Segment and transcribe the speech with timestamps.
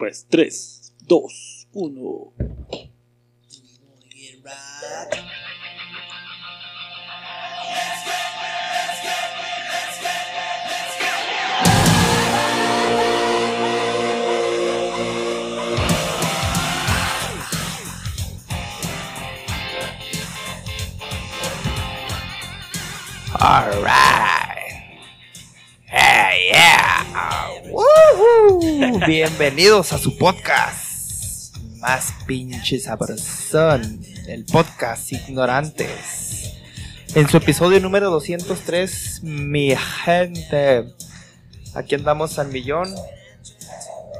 [0.00, 2.32] pues, 3, 2, 1.
[23.42, 24.09] Alright.
[29.06, 31.54] Bienvenidos a su podcast.
[31.76, 34.00] Más pinche sabrosón.
[34.26, 36.54] El podcast Ignorantes.
[37.14, 40.86] En su episodio número 203, mi gente.
[41.74, 42.88] Aquí andamos al millón.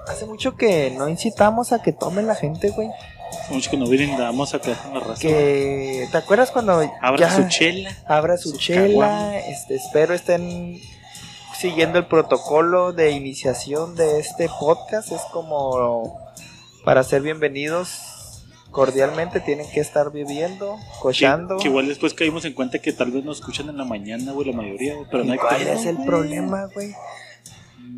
[0.08, 2.88] Hace mucho que no incitamos a que tomen la gente, güey.
[3.40, 5.22] Hace mucho que no brindamos acá con la raza.
[5.22, 7.96] Que, ¿te acuerdas cuando Abra ya- su chela.
[8.06, 9.38] abra su, Su chela.
[9.38, 10.80] Este, espero estén
[11.60, 15.12] siguiendo el protocolo de iniciación de este podcast.
[15.12, 16.18] Es como
[16.86, 17.90] para ser bienvenidos
[18.70, 21.56] cordialmente tienen que estar viviendo, cochando.
[21.56, 24.32] Que, que igual después caímos en cuenta que tal vez nos escuchan en la mañana,
[24.32, 26.94] güey, la mayoría, güey, pero no hay ¿Cuál es el problema, güey?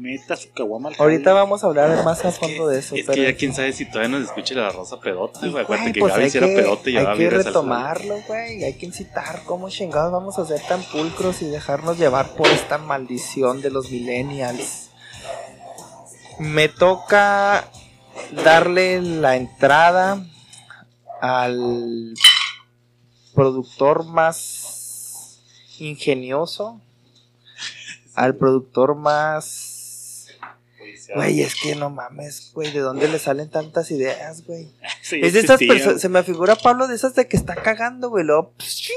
[0.03, 1.34] Meta su caguama al Ahorita jale.
[1.41, 3.84] vamos a hablar más a fondo de eso, Es pero que ya quién sabe si
[3.86, 5.62] todavía nos escucha la rosa pedota, güey.
[5.62, 8.64] Acuérdate que pues Gaby hay sí era que- pedote y Hay que retomarlo, güey.
[8.64, 12.78] Hay que incitar cómo chingados vamos a ser tan pulcros y dejarnos llevar por esta
[12.78, 14.89] maldición de los millennials.
[16.41, 17.69] Me toca
[18.44, 20.25] darle la entrada
[21.20, 22.14] al
[23.34, 25.39] productor más
[25.78, 26.81] ingenioso,
[28.14, 29.69] al productor más...
[31.14, 34.68] Güey, es que no mames, güey, ¿de dónde le salen tantas ideas, güey?
[35.02, 37.54] Sí, Es de estas existía, personas, se me figura Pablo de esas de que está
[37.54, 38.94] cagando, güey, luego, ching.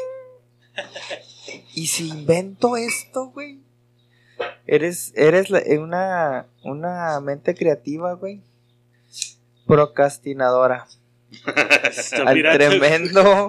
[1.73, 3.59] Y si invento esto, güey.
[4.67, 8.41] Eres, eres la- eh, una, una mente creativa, güey.
[9.67, 10.87] Procrastinadora.
[12.25, 13.47] Al tremendo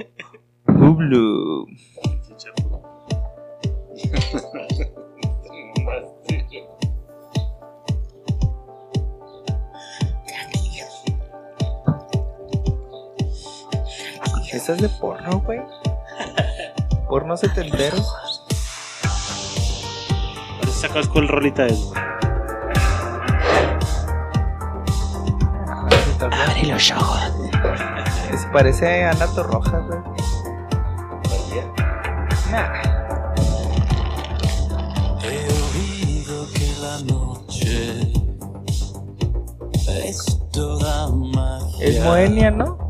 [0.66, 1.66] Hublu.
[14.56, 15.60] Esa es de porno, güey.
[17.10, 17.98] Porno setentero.
[20.58, 21.92] Parece sacas con el rolita de eso.
[26.22, 27.20] Abre los ojos.
[28.50, 30.00] parece Ana Torroja, güey.
[32.50, 32.80] Nah.
[35.22, 38.10] He oído que la noche
[40.02, 41.86] es toda magia.
[41.86, 42.85] Es Moenia, ¿no?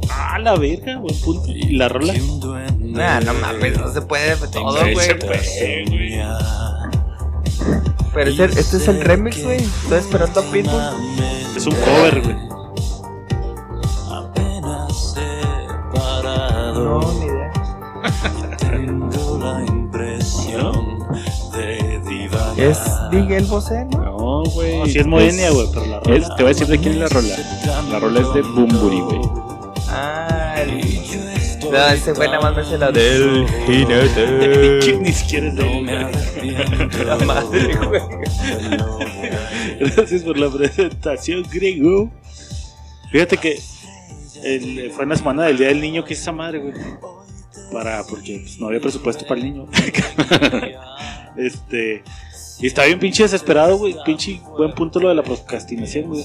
[0.46, 1.50] La verga, buen punto.
[1.50, 2.14] ¿Y la rola?
[2.78, 5.08] Nah, no mames, no se puede de todo, güey.
[8.14, 9.56] Pero ese- este es el remix, güey.
[9.56, 10.80] Estoy esperando a Pitbull.
[11.56, 12.36] Es un cover, güey.
[16.74, 17.52] No, ni idea.
[18.60, 20.98] Tengo la impresión
[21.52, 22.60] de divagar.
[22.60, 22.78] Es
[23.10, 23.98] Miguel Bosé, ¿no?
[24.04, 24.78] No, güey.
[24.78, 26.16] No, sí es Moenia, güey, pero la rola.
[26.16, 27.34] Es- te voy a decir de quién es la rola.
[27.90, 29.45] La rola es de Bumburi, güey.
[31.70, 34.98] No, ese güey nada más me hace la del jinete.
[35.00, 37.04] Ni siquiera es arrepiento.
[37.04, 38.02] La madre, güey.
[39.80, 42.10] Gracias por la presentación, Grego.
[43.10, 43.60] Fíjate que
[44.42, 46.74] el- fue en la semana del Día del Niño que hice esa madre, güey.
[47.72, 49.66] Para, porque pues, no había presupuesto para el niño.
[51.36, 52.02] este.
[52.58, 53.96] Y estaba bien pinche desesperado, güey.
[54.04, 56.24] Pinche buen punto lo de la procrastinación, güey.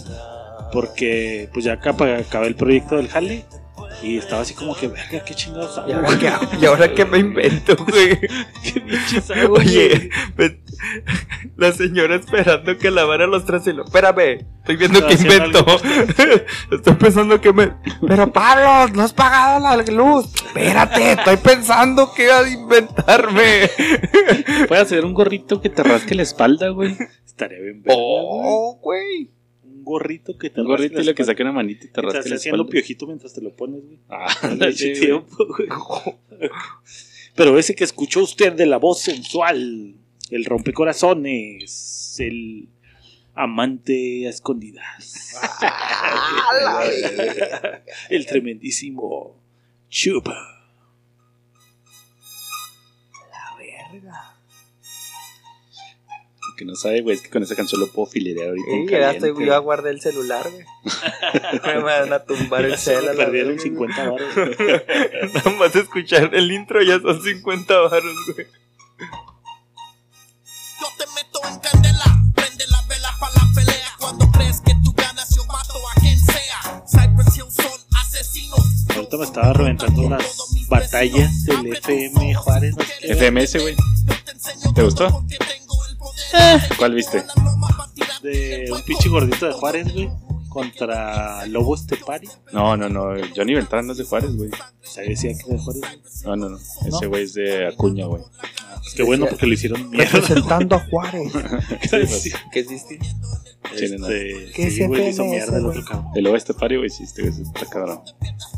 [0.72, 3.44] Porque, pues ya acá acabé el proyecto del Jale.
[4.04, 6.48] Y estaba así como que, verga, qué chingados hago, ¿Y ahora qué hago?
[6.60, 8.20] ¿Y ahora qué me invento, güey?
[8.64, 10.60] ¿Qué pinches hago, Oye, me-
[11.58, 15.66] la señora esperando que lavara los lo, espérame, estoy viendo Haciendo invento.
[16.72, 17.74] estoy pensando que me.
[18.08, 20.26] Pero Pablo, no has pagado la luz.
[20.48, 23.70] Espérate, estoy pensando que iba a inventarme.
[24.68, 26.98] Puedes hacer un gorrito que te rasque la espalda, güey.
[27.26, 28.42] Estaría bien, verga, güey.
[28.44, 29.32] Oh, güey.
[29.82, 32.02] Un gorrito que te Un gorrito y lo que saque una manita y te Te
[32.02, 33.98] rasque estás haciendo piojito mientras te lo pones, güey.
[34.10, 34.28] Ah,
[34.76, 35.00] sí, güey.
[35.00, 35.70] tiempo, güey.
[37.36, 39.96] Pero ese que escuchó usted de la voz sensual,
[40.30, 42.70] el rompecorazones, el
[43.34, 45.40] amante a escondidas,
[48.10, 49.42] el tremendísimo
[49.90, 50.51] Chupa.
[56.62, 58.70] Que no sabe, güey, es que con esa canción lo puedo filerear ahorita.
[58.70, 60.64] en Sí, ya estoy, yo ya guardé el celular, güey.
[61.66, 63.16] me van a tumbar el celular.
[63.16, 64.38] perdieron 50 baros.
[65.34, 68.46] Nada más escuchar el intro ya son 50 baros, güey.
[70.80, 72.06] Yo te meto en candela,
[72.36, 73.88] prende la vela para la pelea.
[74.00, 76.20] Cuando crees que tú ganas, yo mato a quien
[78.96, 82.76] ahorita me estaba reventando las batallas del FM Juárez.
[83.02, 83.76] FMS, güey.
[84.76, 85.26] ¿Te gustó?
[86.78, 87.24] ¿Cuál viste?
[88.24, 90.10] De un pinche gordito de Juárez, güey.
[90.50, 92.28] Contra Lobo Estepari.
[92.52, 93.16] No, no, no.
[93.36, 94.50] Johnny Beltrán no es de Juárez, güey.
[94.50, 95.82] O sea, decía que de Juárez.
[95.82, 96.02] güey.
[96.26, 96.60] No, no, no.
[96.86, 98.22] Ese güey es de Acuña, güey.
[98.84, 100.12] Pues qué bueno porque lo hicieron mierda.
[100.20, 101.32] Representando a Juárez.
[102.22, 103.06] Sí, que es distinto.
[103.76, 104.10] Sí, no, no.
[104.10, 105.78] Este, ¿Qué sí, es güey, hizo FMS, mierda el güey?
[105.78, 106.12] otro cabrón.
[106.16, 108.02] El lobo este pari, güey, sí, este güey está cabrón.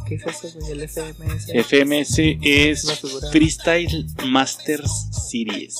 [0.07, 0.71] ¿Qué es eso, güey?
[0.71, 1.51] El FMS.
[1.67, 3.01] FMS es.
[3.31, 5.75] Freestyle Masters Series.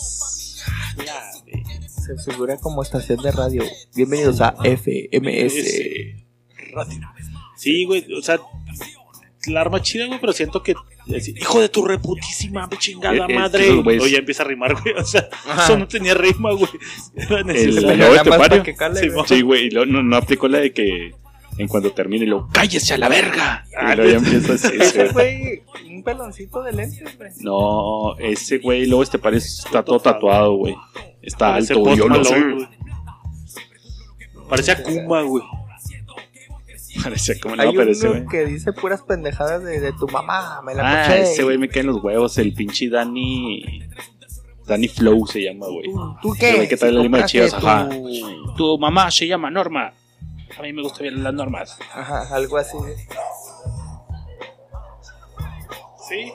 [1.88, 3.64] Se figura como estación de radio.
[3.96, 5.56] Bienvenidos a FMS.
[5.56, 6.26] Ese.
[7.56, 8.40] Sí, güey, o sea,
[9.48, 10.76] la arma chida, güey, pero siento que.
[11.36, 13.66] Hijo de tu reputísima chingada Eh, madre.
[13.66, 14.96] esos güeyes- ya empieza a rimar, güey.
[14.96, 15.64] O sea, Ajá.
[15.66, 16.70] eso no tenía rima, güey.
[17.16, 17.92] Era El- necesario.
[17.92, 19.26] el- Nada más para que cale, Sí, güey.
[19.28, 21.14] Sí, güey, y luego no, no aplicó la de que
[21.58, 23.66] en cuando termine lo cállese a la verga.
[23.78, 24.68] Ah, y luego ya empieza así.
[24.80, 25.62] Ese güey.
[25.66, 27.30] güey, un peloncito de lentes, güey.
[27.42, 30.76] No, ese güey, luego este parece está todo tatuado, güey.
[31.22, 31.98] Está Parece alto, güey.
[31.98, 32.36] Yo Post no sé.
[32.40, 32.68] Malone, güey.
[34.50, 34.76] Parece.
[37.04, 38.28] Parecía como no, Hay pero ese uno güey.
[38.30, 40.62] que dice puras pendejadas de, de tu mamá.
[40.64, 42.38] Me la Ah, ese güey me cae en los huevos.
[42.38, 43.84] El pinche Danny.
[44.68, 45.86] Danny Flow se llama, güey.
[45.92, 46.68] ¿Tú, ¿Tú Ese qué?
[46.68, 47.90] que trae la lima de chivas, ajá.
[48.56, 49.92] Tu mamá se llama Norma.
[50.58, 51.78] A mí me gusta bien las normas.
[51.94, 52.78] Ajá, algo así.
[56.08, 56.34] Sí.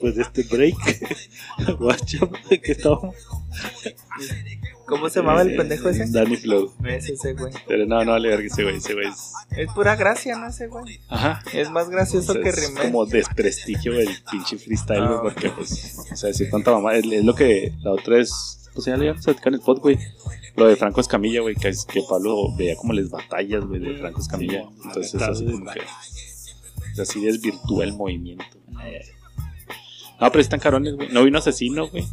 [0.00, 0.76] Pues de este break.
[1.78, 2.18] Guacha,
[2.62, 3.14] que estábamos.
[4.86, 6.06] ¿Cómo se llamaba el pendejo ese?
[6.10, 6.72] Danny Flow.
[6.84, 7.52] Es ese güey.
[7.66, 9.32] Pero no, no vale ver que ese güey, ese güey es.
[9.56, 10.48] Es pura gracia, ¿no?
[10.48, 11.00] Ese güey.
[11.08, 11.42] Ajá.
[11.52, 12.82] Es más gracioso O sea, que es Rimmel.
[12.84, 17.04] como desprestigio del pinche freestyle, güey, Ah, porque, pues, o sea, decir tanta mamá, es,
[17.04, 19.98] es lo que la otra es, pues ya le íbamos a en el pod, güey,
[20.56, 23.96] lo de Franco Escamilla, güey, que, es- que Pablo veía como les batallas, güey, de
[23.98, 28.44] Franco Escamilla, Sí, entonces así como que, así desvirtúa el movimiento.
[30.20, 32.04] No, pero están carones, güey, no vino Asesino, güey,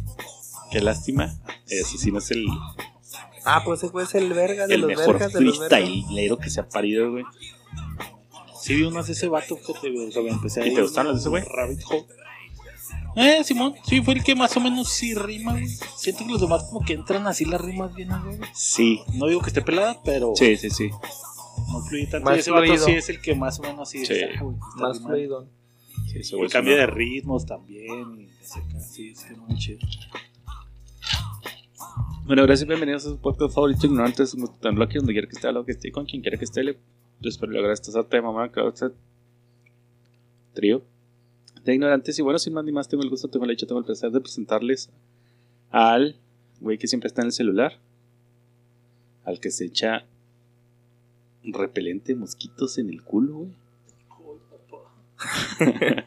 [0.70, 1.34] qué lástima,
[1.68, 2.46] el Asesino es el,
[3.46, 5.80] Ah, pues ese güey es el verga de el los mejor vergas de los vergas.
[5.80, 7.24] freestylero que se ha parido, güey.
[8.58, 9.88] Sí, vi unas de ese vato que te
[10.30, 11.42] empecé a ¿Y te gustaron las de ese güey?
[11.44, 12.06] Rabbit Hole.
[13.16, 15.68] Eh, Simón, sí, fue el que más o menos sí rima, güey.
[15.68, 18.38] Siento que los demás como que entran así las rimas bien, güey.
[18.54, 20.90] Sí, No digo que esté pelada, pero sí, sí, sí.
[21.70, 22.24] no fluye tanto.
[22.28, 22.84] Más Y ese vato fluido.
[22.84, 23.98] sí es el que más o menos Sí.
[23.98, 25.08] ah, güey, está Más rimando.
[25.08, 25.48] fluido.
[26.10, 28.20] sí ese Y güey es cambio de ritmos también.
[28.20, 29.78] Y ese sí, es que muy chido.
[32.26, 34.34] Bueno, gracias, bienvenidos a su podcast favorito, Ignorantes.
[34.60, 36.64] Tenerlo aquí donde quiera que esté, a lo que esté, con quien quiera que esté.
[36.64, 36.78] Le,
[37.22, 38.86] espero lograr esta sarta de mamá, que este
[40.54, 40.82] trío
[41.64, 42.18] de ignorantes.
[42.18, 44.10] Y bueno, sin más ni más, tengo el gusto, tengo el hecho, tengo el placer
[44.10, 44.90] de presentarles
[45.70, 46.16] al
[46.60, 47.78] güey que siempre está en el celular,
[49.24, 50.06] al que se echa
[51.42, 53.54] repelente mosquitos en el culo, güey.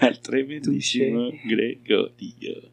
[0.00, 2.70] al tremendísimo Gregorio.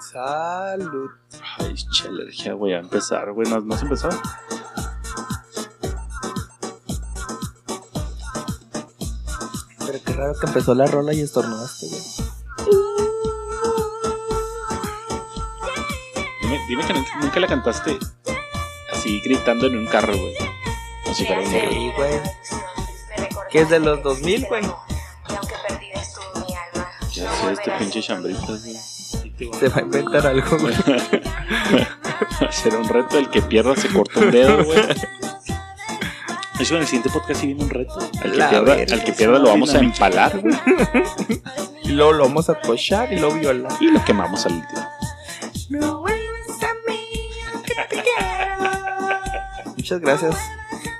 [0.00, 1.10] Salud.
[1.58, 3.48] Ay, che, alergia, güey, a empezar, güey.
[3.48, 4.16] ¿No, ¿no has empezado?
[9.96, 12.02] Pero qué raro que empezó la rola y estornudaste, güey.
[16.42, 17.98] Dime, dime que nunca, nunca la cantaste
[18.92, 20.34] así gritando en un carro, güey.
[20.36, 21.50] Un morro.
[21.70, 22.20] Sí, güey.
[23.50, 24.62] Que es de los 2000, güey.
[27.12, 28.76] Ya sé, este pinche chambritas, güey.
[29.58, 30.74] Se va a inventar algo, güey.
[32.50, 34.78] Será un reto el que pierda se corta un dedo, güey.
[36.58, 37.98] Eso en el siguiente podcast sí viene un reto.
[38.22, 40.54] Al que La pierda, verga, al que pierda lo vamos a empalar, güey.
[41.84, 43.70] Y luego lo vamos a cochar y lo violar.
[43.80, 44.88] Y lo quemamos al último.
[49.76, 50.36] Muchas gracias.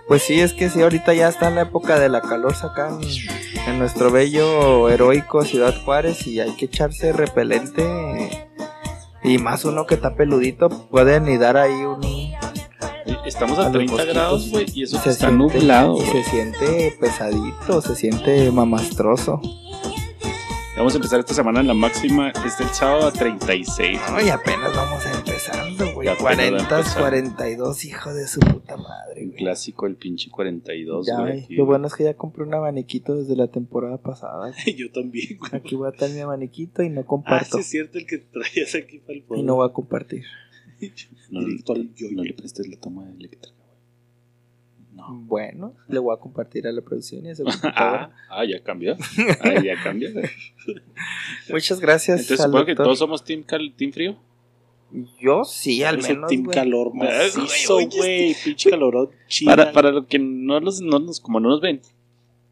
[0.07, 2.89] Pues sí, es que sí, ahorita ya está en la época de la calor acá
[2.89, 3.01] en,
[3.67, 8.49] en nuestro bello, heroico Ciudad Juárez y hay que echarse repelente.
[9.25, 12.01] Y más uno que está peludito, puede anidar ahí un...
[13.37, 14.15] Estamos A a los 30 mosquitos.
[14.15, 16.23] grados, güey, y eso Y que está siente- nublado, y güey.
[16.25, 19.41] Se siente pesadito, se siente mamastroso.
[20.77, 22.31] Vamos a empezar esta semana en la máxima.
[22.47, 23.99] Este el sábado a 36.
[24.09, 26.07] Ay, apenas vamos empezando, güey.
[26.07, 27.01] Ya apenas va a 40, empezar.
[27.03, 29.37] 42, hijo de su puta madre, güey.
[29.37, 31.47] clásico, el pinche 42, Ya, güey.
[31.51, 34.53] Lo bueno es que ya compré un abaniquito desde la temporada pasada.
[34.77, 35.51] Yo también, güey.
[35.55, 37.57] Aquí voy a estar mi abaniquito y no Ah, comparto.
[37.57, 39.47] sí es cierto el que traías aquí para el y podcast.
[39.47, 40.25] no voy a compartir.
[41.31, 42.17] No, Directo al yo-yo.
[42.17, 43.67] no le prestes la toma eléctrica, güey.
[44.95, 45.15] No.
[45.27, 48.97] Bueno, le voy a compartir a la producción y a su Ah, ah, ya cambió.
[49.41, 50.13] Ah, ya cambió.
[50.13, 50.25] güey.
[51.51, 52.21] Muchas gracias.
[52.21, 54.17] Entonces al supongo que todos somos team, cal- team frío.
[55.21, 56.29] Yo sí, al menos.
[56.31, 56.55] team güey.
[56.55, 56.99] calor Ay,
[57.35, 58.37] macizo, güey, güey.
[58.45, 59.51] Pinche calorón chido.
[59.51, 61.81] Para, para los que no los, no nos, como no nos ven,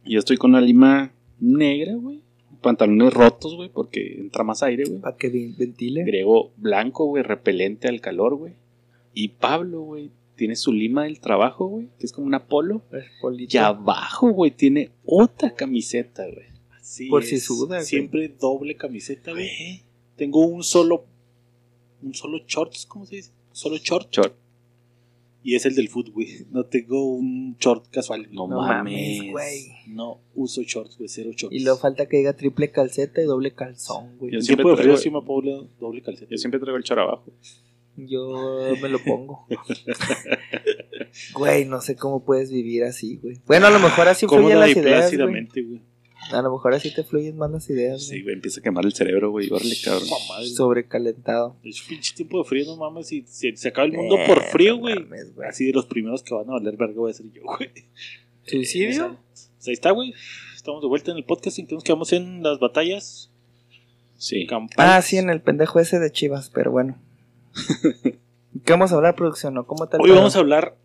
[0.05, 2.23] yo estoy con una lima negra, güey.
[2.65, 5.01] Pantalones rotos, güey, porque entra más aire, güey.
[5.01, 6.03] Para que ven- ventile.
[6.05, 8.55] Griego blanco, güey, repelente al calor, güey.
[9.13, 12.83] Y Pablo, güey, tiene su lima del trabajo, güey, que es como una polo.
[13.21, 13.57] Polito.
[13.57, 16.47] Y abajo, güey, tiene otra camiseta, güey.
[16.81, 17.29] Así Por es.
[17.29, 17.87] si suda, güey.
[17.87, 19.83] Siempre doble camiseta, güey.
[20.17, 21.05] Tengo un solo.
[22.03, 23.31] Un solo shorts, ¿cómo se dice?
[23.53, 24.11] Solo short.
[24.13, 24.35] Short.
[25.47, 26.47] Y es el del foot, güey.
[26.51, 28.29] No tengo un short casual.
[28.33, 29.31] No, No mames.
[29.31, 29.73] güey.
[29.89, 31.09] No uso shorts, güey.
[31.09, 31.55] Cero shorts.
[31.55, 34.33] Y luego falta que diga triple calceta y doble calzón, güey.
[34.33, 36.31] Yo siempre de frío traigo- sí me pongo doble calceta.
[36.31, 37.31] Yo siempre traigo el short abajo.
[37.97, 39.47] Yo me lo pongo.
[41.35, 43.41] Güey, no sé cómo puedes vivir así, güey.
[43.47, 45.49] Bueno, a lo mejor así fluyen las ideas, güey.
[46.33, 48.35] A lo mejor así te fluyen más las ideas, Sí, güey.
[48.35, 49.49] empieza a quemar el cerebro, güey.
[49.51, 50.09] Órale, cabrón.
[50.09, 51.57] Mamá, Sobrecalentado.
[51.63, 53.07] Es un pinche tiempo de frío, no mames.
[53.09, 54.95] Si, si se acaba el mundo Eh, por frío, no güey.
[55.01, 55.49] mames, güey.
[55.49, 57.71] Así de los primeros que van a valer verga voy a ser yo, güey.
[58.47, 59.17] ¿Suicidio?
[59.33, 60.15] Pues ahí está, güey.
[60.55, 61.59] Estamos de vuelta en el podcast.
[61.59, 63.31] Entonces nos quedamos en las batallas
[64.17, 64.47] Sí.
[64.47, 64.93] campales.
[64.93, 66.99] Ah, sí, en el pendejo ese de Chivas, pero bueno.
[68.65, 69.57] ¿Qué vamos a hablar, producción?
[69.59, 70.01] ¿O cómo tal?
[70.01, 70.77] Hoy vamos a hablar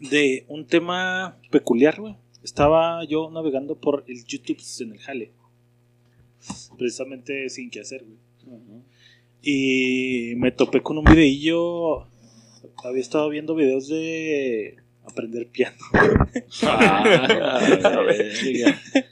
[0.00, 2.16] de un tema peculiar, güey.
[2.42, 5.32] Estaba yo navegando por el YouTube en el Jale.
[6.78, 8.18] Precisamente sin qué hacer, güey.
[9.42, 12.06] Y me topé con un videillo.
[12.82, 15.76] Había estado viendo videos de aprender piano.
[16.62, 17.60] Ah,
[18.06, 18.80] verga.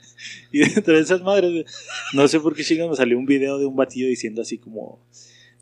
[0.51, 1.65] Y dentro de esas madres,
[2.13, 4.99] no sé por qué chingados me salió un video de un batillo diciendo así como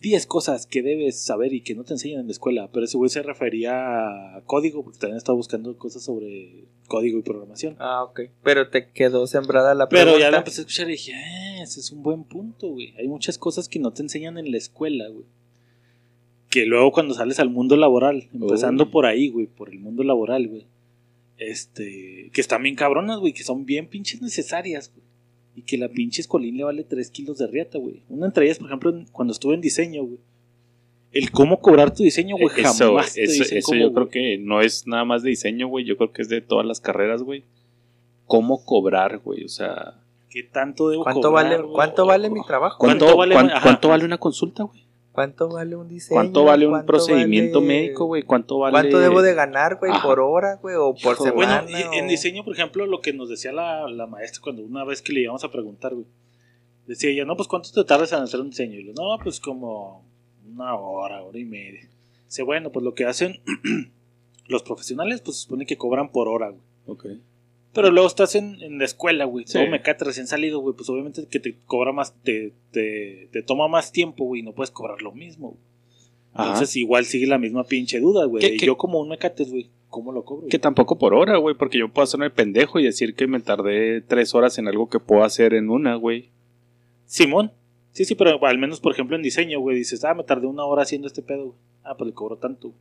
[0.01, 2.69] 10 cosas que debes saber y que no te enseñan en la escuela.
[2.71, 7.23] Pero ese güey se refería a código, porque también estaba buscando cosas sobre código y
[7.23, 7.75] programación.
[7.79, 8.21] Ah, ok.
[8.43, 10.25] Pero te quedó sembrada la Pero pregunta.
[10.25, 12.93] ya la empecé a escuchar y dije, ah, ese es un buen punto, güey.
[12.97, 15.25] Hay muchas cosas que no te enseñan en la escuela, güey.
[16.49, 18.89] Que luego cuando sales al mundo laboral, empezando Uy.
[18.91, 20.65] por ahí, güey, por el mundo laboral, güey.
[21.37, 25.05] Este, que están bien cabronas, güey, que son bien pinches necesarias, güey.
[25.57, 28.03] Y que la pinche escolín le vale 3 kilos de riata, güey.
[28.09, 30.19] Una entre ellas, por ejemplo, cuando estuve en diseño, güey.
[31.11, 34.09] El cómo cobrar tu diseño, güey, jamás Eso, te eso, dicen eso cómo, yo creo
[34.09, 35.83] que no es nada más de diseño, güey.
[35.83, 37.43] Yo creo que es de todas las carreras, güey.
[38.27, 39.43] ¿Cómo cobrar, güey?
[39.45, 39.95] O sea,
[40.29, 41.73] ¿Qué tanto debo ¿Cuánto cobrar, vale, güey?
[41.73, 42.77] ¿cuánto vale mi trabajo?
[42.77, 44.83] ¿Cuánto ¿cuánto, vale- cuánto vale una consulta, güey?
[45.17, 46.13] ¿Cuánto vale un diseño?
[46.15, 48.21] ¿Cuánto vale un ¿Cuánto procedimiento vale- médico, güey?
[48.21, 48.71] ¿Cuánto vale...?
[48.73, 51.63] ¿Cuánto debo de ganar, güey, por hora, güey, o por Hijo, semana?
[51.63, 54.61] Bueno, y en o- diseño, por ejemplo, lo que nos decía la, la maestra cuando
[54.61, 56.05] una vez que le íbamos a preguntar, güey.
[56.85, 58.79] Decía ella, no, pues ¿cuánto te tardas en hacer un diseño?
[58.79, 60.05] Y yo, no, pues como
[60.53, 61.89] una hora, hora y media.
[62.27, 63.39] Dice, bueno, pues lo que hacen
[64.47, 66.61] los profesionales, pues se supone que cobran por hora, güey.
[66.85, 67.05] Ok.
[67.77, 69.45] Pero luego estás en, en la escuela, güey.
[69.47, 69.53] Sí.
[69.53, 70.75] Todo mecate recién salido, güey.
[70.75, 74.41] Pues obviamente que te cobra más, te, te, te toma más tiempo, güey.
[74.41, 75.61] No puedes cobrar lo mismo, güey.
[76.33, 76.49] Ajá.
[76.53, 78.41] Entonces igual sigue la misma pinche duda, güey.
[78.41, 79.69] ¿Qué- de qué- Yo como un mecates, güey.
[79.89, 80.47] ¿Cómo lo cobro?
[80.47, 83.39] Que tampoco por hora, güey, porque yo puedo hacerme el pendejo y decir que me
[83.39, 86.29] tardé tres horas en algo que puedo hacer en una, güey.
[87.05, 87.51] Simón.
[87.93, 90.65] Sí, sí, pero al menos, por ejemplo, en diseño, güey, dices, ah, me tardé una
[90.65, 91.57] hora haciendo este pedo, güey.
[91.83, 92.73] Ah, pues le cobro tanto.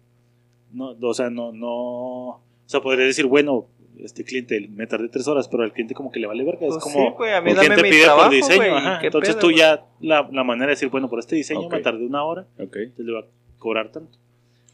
[0.72, 1.70] No, o sea, no, no.
[1.70, 3.66] O sea, podría decir, bueno,
[4.02, 6.60] este cliente, me tardé tres horas, pero al cliente como que le vale verga.
[6.60, 6.94] Pues es como.
[7.10, 8.76] sí, güey, a mí ¿quién dame te mi pide trabajo, por diseño?
[8.76, 11.68] Ajá, ¿qué Entonces pedo, tú ya, la, la manera de decir, bueno, por este diseño
[11.68, 13.24] me tardé una hora, entonces le va a
[13.58, 14.18] cobrar tanto.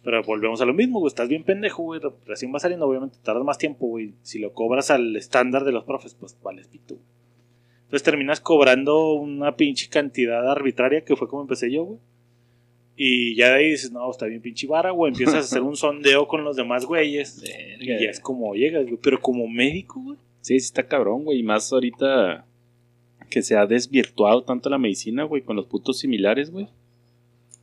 [0.04, 1.08] Pero volvemos a lo mismo, güey.
[1.08, 2.00] Estás bien pendejo, güey.
[2.00, 4.14] re- Recién va saliendo, obviamente tardas más tiempo, güey.
[4.22, 6.96] Si lo cobras al estándar de los profes, pues vales pito.
[7.84, 11.98] Entonces terminas cobrando una pinche cantidad arbitraria que fue como empecé yo, güey.
[12.96, 15.12] Y ya de ahí dices, no, está bien pinche vara, güey.
[15.12, 17.42] Empiezas a hacer un sondeo con los demás güeyes.
[17.80, 18.98] Y ya es como llegas, güey.
[19.02, 20.18] Pero como médico, güey.
[20.40, 21.38] Sí, sí está cabrón, güey.
[21.38, 22.44] Y más ahorita
[23.30, 26.68] que se ha desvirtuado tanto la medicina, güey, con los putos similares, güey.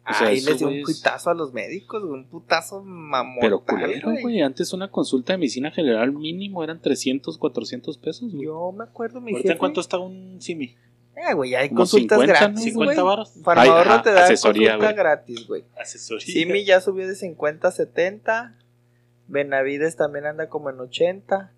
[0.09, 3.37] O sea, Ahí les dio un es- putazo a los médicos, güey, un putazo mamón.
[3.39, 4.41] Pero culero, güey.
[4.41, 8.45] Antes una consulta de medicina general mínimo eran 300, 400 pesos, güey.
[8.45, 9.53] Yo me acuerdo, mi ¿Ahorita jefe.
[9.53, 10.73] en cuánto está un simi?
[11.19, 13.05] Eh, güey, hay consultas 50, gratis, 50 güey.
[13.05, 13.33] varos.
[13.43, 15.65] Farmahorro Ay, ajá, te da asesoría, consulta gratis, güey.
[15.77, 16.25] Asesoría.
[16.25, 18.55] Simi ya subió de 50 a 70.
[19.27, 21.51] Benavides también anda como en 80.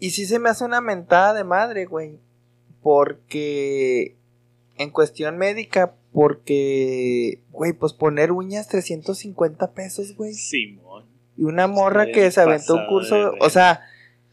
[0.00, 2.18] Y sí se me hace una mentada de madre, güey.
[2.82, 4.16] Porque
[4.76, 10.34] en cuestión médica, porque, güey, pues poner uñas 350 pesos, güey.
[10.34, 11.04] Simón.
[11.36, 13.82] Y una morra que se aventó un curso, o sea,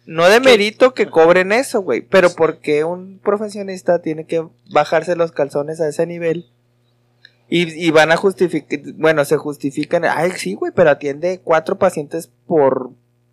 [0.06, 5.32] no de mérito que cobren eso, güey, pero porque un profesionista tiene que bajarse los
[5.32, 6.48] calzones a ese nivel.
[7.50, 12.32] Y, y van a justificar, bueno, se justifican, ay, sí, güey, pero atiende cuatro pacientes
[12.48, 12.92] por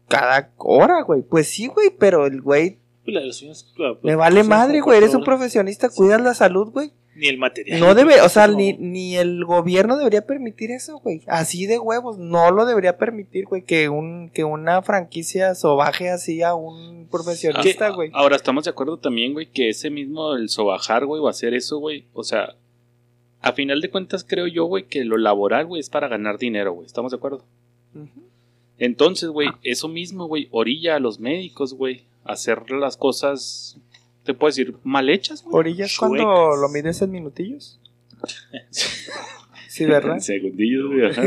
[0.08, 1.22] cada hora, güey.
[1.22, 5.14] Pues sí, güey, pero el güey Pues claro, me pues, vale son madre, güey, eres
[5.14, 6.92] un profesionista, cuidas la salud, güey.
[7.16, 7.80] Ni el material.
[7.80, 8.54] No debe, o sea, No.
[8.56, 11.22] ni, ni el gobierno debería permitir eso, güey.
[11.26, 16.42] Así de huevos, no lo debería permitir, güey, que un que una franquicia sobaje así
[16.42, 18.10] a un profesionista, Que- güey.
[18.14, 21.78] Ahora, estamos de acuerdo también, güey, que ese mismo, el sobajar, güey, o hacer eso,
[21.78, 22.54] güey, o sea,
[23.42, 26.72] a final de cuentas creo yo, güey, que lo laboral, güey, es para ganar dinero,
[26.74, 27.44] güey, ¿estamos de acuerdo?
[28.78, 33.76] Entonces, güey, eso mismo, güey, orilla a los médicos, güey, a hacer las cosas,
[34.32, 35.54] te puedo decir, mal hechas, güey.
[35.56, 37.80] Orillas cuando lo mides en minutillos.
[39.68, 40.14] Sí, ¿verdad?
[40.14, 41.22] En segundillos, güey, ajá.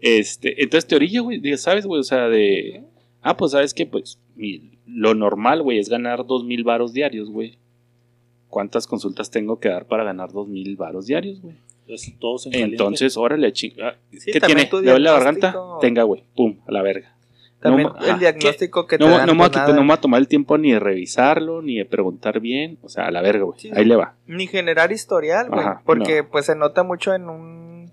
[0.00, 2.84] Este, entonces te orilla, güey, ya sabes, güey, o sea, de,
[3.22, 7.28] ah, pues sabes que, pues, mi- lo normal, güey, es ganar dos mil varos diarios,
[7.28, 7.58] güey.
[8.48, 11.56] ¿Cuántas consultas tengo que dar para ganar dos mil varos diarios, güey?
[11.86, 12.74] Pues, todos en caliente.
[12.76, 13.98] Entonces, órale, chinga.
[14.12, 14.62] Sí, ¿Qué tiene?
[14.62, 15.56] ¿Le duele la garganta?
[15.80, 17.15] Tenga, güey, pum, a la verga.
[17.68, 19.68] También No, el ah, diagnóstico que te No, dan, no, me pues, nada.
[19.74, 22.78] no me voy a tomar el tiempo ni de revisarlo, ni de preguntar bien.
[22.82, 23.58] O sea, a la verga, güey.
[23.58, 23.88] Sí, Ahí sí.
[23.88, 24.14] le va.
[24.26, 25.66] Ni generar historial, güey.
[25.84, 27.92] Porque pues se nota mucho en un.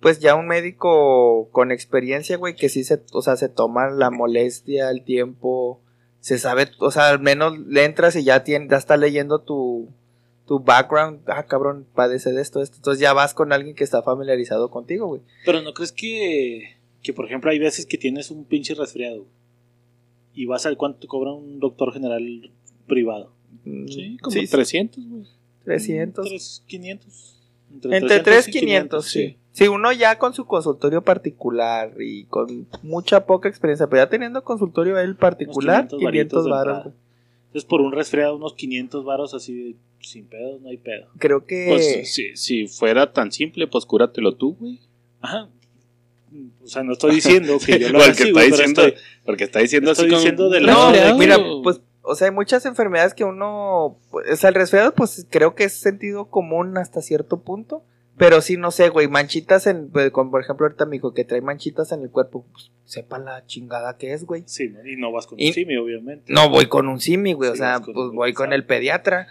[0.00, 4.10] Pues ya un médico con experiencia, güey, que sí se, o sea, se toma la
[4.10, 5.80] molestia, el tiempo,
[6.20, 9.88] se sabe, o sea, al menos le entras y ya, tiene, ya está leyendo tu,
[10.46, 14.02] tu background, ah, cabrón, padece de esto, esto, entonces ya vas con alguien que está
[14.02, 15.20] familiarizado contigo, güey.
[15.44, 19.26] Pero no crees que, que, por ejemplo, hay veces que tienes un pinche resfriado
[20.34, 22.50] y vas al cuánto cobra un doctor general
[22.86, 23.32] privado.
[23.64, 25.24] Mm, Sí, como sí, sí, 300, güey.
[25.64, 26.28] 300.
[26.28, 27.34] 3, 500.
[27.84, 29.36] Entre 3 y 500, sí.
[29.52, 34.42] Si uno ya con su consultorio particular y con mucha poca experiencia, pero ya teniendo
[34.44, 36.94] consultorio él particular, 500 500 varitos de varos.
[37.48, 41.08] Entonces, por un resfriado, unos 500 varos así, de- sin pedo, no hay pedo.
[41.18, 44.78] Creo que Pues si, si fuera tan simple, pues cúratelo tú, güey.
[45.20, 45.48] Ajá.
[46.62, 49.90] O sea, no estoy diciendo que yo lo Porque está diciendo- estoy- Porque está diciendo
[49.92, 51.18] Estoy así diciendo de la- No, resfriado.
[51.18, 55.26] mira, pues, o sea, hay muchas enfermedades que uno, pues, o sea, el resfriado, pues,
[55.30, 57.84] creo que es sentido común hasta cierto punto,
[58.16, 61.24] pero sí, no sé, güey, manchitas en, pues, como por ejemplo ahorita me dijo que
[61.24, 64.42] trae manchitas en el cuerpo, pues, sepa la chingada que es, güey.
[64.46, 64.84] Sí, ¿no?
[64.86, 66.32] y no vas con Y- un simi, obviamente.
[66.32, 69.26] No voy con un simi, güey, o sea, pues voy con el pediatra.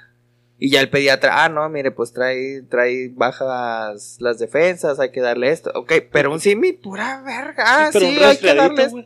[0.59, 5.21] Y ya el pediatra, ah, no, mire, pues trae, trae bajas las defensas, hay que
[5.21, 5.71] darle esto.
[5.75, 7.63] Ok, pero un simi, pura verga.
[7.85, 9.05] Ah, sí, hay que darle esto.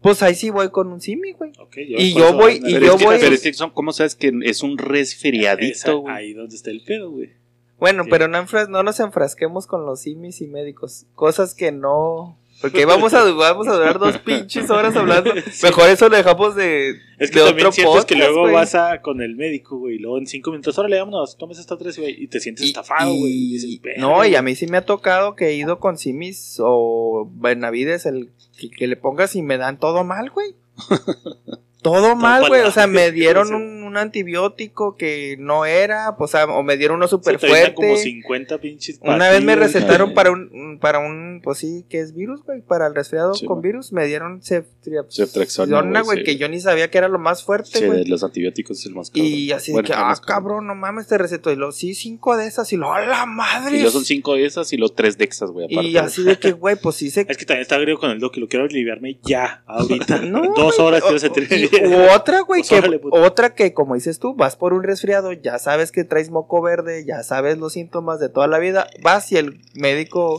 [0.00, 1.52] Pues ahí sí voy con un simi, güey.
[1.76, 4.78] Y yo voy- y yo voy- pero es que son, ¿cómo sabes que es un
[4.78, 6.14] resfriadito, güey?
[6.14, 7.30] Ahí donde está el pedo, güey.
[7.78, 8.10] Bueno, Sí.
[8.10, 11.06] pero no, enfras- no nos enfrasquemos con los simis y médicos.
[11.14, 12.38] Cosas que no.
[12.62, 15.34] Porque vamos a, vamos a durar dos pinches horas hablando.
[15.62, 18.74] Mejor eso lo dejamos de, Es que de también otro sientes que podcast, luego vas
[18.74, 21.98] a, con el médico, güey, y luego en cinco minutos, órale, vámonos, tomes esta tres,
[21.98, 23.30] güey, y te sientes Y- estafado, güey.
[23.32, 24.36] y y- dices, "Verga, no, y güey".
[24.36, 28.70] a mí sí me ha tocado que he ido con simis o Benavides, el que,
[28.70, 30.54] que le pongas y me dan todo mal, güey.
[31.82, 32.62] Todo mal, güey.
[32.62, 36.76] O sea, me dieron un, un antibiótico que no era, pues, o, sea, o me
[36.76, 38.02] dieron uno Sí, súper te avientan como fuerte.
[38.04, 42.42] 50 pinches Una vez me recetaron para un, para un, pues sí, que es virus,
[42.44, 46.38] güey, para el resfriado Sí, con virus, me dieron ceftriaxona, güey, güey, que sí.
[46.38, 48.04] yo ni sabía que era lo más fuerte, Sí, güey.
[48.04, 49.26] de los antibióticos es el más cabrón.
[49.26, 51.50] y así de que, ah, cabrón, no mames, te recetó.
[51.52, 53.76] Y lo, sí, cinco de esas, y lo, ¡a la madre!
[53.76, 55.88] Y luego son cinco de esas y los tres de exas, güey, aparte.
[55.88, 57.26] Y así de que, güey, pues sí se.
[57.28, 60.20] Es que también está agrio con el doc y lo quiero aliviarme ya, ahorita.
[60.32, 61.70] No, Dos horas quiero sentir.
[62.14, 65.90] otra, güey, Pues que, otra que, como dices tú, vas por un resfriado, ya sabes
[65.90, 69.60] que traes moco verde, ya sabes los síntomas de toda la vida, vas y el
[69.74, 70.38] médico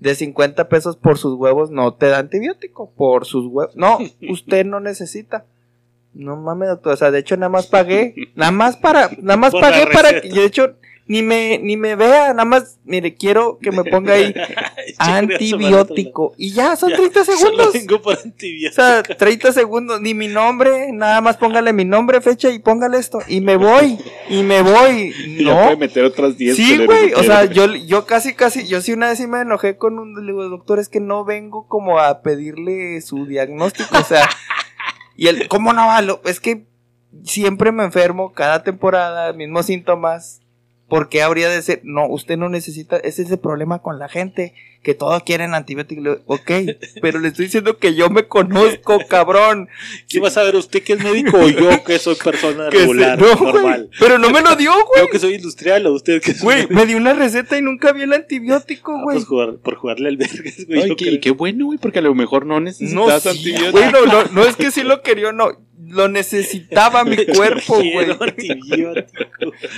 [0.00, 3.76] de 50 pesos por sus huevos no te da antibiótico, por sus huevos.
[3.76, 3.98] No,
[4.28, 5.46] usted no necesita.
[6.14, 9.52] No mames, doctor, o sea, de hecho nada más pagué, nada más para, nada más
[9.52, 10.74] Por pagué para que, de hecho,
[11.10, 14.32] ni me, ni me vea, nada más, mire, quiero que me ponga ahí
[14.98, 16.34] antibiótico.
[16.36, 17.72] Y ya, son 30 Solo segundos.
[17.72, 18.80] vengo por O antibiótico.
[18.80, 23.18] sea, 30 segundos, ni mi nombre, nada más póngale mi nombre, fecha y póngale esto.
[23.26, 25.12] Y me voy, y me voy.
[25.40, 25.76] Y le puede No.
[25.78, 29.18] meter otras 10 Sí, güey, o sea, yo, yo casi, casi, yo sí una vez
[29.18, 33.00] sí me enojé con un, le digo, doctor, es que no vengo como a pedirle
[33.00, 34.28] su diagnóstico, o sea,
[35.16, 36.00] y él, ¿cómo no va?
[36.24, 36.66] Es que
[37.24, 40.39] siempre me enfermo, cada temporada, mismos síntomas.
[40.90, 41.80] ¿Por qué habría de ser?
[41.84, 46.18] No, usted no necesita, ese es el problema con la gente, que todos quieren antibióticos.
[46.26, 46.50] Ok,
[47.02, 49.68] pero le estoy diciendo que yo me conozco, cabrón.
[50.08, 53.18] ¿Qué vas a ver usted que es médico o yo que soy persona Que regular,
[53.20, 53.88] no, normal?
[53.98, 55.04] Pero no me lo dio, güey.
[55.04, 57.92] Yo que soy industrial o usted que es Güey, me dio una receta y nunca
[57.92, 59.16] vi el antibiótico, Ah, güey.
[59.18, 60.88] pues jugar- por jugarle al vergas, güey.
[60.88, 63.72] Yo qué, bueno, güey, porque a lo mejor no No, necesitas sí, antibióticos.
[63.72, 65.48] güey, no, no, no es que sí lo quería, no.
[65.90, 68.06] Lo necesitaba mi cuerpo, güey.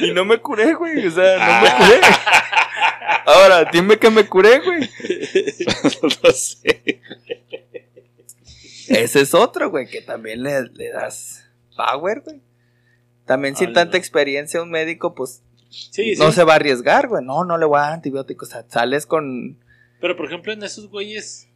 [0.02, 1.06] Y no me curé, güey.
[1.06, 2.00] O sea, no me curé.
[3.24, 4.80] Ahora, dime que me curé, güey.
[6.22, 7.00] no sé.
[8.88, 12.42] Ese es otro, güey, que también le, le das power, güey.
[13.24, 13.74] También sin Ala.
[13.74, 16.20] tanta experiencia un médico, pues Sí, sí.
[16.20, 17.24] no se va a arriesgar, güey.
[17.24, 18.48] No, no le voy a dar antibióticos.
[18.50, 19.58] O sea, sales con...
[20.00, 21.48] Pero por ejemplo, en esos güeyes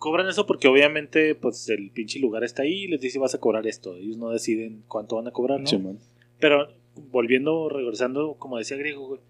[0.00, 3.38] cobran eso porque obviamente pues el pinche lugar está ahí y les dice vas a
[3.38, 3.94] cobrar esto.
[3.94, 5.96] Ellos no deciden cuánto van a cobrar, ¿no?
[6.40, 6.68] Pero
[7.12, 9.20] volviendo, regresando, como decía Griego, güey.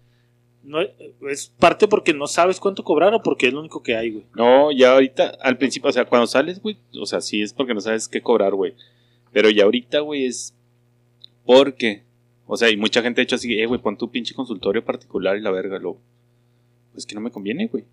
[0.63, 0.79] No,
[1.29, 4.25] es parte porque no sabes cuánto cobrar o porque es lo único que hay, güey.
[4.35, 7.73] No, ya ahorita, al principio, o sea, cuando sales, güey, o sea, sí es porque
[7.73, 8.73] no sabes qué cobrar, güey.
[9.33, 10.53] Pero ya ahorita, güey, es
[11.45, 12.03] porque,
[12.45, 15.35] o sea, y mucha gente ha hecho así, eh, güey, pon tu pinche consultorio particular
[15.35, 15.97] y la verga, lo.
[16.93, 17.83] Pues que no me conviene, güey.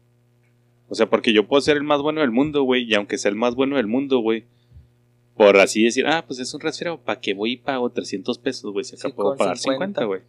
[0.89, 3.31] O sea, porque yo puedo ser el más bueno del mundo, güey, y aunque sea
[3.31, 4.45] el más bueno del mundo, güey,
[5.37, 8.73] por así decir, ah, pues es un resfriado, ¿para qué voy y pago 300 pesos,
[8.73, 8.85] güey?
[8.85, 10.01] Si acá Sí, puedo pagar 50.
[10.01, 10.21] 50, güey.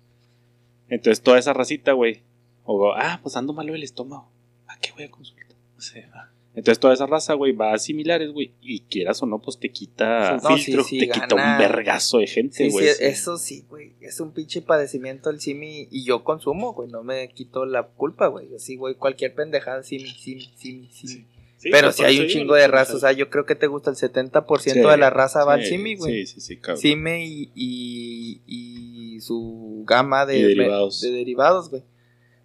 [0.90, 2.22] Entonces, toda esa racita, güey,
[2.64, 4.30] o, ah, pues ando malo del estómago,
[4.68, 5.48] ¿a qué voy a consultar?
[5.78, 8.54] O sea, Entonces toda esa raza, güey, va a similares, güey.
[8.62, 12.18] Y quieras o no, pues te quita No, filtro, sí, sí, te quita un vergazo
[12.18, 12.88] de gente, sí, güey.
[13.00, 13.94] eso sí, güey.
[14.02, 16.90] Es un pinche padecimiento el simi y yo consumo, güey.
[16.90, 18.50] No me quito la culpa, güey.
[18.50, 21.26] Yo sí, güey, cualquier pendejada, simi, simi, simi, simi.
[21.72, 22.96] Pero si hay un chingo de raza.
[22.96, 25.64] O sea, yo creo que te gusta el 70% Sí, de la raza va al
[25.66, 26.26] simi, güey.
[26.26, 26.82] Sí, sí, sí, cabrón.
[26.82, 31.02] Cime y, y, y su gama de, Y derivados.
[31.02, 31.84] de derivados, güey.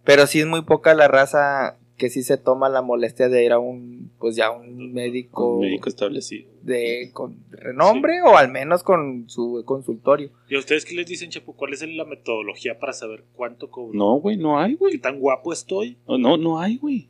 [0.04, 3.52] Pero sí es muy poca la raza que sí se toma la molestia de ir
[3.52, 6.50] a un, pues ya un médico, Un médico establecido.
[6.62, 10.30] de con renombre o al menos con su consultorio.
[10.48, 11.52] ¿Y a ustedes qué les dicen, Chapo?
[11.52, 13.96] ¿Cuál es la metodología para saber cuánto cobro?
[13.96, 14.98] No, güey, no hay, ¿Qué güey.
[14.98, 15.96] tan guapo estoy?
[16.08, 17.08] No, no, no hay, güey.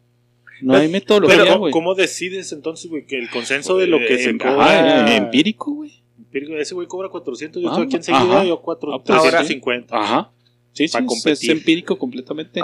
[0.61, 1.73] No Pero- hay metodología, Pero, güey.
[1.73, 5.03] ¿cómo decides entonces, güey, que el consenso de lo que Eh, se em- cobra...
[5.03, 5.93] ajá, empírico, güey.
[6.19, 9.97] empírico, Ese güey cobra 400, yo Ah, estoy aquí enseguida, yo 4, Ah, pues, 350.
[9.99, 10.31] Ajá.
[10.75, 12.61] Sí, sí, Pa' es- empírico completamente.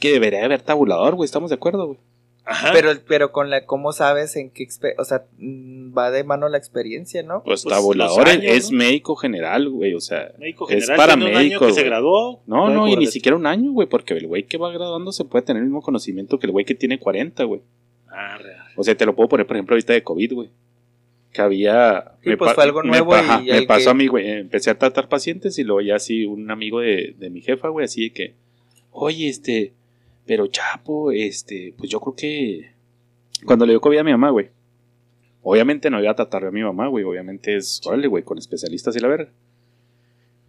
[0.00, 1.98] Que debería haber tabulador, güey, estamos de acuerdo, güey.
[2.42, 2.70] Ajá.
[2.72, 4.66] pero, pero con la, ¿cómo sabes en qué,
[4.98, 7.44] o sea, mm, va de mano la experiencia, ¿no?
[7.44, 8.78] Pues, Pues, tabulador es- años, es ¿no?
[8.78, 10.32] médico general, güey, o sea.
[10.38, 12.42] médico es para tiene un año médicos, que se graduó.
[12.46, 13.12] No, no, y ni esto.
[13.12, 16.38] siquiera un año, güey, porque el güey que va graduándose puede tener el mismo conocimiento
[16.40, 17.60] que el güey que tiene 40, güey.
[18.08, 18.64] Ah, real.
[18.76, 20.50] O sea, te lo puedo poner, por ejemplo, ahorita de COVID, güey.
[21.32, 22.16] Que había.
[22.22, 24.06] Sí, me pues fue algo me nuevo pa- y ajá, me pasó que- a mí,
[24.08, 24.28] güey.
[24.30, 27.84] Empecé a tratar pacientes y luego ya así un amigo de, de mi jefa, güey,
[27.84, 28.34] así de que.
[28.90, 29.72] Oye, este.
[30.26, 31.74] Pero Chapo, este.
[31.78, 32.70] Pues yo creo que.
[33.44, 34.48] Cuando le dio COVID a mi mamá, güey.
[35.42, 37.04] Obviamente no iba a tratar a mi mamá, güey.
[37.04, 37.80] Obviamente es.
[37.86, 39.30] Órale, güey, con especialistas y la verga.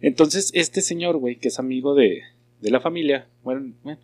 [0.00, 2.22] Entonces, este señor, güey, que es amigo de,
[2.60, 4.00] de la familia, bueno, bueno,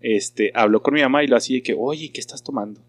[0.00, 2.80] este, habló con mi mamá y lo así de que, oye, ¿qué estás tomando?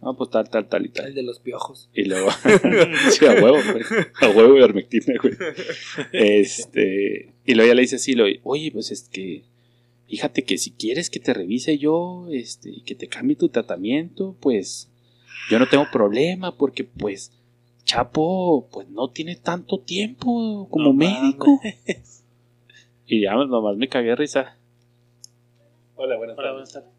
[0.00, 1.06] No, pues tal, tal, tal y tal.
[1.06, 1.88] El de los piojos.
[1.94, 2.28] Y luego,
[3.10, 3.84] sí, a huevo, güey.
[4.20, 5.34] A huevo y armectina, güey.
[6.12, 9.44] Este, y luego ya le dice así, lo, oye, pues es que,
[10.08, 14.36] fíjate que si quieres que te revise yo, este, y que te cambie tu tratamiento,
[14.40, 14.90] pues,
[15.50, 17.32] yo no tengo problema, porque pues,
[17.86, 21.60] Chapo, pues no tiene tanto tiempo como No médico.
[23.06, 24.56] Y ya nomás me cagué de risa.
[25.94, 26.95] Hola, buenas Hola, buenas tardes.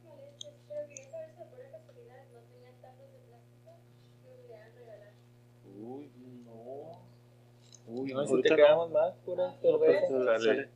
[7.97, 10.07] Uy, No, si te quedamos más, pura cerveza.
[10.43, 10.69] Dale.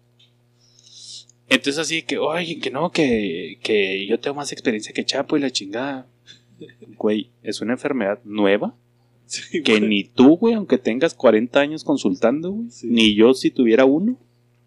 [1.47, 5.41] Entonces así que, oye, que no, que, que yo tengo más experiencia que Chapo y
[5.41, 6.07] la chingada.
[6.97, 8.75] Güey, es una enfermedad nueva
[9.25, 9.89] Sí, que güey.
[9.89, 12.87] ni tú, güey, aunque tengas 40 años consultando, güey, Sí.
[12.87, 14.17] ni yo si tuviera uno,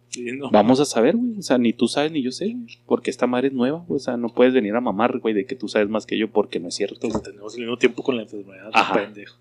[0.09, 0.51] Sí, no.
[0.51, 1.39] vamos a saber, güey.
[1.39, 3.97] O sea, ni tú sabes ni yo sé, güey, porque esta madre es nueva, güey.
[3.97, 6.31] O sea, no puedes venir a mamar, güey, de que tú sabes más que yo
[6.31, 7.23] porque no es cierto, güey.
[7.23, 8.95] Tenemos el mismo tiempo con la enfermedad, Ajá.
[8.95, 9.39] pendejo.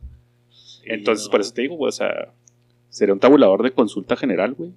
[0.85, 1.31] Entonces, no.
[1.31, 2.33] por eso te digo, güey, o sea,
[2.93, 4.71] sería un tabulador de consulta general, güey.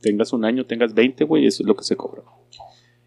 [0.00, 2.22] Tengas un año, tengas 20, güey, eso es lo que se cobra.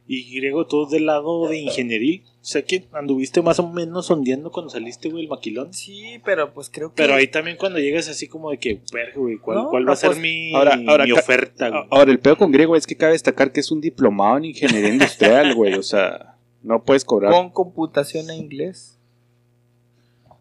[0.09, 2.21] Y Griego, tú del lado de ingeniería.
[2.39, 5.73] Sé que anduviste más o menos sondeando cuando saliste, güey, el maquilón.
[5.73, 6.95] Sí, pero pues creo que.
[7.03, 8.79] Pero ahí también cuando llegas así como de que,
[9.17, 11.69] güey, ¿cuál, No, cuál no, va a ser pues, mi, ahora- ahora mi ca- oferta,
[11.69, 11.83] güey?
[11.91, 14.89] Ahora, el pedo con griego es que cabe destacar que es un diplomado en ingeniería
[14.93, 15.73] industrial, güey.
[15.73, 17.33] O sea, no puedes cobrar.
[17.33, 18.96] con computación e inglés.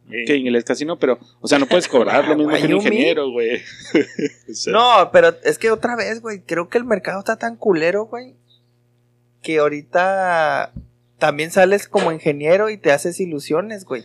[0.08, 3.30] Que inglés casi no, pero, o sea, no puedes cobrar lo mismo que un ingeniero,
[3.30, 3.60] güey.
[4.50, 7.56] O sea, No, pero es que otra vez, güey, creo que el mercado está tan
[7.56, 8.36] culero, güey,
[9.42, 10.72] que ahorita
[11.18, 14.04] también sales como ingeniero y te haces ilusiones, güey.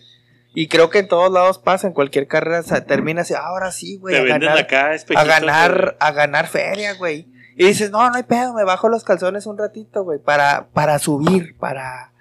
[0.53, 3.97] Y creo que en todos lados pasa, en cualquier carrera sea, terminas y ahora sí,
[3.97, 7.27] güey, a ganar, acá a ganar, a ganar feria, güey.
[7.55, 10.99] Y dices, no, no hay pedo, me bajo los calzones un ratito, güey, para, para
[10.99, 12.11] subir, para,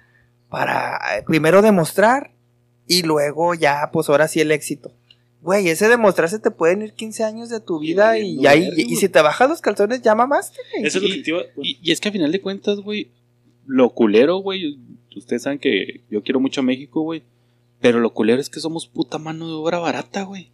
[0.49, 2.31] para eh, primero demostrar
[2.97, 4.91] y luego ya, pues ahora sí el éxito.
[5.41, 8.95] Güey, ese demostrarse te pueden ir 15 años de tu vida y, valiendo ahí, y
[8.97, 10.85] si te bajas los calzones ya mamaste, güey.
[10.85, 12.79] Eso es lo Y- que te iba- Y, y es que a final de cuentas,
[12.79, 13.09] güey,
[13.65, 14.77] lo culero, güey,
[15.15, 17.23] ustedes saben que yo quiero mucho a México, güey,
[17.79, 20.51] pero lo culero es que somos puta mano de obra barata, güey.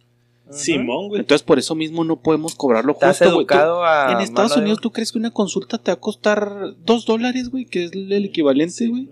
[0.50, 1.20] Simón, güey.
[1.20, 3.46] Entonces por eso mismo no podemos cobrar lo Estás justo, güey.
[3.46, 4.12] Tú- educado a.
[4.12, 7.04] En Estados mano de- Unidos, ¿tú crees que una consulta te va a costar dos
[7.04, 7.66] dólares, güey?
[7.66, 9.10] Que es el equivalente, güey.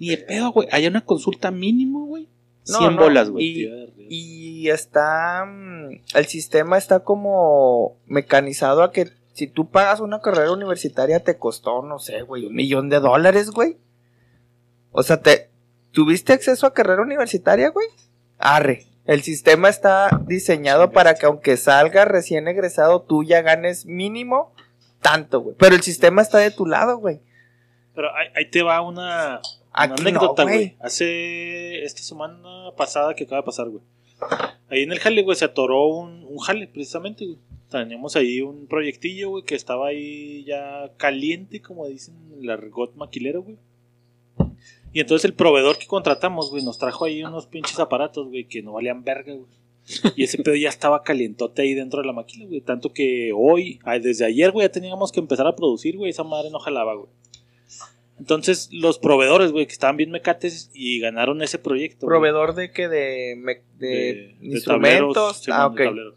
[0.00, 0.66] Ni de pedo, güey.
[0.72, 2.26] Hay una consulta mínimo, güey.
[2.68, 3.44] No, 100 no, bolas, güey.
[3.44, 5.44] Y, y está.
[5.46, 11.36] mm, El sistema está como mecanizado a que si tú pagas una carrera universitaria te
[11.36, 13.76] costó, no sé, güey, un millón de dólares, güey.
[14.92, 15.50] O sea, te.
[15.92, 17.86] ¿Tuviste acceso a carrera universitaria, güey?
[18.38, 18.86] Arre.
[19.04, 24.52] El sistema está diseñado para que aunque salga recién egresado, tú ya ganes mínimo
[25.02, 25.56] tanto, güey.
[25.58, 27.20] Pero el sistema está de tu lado, güey.
[27.94, 29.40] Pero ahí, ahí te va una
[29.74, 30.76] Aquí no, anécdota, güey.
[30.80, 33.82] Hace esta semana pasada que acaba de pasar, güey.
[34.68, 37.38] Ahí en el jale, güey, se atoró un, un jale, precisamente, güey.
[37.68, 42.94] Teníamos ahí un proyectillo, güey, que estaba ahí ya caliente, como dicen en el argot
[42.94, 43.56] maquilero, güey.
[44.92, 48.62] Y entonces el proveedor que contratamos, güey, nos trajo ahí unos pinches aparatos, güey, que
[48.62, 49.50] no valían verga, güey.
[50.16, 52.60] Y ese pedo ya estaba calientote ahí dentro de la máquina, güey.
[52.60, 56.10] Tanto que hoy, desde ayer, güey, ya teníamos que empezar a producir, güey.
[56.10, 57.08] Esa madre no jalaba, güey.
[58.24, 62.06] Entonces, los proveedores, güey, que estaban bien mecates y ganaron ese proyecto.
[62.06, 65.42] ¿Proveedor de que de, me- de, de instrumentos?
[65.42, 65.88] tableros, ah, de ok.
[65.90, 66.14] tableros.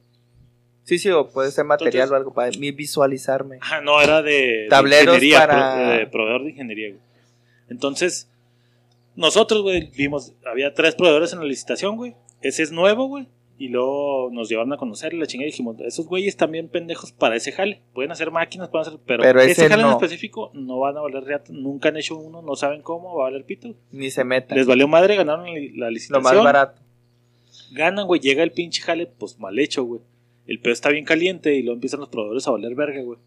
[0.85, 3.57] Sí, sí, o puede ser material Entonces- o algo para mí visualizarme.
[3.59, 7.01] Ajá, no, era de, Tableros ingeniería, para- pro- de proveedor de ingeniería, güey.
[7.69, 8.29] Entonces,
[9.17, 12.15] nosotros, güey, vimos, había tres proveedores en la licitación, güey.
[12.41, 13.27] Ese es nuevo, güey.
[13.59, 17.35] Y luego nos llevaron a conocer la chingada y dijimos, esos güeyes también pendejos para
[17.35, 17.81] ese jale.
[17.93, 21.01] Pueden hacer máquinas, pueden hacer, pero, Pero ese, ese jale en específico no van a
[21.01, 21.51] valer reata.
[21.51, 23.73] Nunca han hecho uno, no saben cómo, va a valer pito.
[23.91, 24.53] Ni se meta.
[24.53, 26.23] Les valió madre, ganaron la, la Lo licitación.
[26.35, 26.81] más barato.
[27.71, 30.01] Ganan, güey, llega el pinche jale, pues mal hecho, güey.
[30.45, 33.19] El pedo está bien caliente y luego empiezan los proveedores a valer verga, güey.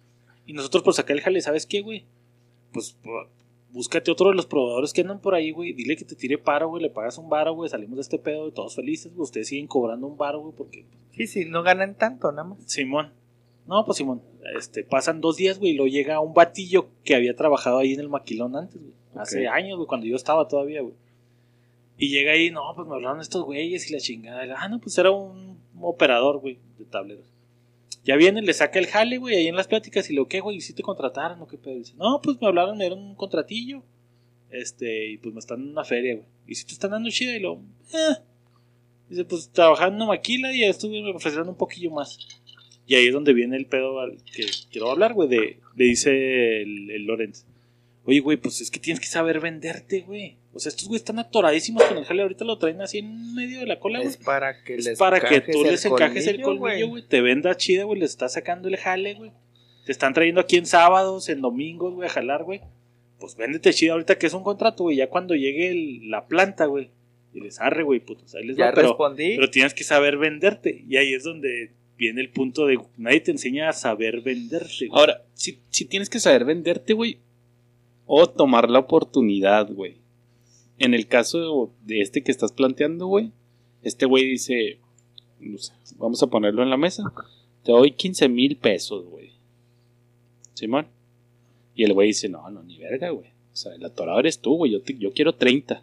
[0.47, 2.05] Y nosotros por sacar el jale, ¿sabes qué, güey?
[2.73, 2.97] Pues
[3.73, 5.73] búscate otro de los proveedores que andan por ahí, güey.
[5.73, 6.83] Dile que te tire paro, güey.
[6.83, 7.69] Le pagas un varo, güey.
[7.69, 9.25] Salimos de este pedo y todos felices, güey.
[9.25, 12.59] Ustedes siguen cobrando un varo, güey, porque Sí, sí, no ganan tanto, nada más.
[12.67, 13.13] Simón.
[13.67, 14.23] No, pues Simón.
[14.57, 18.01] Este, pasan dos días, güey, y luego llega un batillo que había trabajado ahí en
[18.01, 18.95] el maquilón antes, güey.
[19.15, 20.95] Hace años, güey, cuando yo estaba todavía, güey.
[21.99, 24.43] Y llega ahí, no, pues me hablaron estos güeyes y la chingada.
[24.57, 27.27] Ah, no, pues era un operador, güey, de tableros.
[28.05, 30.57] Ya viene, le saca el jale, güey, ahí en las pláticas y lo que, güey,
[30.57, 31.77] ¿y si te contrataron o qué pedo?
[31.77, 33.83] Dice, no, pues me hablaron, me dieron un contratillo.
[34.51, 36.27] Este, y pues me están dando una feria, güey.
[36.47, 37.55] Y si te están dando chida y lo,
[37.93, 38.17] eh.
[39.09, 42.19] Dice, pues trabajando en maquila y güey, me ofrecieron un poquillo más.
[42.87, 45.29] Y ahí es donde viene el pedo al que quiero hablar, güey.
[45.29, 47.45] De, le dice el, el Lorenz.
[48.05, 50.40] Oye, güey, pues es que tienes que saber venderte, güey.
[50.53, 52.23] O sea, estos güeyes están atoradísimos con el jale.
[52.23, 54.11] Ahorita lo traen así en medio de la cola, güey.
[54.11, 57.03] Es para que Es les para que encajes tú el les encajes el colmillo, güey.
[57.07, 58.01] Te venda chida, güey.
[58.01, 59.31] Les estás sacando el jale, güey.
[59.87, 62.61] Te están trayendo aquí en sábados, en domingos, güey, a jalar, güey.
[63.21, 64.97] Pues véndete chida ahorita que es un contrato, güey.
[64.97, 66.91] Ya cuando llegue el- la planta, güey.
[67.33, 68.35] Y les arre, güey, putos.
[68.35, 69.37] Ahí les Ya va, pero, respondí.
[69.37, 70.85] pero tienes que saber venderte.
[70.89, 74.89] Y ahí es donde viene el punto de nadie te enseña a saber venderte.
[74.89, 74.99] güey.
[75.01, 77.19] Ahora, si, si tienes que saber venderte, güey,
[78.07, 80.00] o tomar la oportunidad, güey.
[80.81, 83.31] En el caso de este que estás planteando, güey,
[83.83, 84.79] este güey dice,
[85.39, 87.05] no sé, vamos a ponerlo en la mesa,
[87.63, 89.31] te doy 15 mil pesos, güey.
[90.55, 90.87] Simón.
[91.75, 93.29] Y el güey dice, no, no, ni verga, güey.
[93.53, 95.83] O sea, el atorado eres tú, güey, yo, te- yo quiero 30.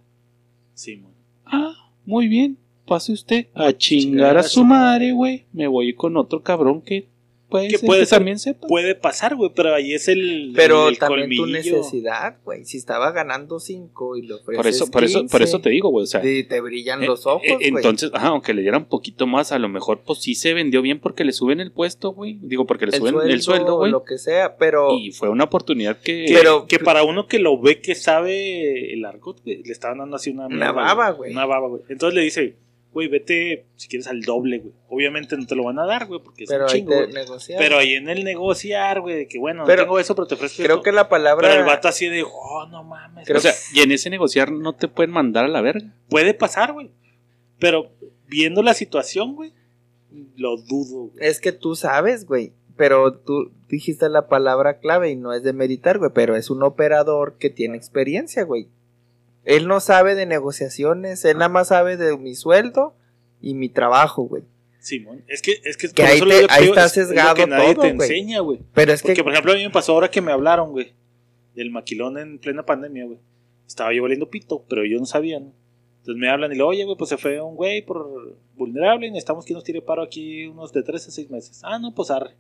[0.74, 1.12] Sí, man.
[1.46, 2.58] Ah, muy bien.
[2.86, 5.46] Pase usted a chingar a su madre, güey.
[5.54, 7.08] Me voy con otro cabrón que
[7.50, 8.68] puede Que ser puede que ser- también sepa.
[8.68, 10.54] Puede pasar, güey, pero ahí es el.
[10.56, 12.66] Pero el también tu necesidad, güey.
[12.66, 15.70] Si estaba ganando 5 y lo ofreces Por eso, por eso, por 15, eso te
[15.70, 16.04] digo, güey.
[16.04, 17.68] O sea, te, te brillan eh, los ojos, eh, güey.
[17.68, 21.00] entonces, ajá, aunque le dieran poquito más, a lo mejor, pues sí se vendió bien
[21.00, 22.38] porque le suben el puesto, güey.
[22.42, 23.92] Digo, porque le suben el sueldo, güey.
[23.92, 26.26] lo que sea, pero Y fue una oportunidad que.
[26.26, 30.00] Que, Pero- que para uno que lo ve que sabe el argot, güey, le estaban
[30.00, 31.32] dando así una, Una baba, güey.
[31.32, 31.82] Una baba, güey.
[31.90, 32.56] Entonces le dice,
[32.98, 34.74] güey, vete si quieres al doble, güey.
[34.90, 36.96] Obviamente no te lo van a dar, güey, porque es pero un chingo.
[37.56, 40.34] Pero ahí en el negociar, güey, de que bueno, Pero no tengo eso, pero te
[40.34, 40.84] ofrezco creo esto.
[40.84, 43.28] que la palabra Pero el vato así de, oh, no mames.
[43.28, 45.94] Creo o sea, y en ese negociar no te pueden mandar a la verga.
[46.10, 46.90] Puede pasar, güey.
[47.60, 47.92] Pero
[48.28, 49.54] viendo la situación, güey,
[50.36, 51.18] lo dudo, güey.
[51.20, 52.52] es que tú sabes, güey.
[52.78, 56.64] pero tú dijiste la palabra clave y no es de meditar, güey, pero es un
[56.64, 58.70] operador que tiene experiencia, güey.
[59.48, 62.96] Él no sabe de negociaciones, él nada más sabe de mi sueldo
[63.42, 64.44] y mi trabajo, güey.
[64.80, 67.74] Simón, es que, es que, Que ahí te- digo, ahí está es sesgado que nadie
[67.74, 68.60] todo, te enseña, güey.
[68.74, 70.94] Pero es Porque, que por ejemplo, a mí me pasó ahora que me hablaron, güey,
[71.56, 73.20] del maquilón en plena pandemia, güey.
[73.66, 75.54] Estaba yo valiendo pito, pero yo no sabía, ¿no?
[76.00, 79.12] Entonces me hablan y le oye, güey, pues se fue un güey por vulnerable y
[79.12, 81.62] necesitamos que nos tire paro aquí unos de 3 a 6 meses.
[81.64, 82.36] Ah, no, pues arre.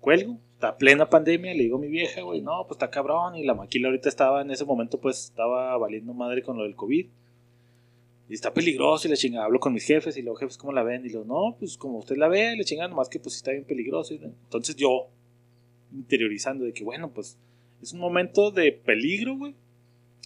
[0.00, 3.36] Cuelgo, está plena pandemia, le digo a mi vieja, güey, no, pues está cabrón.
[3.36, 6.74] Y la maquila ahorita estaba, en ese momento, pues estaba valiendo madre con lo del
[6.74, 7.06] COVID.
[8.28, 9.44] Y está peligroso y la chingada.
[9.44, 11.04] Hablo con mis jefes y los jefes, ¿cómo la ven?
[11.04, 13.64] Y los, no, pues como usted la ve, le chingan, nomás que pues está bien
[13.64, 14.14] peligroso.
[14.14, 15.08] Entonces yo,
[15.92, 17.36] interiorizando de que, bueno, pues
[17.82, 19.54] es un momento de peligro, güey.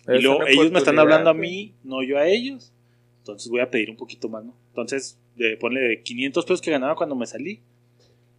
[0.06, 2.72] Y luego ellos me están hablando a mí, no yo a ellos.
[3.18, 4.54] Entonces voy a pedir un poquito más, ¿no?
[4.68, 7.60] Entonces, de, ponle de 500 pesos que ganaba cuando me salí.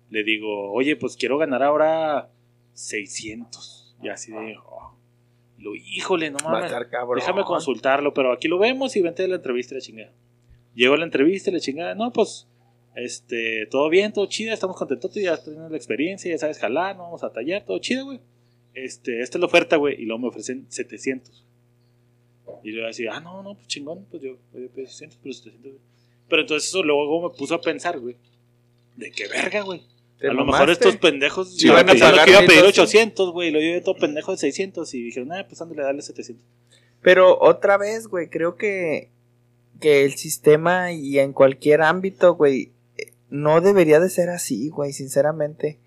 [0.10, 2.30] Le digo, oye, pues quiero ganar ahora
[2.74, 3.96] 600.
[4.02, 4.96] Y así de, oh.
[5.58, 6.72] lo, híjole, no mames.
[7.16, 10.14] Déjame consultarlo, pero aquí lo vemos y vente a la entrevista y la chingada.
[10.74, 12.48] Llego a la entrevista y la chingada, no, pues,
[12.96, 17.04] este, todo bien, todo chido, estamos contentos, ya tenemos la experiencia, ya sabes jalar, no
[17.04, 18.20] vamos a tallar, todo chido, güey.
[18.74, 21.46] Este, esta es la oferta, güey, y luego me ofrecen 700.
[22.64, 25.72] Y luego así, ah, no, no, pues chingón, pues yo pedir 600, pero 700.
[25.72, 25.84] güey.
[26.30, 28.16] Pero entonces eso luego me puso a pensar, güey,
[28.96, 29.82] de qué verga, güey.
[30.22, 32.62] A lo mejor estos pendejos Sí, iban van a pensando pagar que iba a pedir
[32.64, 32.84] 1200.
[32.90, 36.02] 800, güey, y lo yo todo pendejo de 600 y dijeron, ah, pues ándale, dale
[36.02, 36.46] 700.
[37.02, 39.10] Pero otra vez, güey, creo que,
[39.80, 42.72] que el sistema y en cualquier ámbito, güey,
[43.30, 45.80] no debería de ser así, güey, sinceramente.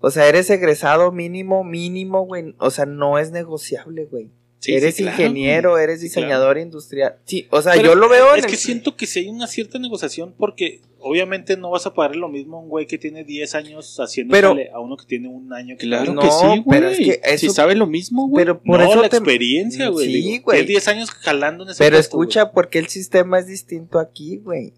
[0.00, 2.54] O sea, eres egresado mínimo, mínimo, güey.
[2.58, 4.28] O sea, no es negociable, güey.
[4.60, 5.84] Sí, eres sí, claro, ingeniero, güey.
[5.84, 7.16] eres Sí, diseñador industrial.
[7.24, 9.28] Sí, o sea, Pero yo lo veo en Es el- que siento que si hay
[9.28, 12.98] una cierta negociación porque obviamente no vas a pagar lo mismo a un güey que
[12.98, 16.30] tiene 10 años haciendo Pero- a uno que tiene un año que Claro No, que
[16.30, 16.64] sí, güey.
[16.68, 18.44] pero es que eso- Si sabe lo mismo, güey.
[18.44, 20.06] Pero por no, eso la te- experiencia, güey.
[20.06, 20.58] Sí, digo, güey.
[20.66, 24.38] Tienes 10 años jalando en ese Pero puesto, escucha, porque el sistema es distinto aquí,
[24.38, 24.72] güey.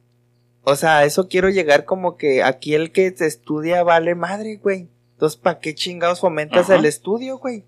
[0.63, 4.57] O sea, a eso quiero llegar como que aquí el que te estudia vale madre,
[4.57, 4.89] güey.
[5.15, 6.77] Entonces, ¿para qué chingados fomentas Ajá.
[6.77, 7.65] el estudio, güey?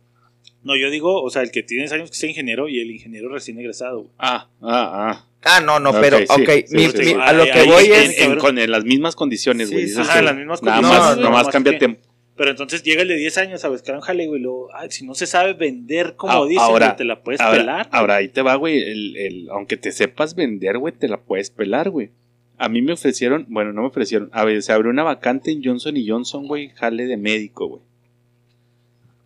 [0.65, 2.91] No, yo digo, o sea, el que tiene 10 años que sea ingeniero y el
[2.91, 4.03] ingeniero recién egresado.
[4.03, 4.11] güey.
[4.19, 7.15] Ah, ah, Ah, no, no, Ok, pero, sí, ok, sí, mi- sí, mi- sí.
[7.21, 8.03] a lo que ahí voy ah.
[8.05, 8.21] es...
[8.21, 9.87] En- con en las mismas condiciones, Sí, güey.
[9.99, 11.79] Ajá, las mismas Nada condiciones, más, nomás nomás cámbiate.
[11.89, 11.99] que-
[12.37, 14.39] Pero entonces llega el de 10 años a buscar un jale, güey.
[14.39, 17.41] y luego, ay, si no se sabe vender como Ah, dicen, ahora- te la puedes
[17.41, 17.89] Ahora, pelar.
[17.91, 18.81] ahora ahí te va, güey.
[18.83, 22.11] El, el, aunque te sepas vender, güey, te la puedes pelar, güey.
[22.57, 24.31] A mí me ofrecieron, bueno, no me ofrecieron.
[24.33, 27.83] A ver, se abrió una vacante en Johnson y Johnson, güey, jale de médico, güey.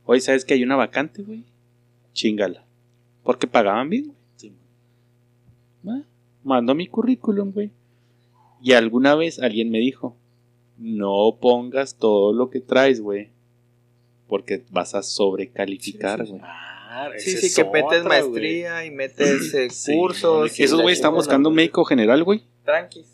[0.06, 1.44] Oye, ¿sabes que hay una vacante, güey?
[2.12, 2.64] Chingala.
[3.22, 4.16] Porque pagaban bien, güey.
[4.36, 4.52] Sí.
[5.86, 6.02] Ah,
[6.44, 7.70] Mando mi currículum, güey.
[8.62, 10.16] Y alguna vez alguien me dijo,
[10.78, 13.30] no pongas todo lo que traes, güey.
[14.28, 16.38] Porque vas a sobrecalificar, Sí, sí, sí.
[16.38, 16.42] güey.
[16.44, 20.58] Ah, Sí, sí, es que metes otra, maestría y metes eh, Sí, cursos.
[20.58, 21.18] y Esos güey estaban chingada.
[21.26, 22.42] buscando un médico general, güey.
[22.64, 23.06] Tranquis.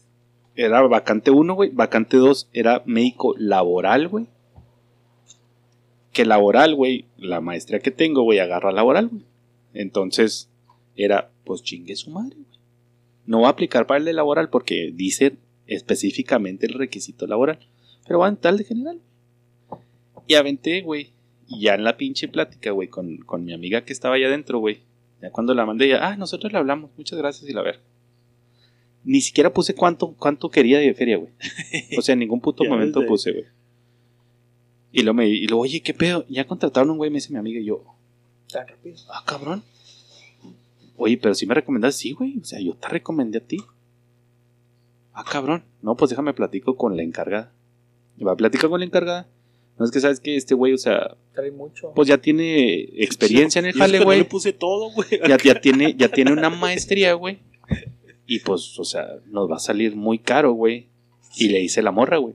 [0.55, 1.71] Era vacante 1, güey.
[1.71, 4.27] Vacante 2 era médico laboral, güey.
[6.13, 9.25] Que laboral, güey, la maestría que tengo, güey, agarra laboral, güey.
[9.75, 10.51] Entonces,
[10.97, 12.59] era, pues chingue su madre, güey.
[13.25, 17.59] No va a aplicar para el de laboral porque dice específicamente el requisito laboral.
[18.07, 19.01] Pero van tal de general.
[20.27, 21.11] Y aventé, güey.
[21.47, 24.59] Y ya en la pinche plática, güey, con, con mi amiga que estaba allá adentro,
[24.59, 24.81] güey.
[25.21, 27.81] Ya cuando la mandé, ya, ah, nosotros le hablamos, muchas gracias y la ver.
[29.05, 31.33] Ni siquiera puse cuánto, cuánto quería de feria, güey.
[31.99, 33.45] O sea, en ningún puto momento puse, güey.
[34.93, 36.25] Y luego me, y luego, oye, ¿qué pedo?
[36.29, 37.83] Ya contrataron un güey, me dice mi amiga y yo,
[38.53, 38.97] Tan rápido.
[39.09, 39.63] ah, cabrón.
[40.97, 42.39] Oye, pero si me recomendaste, sí, güey.
[42.39, 43.57] O sea, yo te recomendé a ti.
[45.15, 45.65] Ah, cabrón.
[45.81, 47.53] No, pues déjame platico con la encargada.
[48.19, 49.27] Y va a platicar con la encargada.
[49.79, 51.93] No es que sabes que este güey, o sea, Trae mucho.
[51.95, 54.19] pues ya tiene experiencia en el jale, güey.
[54.19, 55.09] le puse todo, güey.
[55.29, 57.39] Ya, ya tiene, ya tiene una maestría, güey.
[58.27, 60.89] Y pues, o sea, nos va a salir muy caro, güey.
[61.37, 62.35] Y le hice la morra, güey.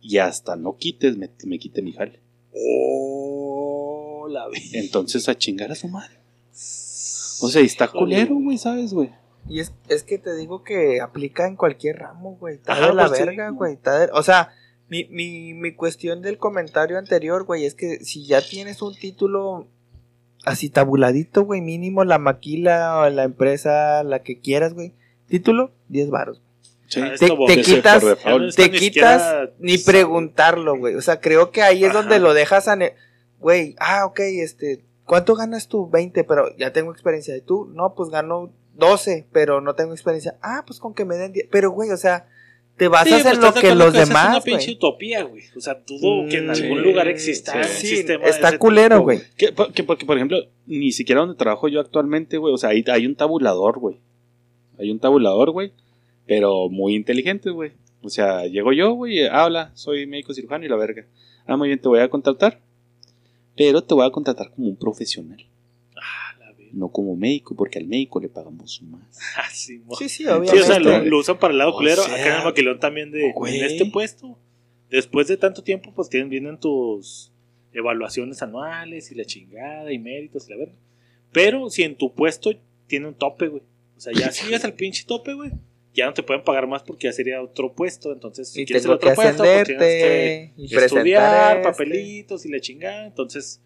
[0.00, 2.20] Y hasta no quites, me, me quite mi jale.
[2.54, 4.58] Oh, la vi.
[4.74, 6.16] Entonces a chingar a su madre.
[7.40, 8.58] O sea, y está culero, güey.
[8.58, 9.10] ¿sabes, güey?
[9.48, 12.56] Y es, es que te digo que aplica en cualquier ramo, güey.
[12.56, 13.24] Está Ajá, de la pues sí.
[13.24, 13.76] verga, güey.
[13.76, 14.50] de- O sea,
[14.88, 19.66] mi, mi, mi cuestión del comentario anterior, güey, es que si ya tienes un título
[20.44, 24.92] así tabuladito, güey, mínimo la maquila o la empresa, la que quieras, güey.
[25.28, 26.42] Título, 10 varos.
[26.88, 27.00] Sí.
[27.02, 27.12] Ah,
[27.46, 30.94] Te, quitas, no te ni quitas siquiera- ni preguntarlo, güey.
[30.94, 32.00] O sea, creo que ahí es Ajá.
[32.00, 32.76] donde lo dejas a...
[33.38, 34.84] Güey, ah, ok, este...
[35.04, 35.88] ¿Cuánto ganas tú?
[35.88, 37.36] 20, pero ya tengo experiencia.
[37.36, 37.70] ¿Y tú?
[37.74, 40.36] No, pues gano 12, pero no tengo experiencia.
[40.42, 41.46] Ah, pues con que me den 10.
[41.50, 42.26] Pero, güey, o sea,
[42.76, 44.76] te Sí, pues, en ¿estás lo que los esa Es demás, una pinche güey.
[44.76, 45.42] utopía, güey.
[45.56, 47.58] O sea, dudo que en Mm, algún lugar exista sí.
[47.58, 49.20] un Sí, sistema está culero, güey.
[49.36, 52.70] Que, por- que porque, por ejemplo, ni siquiera donde trabajo yo actualmente, güey, o sea,
[52.70, 53.98] hay, hay un tabulador, güey.
[54.78, 55.72] Hay un tabulador, güey,
[56.28, 57.72] pero muy inteligente, güey.
[58.02, 61.04] O sea, llego yo, güey, eh, habla, soy médico cirujano y la verga.
[61.46, 62.60] Ah, muy bien, te voy a contratar,
[63.56, 65.44] pero te voy a contratar como un profesional,
[65.96, 66.70] Ah, la verga.
[66.74, 69.18] no como médico, porque al médico le pagamos más.
[69.36, 69.96] Ah, sí, mo.
[69.96, 70.60] Sí, sí, Sí, obviamente.
[70.60, 72.02] o sea, lo, lo usan para el lado O culero.
[72.02, 73.58] sea, Acá en el maquilón también de güey.
[73.58, 74.38] en este puesto.
[74.90, 77.32] Después de tanto tiempo, pues tienen, vienen tus
[77.72, 80.74] evaluaciones anuales y la chingada y méritos y la verga.
[81.32, 82.50] Pero si en tu puesto
[82.86, 83.62] tiene un tope, güey.
[83.96, 85.50] O sea, ya si llegas al pinche tope, güey,
[85.98, 88.12] ya no te pueden pagar más porque ya sería otro puesto.
[88.12, 89.86] Entonces, si Y quieres el tengo otro que puesto, pues tienes
[90.56, 91.68] que estudiar, este.
[91.68, 93.06] papelitos y la chingada.
[93.06, 93.60] Entonces,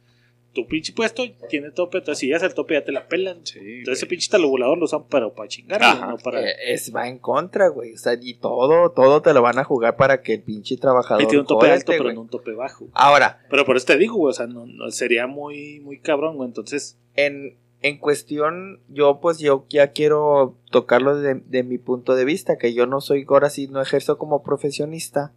[0.52, 1.98] tu pinche puesto tiene tope.
[1.98, 3.38] Entonces, si llegas al tope, ya te la pelan.
[3.38, 5.96] Entonces, ese pinche tabulador lo usan para, para chingar, Ajá.
[5.96, 6.42] güey, no para.
[6.46, 7.94] Eh, es, va en contra, güey.
[7.94, 11.24] O sea, y todo, todo te lo van a jugar para que el pinche trabajador.
[11.26, 12.14] Tiene un tope alto, pero güey.
[12.14, 12.88] no un tope bajo.
[12.92, 16.36] Ahora, Pero por eso te digo, güey, o sea, no, no- sería muy, muy cabrón,
[16.36, 16.48] güey.
[16.48, 22.24] Entonces, en, en cuestión, yo pues yo ya quiero tocarlo de, de mi punto de
[22.24, 25.32] vista, que yo no soy ahora sí, no ejerzo como profesionista,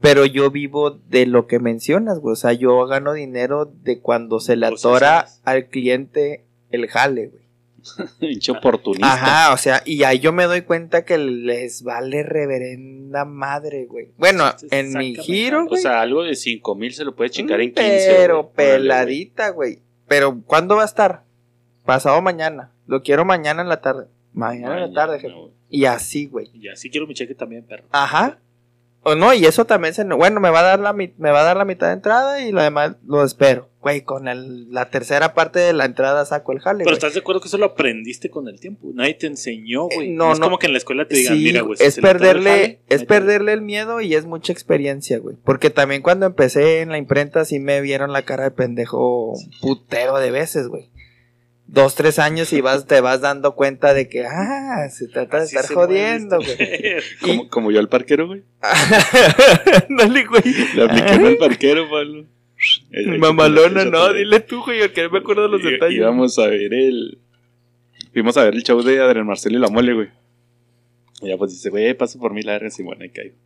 [0.00, 2.32] pero yo vivo de lo que mencionas, güey.
[2.32, 7.48] O sea, yo gano dinero de cuando se le atora al cliente el jale, güey.
[8.20, 9.12] Pinche oportunista.
[9.12, 14.12] Ajá, o sea, y ahí yo me doy cuenta que les vale reverenda madre, güey.
[14.16, 17.72] Bueno, en mi giro, O sea, algo de 5 mil se lo puede chingar en
[17.72, 18.14] 15.
[18.16, 19.80] Pero peladita, güey.
[20.06, 21.27] Pero ¿cuándo va a estar?
[21.88, 22.70] Pasado mañana.
[22.86, 24.08] Lo quiero mañana en la tarde.
[24.34, 25.32] Mañana, en la tarde, jefe.
[25.32, 25.52] güey.
[25.70, 26.50] Y así, güey.
[26.60, 27.84] ya sí quiero mi cheque también, perro.
[27.92, 28.38] Ajá.
[29.04, 31.44] O no, y eso también se bueno, me va a dar la me va a
[31.44, 33.70] dar la mitad de entrada y lo demás lo espero.
[33.80, 36.94] Güey, con el- la tercera parte de la entrada saco el jale, Pero güey.
[36.98, 38.90] estás de acuerdo que eso lo aprendiste con el tiempo.
[38.92, 40.08] Nadie te enseñó, güey.
[40.08, 40.46] Eh, no, no, es no.
[40.46, 41.78] como que en la escuela te digan, Sí, mira, güey.
[41.80, 43.06] es el perderle, jale, es métele".
[43.06, 45.36] perderle el miedo y es mucha experiencia, güey.
[45.42, 49.50] Porque también cuando empecé en la imprenta sí me vieron la cara de pendejo un
[49.62, 50.90] putero de veces, güey.
[51.70, 55.42] Dos, tres años y vas, te vas dando cuenta de que, ah, se trata de
[55.44, 56.56] Así estar jodiendo, güey.
[57.20, 58.42] Como, como yo al parquero, güey.
[59.90, 60.42] Dale, güey.
[60.74, 62.24] Le apliqué al parquero, Pablo.
[63.18, 65.98] Mamalona, no, dile tú, güey, que no me acuerdo de los Y- detalles.
[65.98, 67.18] Íbamos a ver el.
[68.14, 70.08] Fuimos a ver el show de Adrián Marcelo y la mole, güey.
[71.20, 73.36] Y ya pues dice, güey, paso por mí la verga, y bueno, ahí caigo.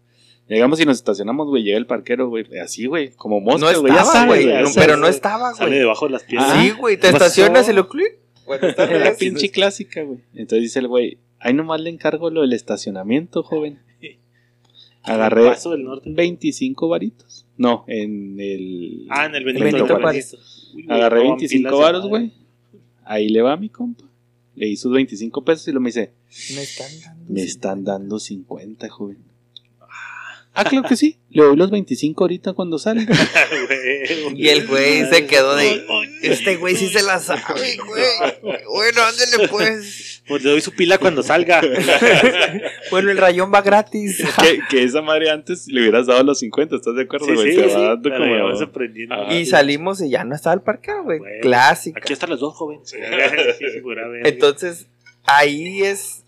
[0.48, 1.62] Llegamos y nos estacionamos, güey.
[1.62, 2.44] Llega el parquero, güey.
[2.58, 3.12] Así, güey.
[3.12, 3.92] Como no mosca, güey.
[3.94, 4.46] Ya estaba, güey.
[4.46, 5.10] no, pero no güey.
[5.10, 5.78] estaba, Sale güey.
[5.80, 6.62] debajo de las piedras.
[6.62, 8.18] Sí, güey, te estacionas y lo clic.
[8.46, 10.18] Buenas La pinche clásica, güey.
[10.34, 13.78] Entonces dice el güey, ahí nomás le encargo lo del estacionamiento, joven.
[15.04, 16.10] Agarré Paso del norte.
[16.12, 17.46] 25 varitos.
[17.56, 19.06] No, en el.
[19.10, 20.30] Ah, en el Benito, Benito Juárez.
[20.30, 20.70] Juárez.
[20.74, 22.32] Uy, güey, Agarré roban 25 pilas de varos, güey.
[23.04, 24.04] Ahí le va mi compa.
[24.54, 26.12] Le hizo 25 pesos y lo me dice,
[26.54, 27.32] Me están dando.
[27.32, 29.18] me están dando 50, joven.
[30.54, 31.18] Ah, claro que sí.
[31.30, 33.06] Le doy los 25 ahorita cuando salga.
[33.06, 35.82] Güey, Y el güey se quedó de.
[36.22, 38.52] Este güey sí se la sabe, güey.
[38.68, 40.22] Bueno, ándale pues.
[40.28, 41.62] Pues le doy su pila cuando salga.
[42.90, 44.22] Bueno, el rayón va gratis.
[44.42, 47.52] que, que esa madre antes le hubieras dado los 50, ¿estás de acuerdo, Sí, güey?
[47.52, 47.74] sí, Te sí.
[47.74, 49.32] dando como...
[49.32, 51.20] Y salimos y ya no estaba el parqueo, güey.
[51.40, 52.00] Clásica.
[52.02, 52.54] Aquí están las dos,
[52.92, 54.28] verga.
[54.28, 54.86] Entonces,
[55.24, 56.21] ahí es.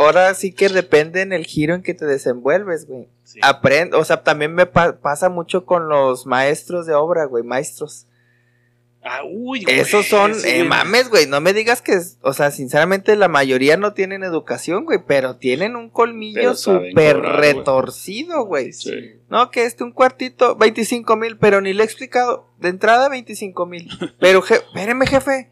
[0.00, 3.08] Ahora sí que depende en el giro en que te desenvuelves, güey.
[3.24, 3.38] Sí.
[3.42, 8.06] Aprende, o sea, también me pa- pasa mucho con los maestros de obra, güey, maestros.
[9.02, 12.50] Ah, uy, güey, Esos son, sí, eh, mames, güey, no me digas que, o sea,
[12.50, 18.72] sinceramente la mayoría no tienen educación, güey, pero tienen un colmillo súper retorcido, güey.
[18.74, 19.12] Sí.
[19.30, 22.46] No, que este un cuartito, 25 mil, pero ni le he explicado.
[22.58, 23.88] De entrada, 25 mil.
[24.20, 25.50] Pero, je espéreme, jefe.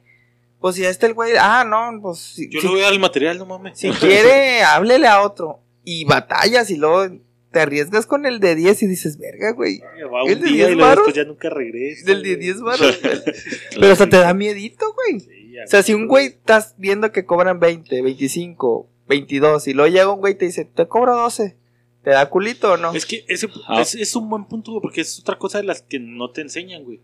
[0.60, 2.92] Pues si este el güey, ah, no, pues si, Yo si- le voy a dar
[2.92, 3.78] el material, no mames.
[3.78, 5.60] si quiere, háblele a otro.
[5.84, 7.16] Y batallas y luego
[7.52, 9.78] te arriesgas con el de 10 y dices, verga, güey.
[9.80, 11.06] Va ¿El un de día 10 y luego varos?
[11.06, 12.04] después ya nunca regresa.
[12.06, 12.40] Del de güey.
[12.44, 13.00] 10 varos.
[13.78, 15.20] Pero hasta te da miedito, güey.
[15.20, 19.88] Sí, O sea, si un güey estás viendo que cobran 20, 25, 22 y luego
[19.90, 21.56] llega un güey y te dice, te cobro 12,
[22.02, 22.92] ¿te da culito o no?
[22.92, 23.80] Es que ese Ah.
[23.80, 26.42] es, es un buen punto, güey, porque es otra cosa de las que no te
[26.42, 27.00] enseñan, güey.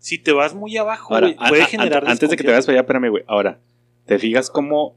[0.00, 2.78] Si te vas muy abajo, Ahora, puede a- generar antes de que te vayas para
[2.78, 3.22] allá, espérame, güey.
[3.28, 3.60] Ahora,
[4.06, 4.96] ¿te fijas cómo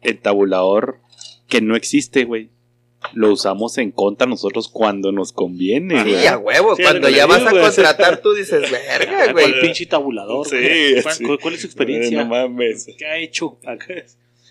[0.00, 0.98] el tabulador
[1.46, 2.50] que no existe, güey,
[3.12, 6.26] lo usamos en contra nosotros cuando nos conviene, Sí, güey?
[6.26, 6.74] a huevo.
[6.74, 9.60] Sí, Cuando ya vas digo, a contratar, tú dices, verga, ¿Cuál güey.
[9.60, 10.46] pinche tabulador?
[10.48, 10.56] Sí,
[11.10, 11.24] sí.
[11.24, 12.24] cuál- cuál es su experiencia?
[12.24, 12.86] No mames.
[12.98, 13.58] ¿Qué ha hecho?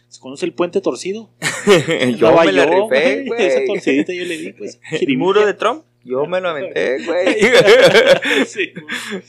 [0.08, 1.30] ¿Se conoce el puente torcido?
[2.18, 4.80] yo me la rifé, güey, Esa torcidita yo le di, pues.
[5.02, 7.34] El muro de Trump, yo me lo aventé, güey.
[8.46, 9.24] Sí, güey.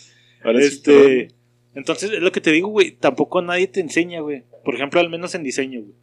[0.48, 1.28] Ahora sí, este,
[1.74, 2.92] entonces, es lo que te digo, güey.
[2.92, 4.42] Tampoco nadie te enseña, güey.
[4.64, 5.94] Por ejemplo, al menos en diseño, güey.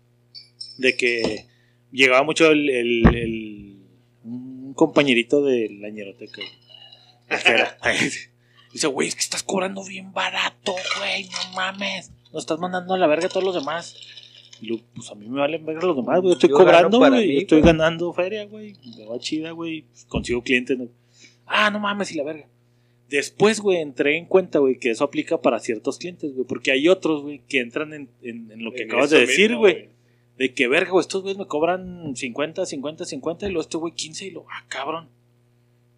[0.77, 1.47] De que
[1.91, 6.41] llegaba mucho el, el, el, compañerito de la ñeroteca.
[6.41, 6.51] güey.
[8.71, 12.11] Dice, güey, es que estás cobrando bien barato, güey, no mames.
[12.33, 13.95] Nos estás mandando a la verga a todos los demás.
[14.61, 16.31] Y pues a mí me valen verga los demás, güey.
[16.31, 17.33] Yo estoy Yo cobrando, güey.
[17.33, 18.75] yo Estoy ganando feria, güey.
[18.97, 19.83] Me va chida, güey.
[19.83, 20.77] Pues, Consigo clientes.
[20.77, 20.87] ¿no?
[21.45, 22.47] Ah, no mames, y la verga.
[23.09, 26.45] Después, güey, entré en cuenta, güey, que eso aplica para ciertos clientes, güey.
[26.47, 29.55] Porque hay otros, güey, que entran en, en- en lo que En acabas de decir,
[29.55, 29.89] güey.
[30.37, 33.93] De que, verga, güey, estos güeyes me cobran 50, 50, 50 y luego este güey
[33.93, 35.07] 15 y lo, ah, cabrón.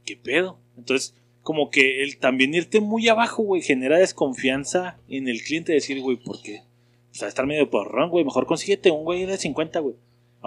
[0.05, 0.59] ¿Qué pedo?
[0.77, 5.73] Entonces, como que el también irte muy abajo, güey, genera desconfianza en el cliente.
[5.73, 6.59] Decir, güey, ¿por qué?
[7.11, 8.23] O sea, estar medio porrón, güey.
[8.25, 9.95] Mejor consíguete un güey de 50, güey.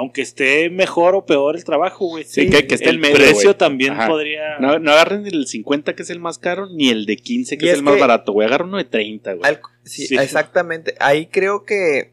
[0.00, 2.24] Aunque esté mejor o peor el trabajo, güey.
[2.24, 4.08] Sí, que, que esté el, el medio, precio también Ajá.
[4.08, 4.58] podría.
[4.58, 7.66] No, no agarren el 50 que es el más caro, ni el de 15 que
[7.66, 8.46] Y es, es el más que- barato, güey.
[8.48, 9.44] Agarra uno de 30, güey.
[9.46, 10.16] Al- sí, Sí.
[10.16, 10.94] exactamente.
[11.00, 12.12] Ahí creo que,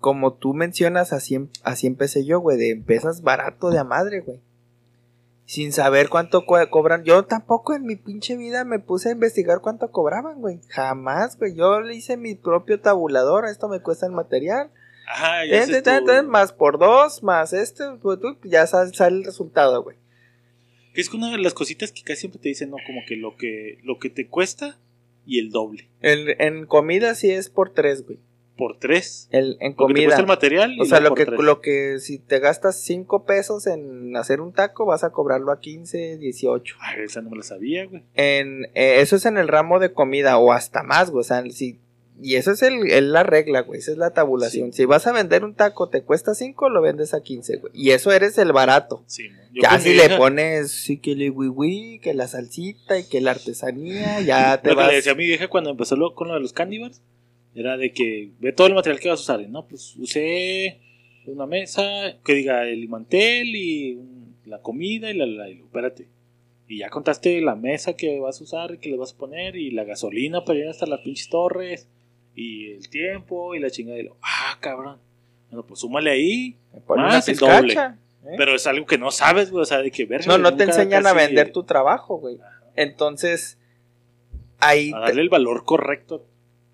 [0.00, 2.56] como tú mencionas, así, em- así empecé yo, güey.
[2.56, 4.40] De empiezas barato de a madre, güey.
[5.44, 7.04] Sin saber cuánto co- cobran.
[7.04, 10.58] Yo tampoco en mi pinche vida me puse a investigar cuánto cobraban, güey.
[10.70, 11.54] Jamás, güey.
[11.54, 13.44] Yo le hice mi propio tabulador.
[13.46, 14.70] Esto me cuesta el material.
[15.06, 17.84] Ajá, ya ten, tú, más por dos, más este.
[18.02, 19.96] pues, tú, ya sal- sale el resultado, güey.
[20.94, 22.76] Que es que una de las cositas que casi siempre te dicen, ¿no?
[22.86, 24.78] Como que lo que, lo que te cuesta
[25.26, 25.88] y el doble.
[26.00, 28.18] En, en comida sí es por tres, güey.
[28.56, 29.28] Por tres.
[29.32, 30.16] El, en Lo que te cuesta comida.
[30.16, 30.76] el material.
[30.80, 31.38] O sea, lo que, tres.
[31.38, 35.60] lo que si te gastas 5 pesos en hacer un taco, vas a cobrarlo a
[35.60, 36.76] 15, 18.
[36.80, 38.02] Ay, esa no me la sabía, güey.
[38.14, 41.20] En, eh, eso es en el ramo de comida o hasta más, güey.
[41.20, 41.78] O sea, si,
[42.20, 43.80] y eso es, el, es la regla, güey.
[43.80, 44.72] Esa es la tabulación.
[44.72, 47.72] Si vas a vender un taco, te cuesta 5, lo vendes a 15, güey.
[47.74, 49.02] Y eso eres el barato.
[49.06, 49.24] Sí.
[49.52, 53.32] Yo ya si le pones sí que le wiwi, que la salsita y que la
[53.32, 54.88] artesanía, ya te Lo que vas.
[54.90, 57.02] le decía a mi vieja cuando empezó lo- con lo de los candy bars
[57.54, 59.40] era de que ve todo el material que vas a usar.
[59.40, 60.80] Y, no, pues usé
[61.26, 61.82] una mesa
[62.24, 63.98] que diga el mantel y
[64.44, 66.08] la comida y la, la, y lo- espérate.
[66.68, 69.54] Y ya contaste la mesa que vas a usar y que le vas a poner
[69.56, 71.88] y la gasolina para ir hasta las pinches torres
[72.36, 73.98] y el tiempo y la chingada.
[73.98, 74.98] Y lo, ah, cabrón.
[75.50, 76.56] Bueno, pues súmale ahí.
[76.88, 78.34] Más el pizcacha, ¿eh?
[78.36, 79.62] Pero es algo que no sabes, güey.
[79.62, 80.24] O sea, de que ver.
[80.28, 82.38] No, no te enseñan a vender tu trabajo, güey.
[82.76, 83.58] Entonces,
[84.58, 86.24] ahí, A darle el valor correcto.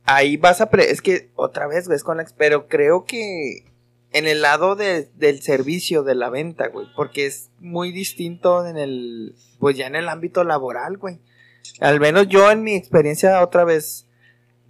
[0.05, 0.69] ahí vas a...
[0.69, 2.27] pre- es que, otra vez, güey, es con la...
[2.37, 3.65] Pero creo que
[4.13, 6.87] en el lado de- del servicio, de la venta, güey.
[6.97, 9.35] Porque es muy distinto en el...
[9.61, 11.19] Pues ya en el ámbito laboral, güey.
[11.81, 14.09] Al menos yo en mi experiencia otra vez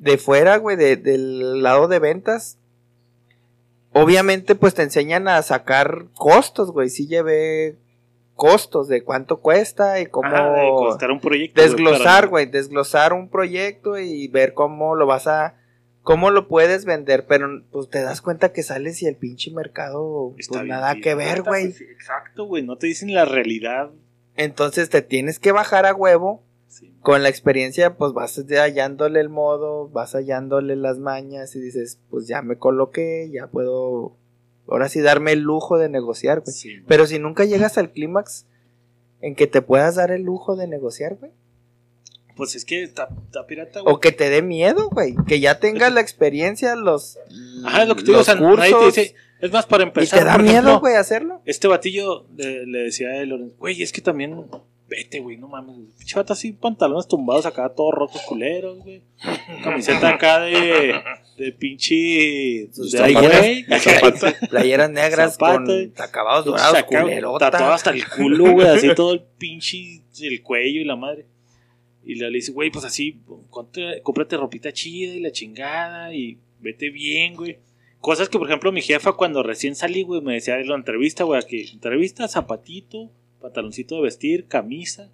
[0.03, 2.59] de fuera, güey, de- del lado de ventas.
[3.93, 6.89] Obviamente, pues te enseñan a sacar costos, güey.
[6.89, 7.77] Sí llevé
[8.35, 11.61] costos de cuánto cuesta y cómo de costar un proyecto.
[11.61, 15.55] desglosar, güey, desglosar un proyecto y ver cómo lo vas a,
[16.03, 20.35] cómo lo puedes vender, pero pues te das cuenta que sales y el pinche mercado,
[20.39, 21.69] Está pues bien nada que ver, güey.
[21.69, 22.63] pues, Exacto, güey.
[22.65, 23.91] No te dicen la realidad.
[24.35, 26.43] Entonces te tienes que bajar a huevo.
[26.73, 26.95] Sí.
[27.03, 32.27] Con la experiencia, pues vas hallándole el modo, vas hallándole las mañas y dices, pues
[32.27, 34.17] ya me coloqué, ya puedo,
[34.67, 36.55] ahora sí darme el lujo de negociar, güey.
[36.55, 38.47] Sí, Pero si nunca llegas al clímax
[39.21, 41.33] en que te puedas dar el lujo de negociar, güey.
[42.37, 43.11] Pues es que está,
[43.47, 43.95] pirata, güey.
[43.95, 45.15] O que te dé miedo, güey.
[45.27, 47.19] Que ya tengas la experiencia, los.
[47.67, 48.21] Ajá, es lo que te digo.
[48.21, 49.15] O sea, nadie te dice.
[49.43, 50.19] Es más, para Y empezar.
[50.21, 51.43] te da miedo, güey, hacerlo.
[51.45, 54.47] Este batillo le, le decía a él, Lorenzo, güey, es que también.
[54.95, 55.75] Vete, güey, no mames.
[55.99, 59.01] Pinche vato así, pantalones tumbados acá, todos rotos culeros, güey.
[59.65, 60.95] Camiseta acá de.
[61.39, 62.69] De pinche.
[62.73, 64.21] Sus De ahí, zapatos.
[64.21, 64.35] güey.
[64.51, 65.65] Playeras negras Zapato.
[65.65, 67.51] con acabados dorados, Saca- culerota.
[67.51, 71.25] Tatuado hasta el culo, güey, así todo el pinche el cuello y la madre.
[72.05, 73.21] Y le dice, güey, pues así,
[73.51, 77.59] ponte- cómprate ropita chida y la chingada y vete bien, güey.
[78.01, 81.25] Cosas que, por ejemplo, mi jefa cuando recién salí, güey, me decía en la entrevista,
[81.25, 83.11] güey, aquí, entrevista, zapatito,
[83.43, 85.11] pantaloncito de vestir, camisa,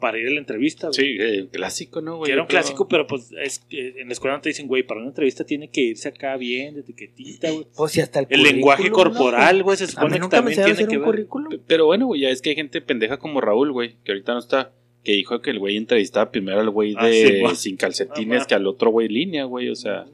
[0.00, 0.94] para ir a la entrevista, güey.
[0.94, 2.26] Sí, eh, clásico, ¿no, güey?
[2.28, 4.82] Que era un clásico, pero pues es que en la escuela no te dicen, güey,
[4.82, 7.66] para una entrevista tiene que irse acá bien, de etiquetita, güey.
[7.74, 10.56] Pues si hasta el, El lenguaje currículum, ¿no, corporal, güey, se supone mí que también
[10.56, 11.60] tiene hacer que un ver.
[11.66, 14.40] Pero bueno, güey, ya es que hay gente pendeja como Raúl, güey, que ahorita no
[14.40, 14.72] está,
[15.04, 17.56] que dijo que el güey entrevistaba primero al güey Ah, de sí, güey.
[17.56, 18.46] sin Ah, calcetines va.
[18.46, 20.04] que al otro güey línea, güey, o sea,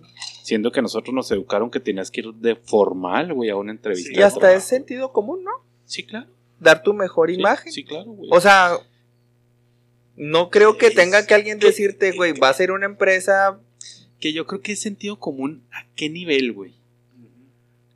[0.44, 4.10] siendo que nosotros nos educaron que tenías que ir de formal, güey, a una entrevista.
[4.12, 5.50] Sí, Y hasta es sentido común, ¿no?
[5.84, 6.28] Sí, claro.
[6.60, 7.72] Dar tu mejor Sí, imagen.
[7.72, 8.30] Sí, claro, güey.
[8.32, 8.76] O sea,
[10.16, 13.58] no creo que Es tenga que alguien que- decirte, güey, va a ser una empresa.
[14.20, 16.74] que yo creo que es sentido común, ¿a qué nivel, güey?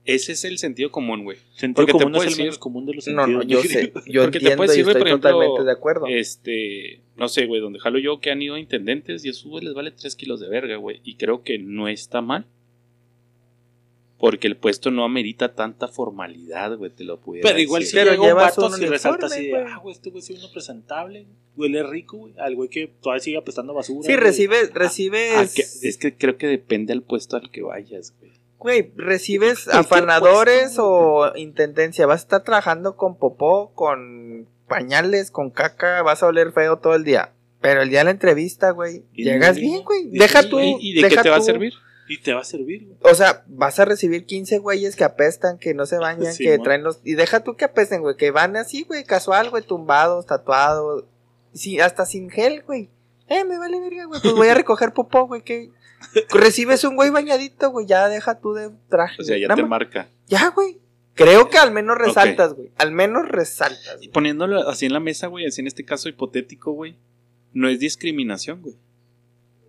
[0.07, 1.37] Ese es el sentido común, güey.
[1.55, 3.63] Sentido Porque te común es puedo el decir- menos común de los No, no, sentidos.
[3.65, 3.93] yo sé.
[4.07, 6.07] Yo Porque te entiendo puedes y decir, güey, estoy por ejemplo, totalmente de acuerdo.
[6.09, 9.75] Este, no sé, güey, donde jalo yo que han ido intendentes y eso, güey, les
[9.75, 11.01] vale 3 kilos de verga, güey.
[11.05, 12.47] Y creo que no está mal.
[14.19, 18.11] Porque el puesto no amerita tanta formalidad, güey, te lo pudiera Pero igual si decir.
[18.11, 21.27] Pero llega un vato si resalta así de, ah, güey, este güey es uno presentable,
[21.57, 22.35] huele rico, güey.
[22.39, 24.03] Al güey que todavía sigue apestando basura.
[24.07, 24.17] Sí, güey.
[24.25, 28.33] recibes, Ah, recibes, que- es que creo que depende al puesto al que vayas, güey.
[28.59, 32.07] güey, recibes afanadores puesto, o intendencia.
[32.07, 36.95] Vas a estar trabajando con popó, con pañales, con caca, vas a oler feo todo
[36.95, 37.33] el día.
[37.61, 40.09] Pero el día de la entrevista, güey, llegas bien, güey.
[40.11, 40.61] Deja tú.
[40.61, 41.75] ¿Y, y de qué deja te va a servir?
[42.09, 42.99] Y te va a servir, güey.
[43.01, 46.59] O sea, vas a recibir 15 güeyes que apestan, que no se bañan, Sí, que
[46.59, 47.01] traen los...
[47.05, 51.05] Y deja tú que apesten, güey, que van así, güey, casual, güey, tumbados, tatuados.
[51.53, 52.91] Sí, hasta sin gel, güey.
[53.29, 55.71] Eh, me vale verga, güey, pues voy a recoger popó, güey, que...
[56.31, 59.23] Recibes un güey bañadito, güey, ya deja tú de traje.
[59.23, 59.71] O sea, ya Nada te más.
[59.71, 60.09] marca.
[60.27, 60.79] Ya, güey.
[61.15, 62.71] Creo que al menos resaltas, güey.
[62.77, 63.99] Al menos resaltas.
[64.03, 66.97] Y poniéndolo así en la mesa, güey, así en este caso hipotético, güey,
[67.53, 68.75] no es discriminación, güey.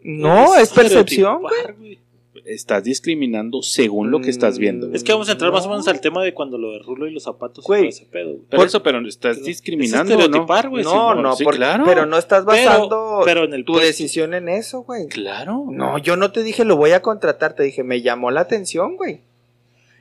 [0.04, 2.00] No, es percepción, güey.
[2.46, 4.94] Estás discriminando según lo que estás viendo.
[4.94, 5.72] Es que vamos a entrar más o No.
[5.74, 7.82] menos al tema de cuando lo de Rulo y los zapatos y Güey.
[7.82, 8.42] todo ese pedo, güey.
[8.52, 10.20] Por eso, pero estás Es discriminando, ¿no?
[10.22, 10.84] estereotipar, güey.
[10.84, 11.84] No, no, sí, por- claro.
[11.86, 13.88] pero no estás Pero- basando pero en el tu puesto.
[13.88, 15.08] decisión en eso, güey.
[15.08, 15.66] Claro.
[15.72, 18.96] No, yo no te dije lo voy a contratar, te dije me llamó la atención,
[18.96, 19.22] güey.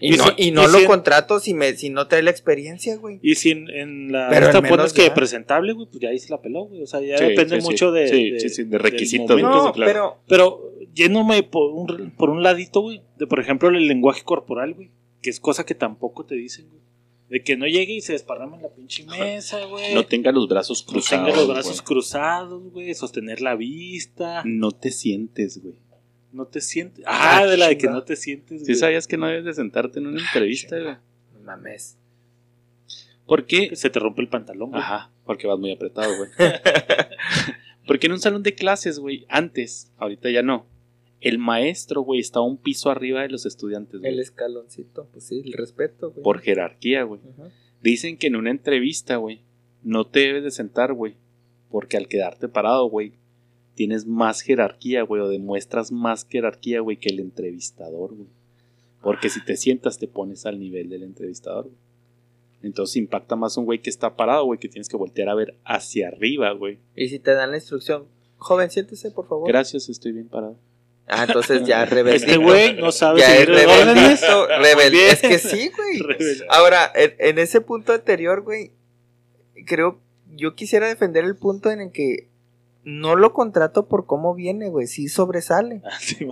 [0.01, 2.22] Y, Y no, si- y no y lo si- contrato si me si no trae
[2.22, 3.20] la experiencia, güey.
[3.22, 6.09] Y si en, en la Pero esta al menos pones que presentable, güey, pues ya
[6.11, 6.82] ahí se la peló, güey.
[6.82, 7.66] O sea, ya Sí, depende sí, sí.
[7.68, 9.40] mucho de, Sí, de, sí, sí, de requisitos.
[9.40, 9.76] No, claro.
[9.86, 14.74] pero Pero yéndome por un, por un ladito, güey, de por ejemplo el lenguaje corporal,
[14.74, 14.90] güey,
[15.22, 16.80] que es cosa que tampoco te dicen, güey.
[17.30, 19.95] De que no llegue y se desparrame en la pinche mesa, güey.
[19.95, 21.26] No tenga los brazos No cruzados.
[21.26, 21.84] tenga los brazos güey.
[21.86, 22.95] cruzados, güey.
[22.95, 24.42] Sostener la vista.
[24.45, 25.74] No te sientes, güey.
[26.35, 27.05] No te sientes.
[27.07, 28.76] Ah, de la de que no te sientes, ¿Sí güey.
[28.76, 30.97] sabías que no debes de sentarte en una entrevista, güey?
[31.45, 31.97] mames.
[33.24, 33.76] ¿Por qué?
[33.76, 34.82] Se te rompe el pantalón, güey.
[34.82, 36.30] Ajá, porque vas muy apretado, güey.
[37.87, 40.66] porque en un salón de clases, güey, antes, ahorita ya no,
[41.20, 44.18] el maestro, güey, estaba un piso arriba de los estudiantes, El güey.
[44.20, 46.22] escaloncito, pues sí, el respeto, güey.
[46.24, 47.20] Por jerarquía, güey.
[47.39, 47.49] Ajá.
[47.80, 49.43] Dicen que en una entrevista, güey,
[49.85, 51.14] no te debes de sentar, güey.
[51.70, 53.12] Porque al quedarte parado, güey,
[53.75, 58.29] tienes más jerarquía, güey, o demuestras más jerarquía, güey, que el entrevistador, güey.
[59.03, 61.77] Porque si te sientas, te pones al nivel del entrevistador, güey.
[62.62, 65.55] Entonces impacta más un güey que está parado, güey, que tienes que voltear a ver
[65.64, 66.79] hacia arriba, güey.
[66.97, 68.07] Y si te dan la instrucción,
[68.39, 69.47] joven, siéntese, por favor.
[69.49, 70.57] Gracias, estoy bien parado.
[71.07, 72.25] Ah, entonces ya rebeldito.
[72.27, 75.11] Este güey no sabe ya es rebeldito, rebel- Muy bien.
[75.12, 75.99] Es que sí, güey.
[75.99, 76.47] Rebelde.
[76.49, 78.70] Ahora, en, en ese punto anterior, güey,
[79.66, 80.01] creo,
[80.35, 82.29] yo quisiera defender el punto en el que
[82.85, 85.82] no lo contrato por cómo viene, güey, sí sobresale.
[85.85, 86.26] Ah, sí.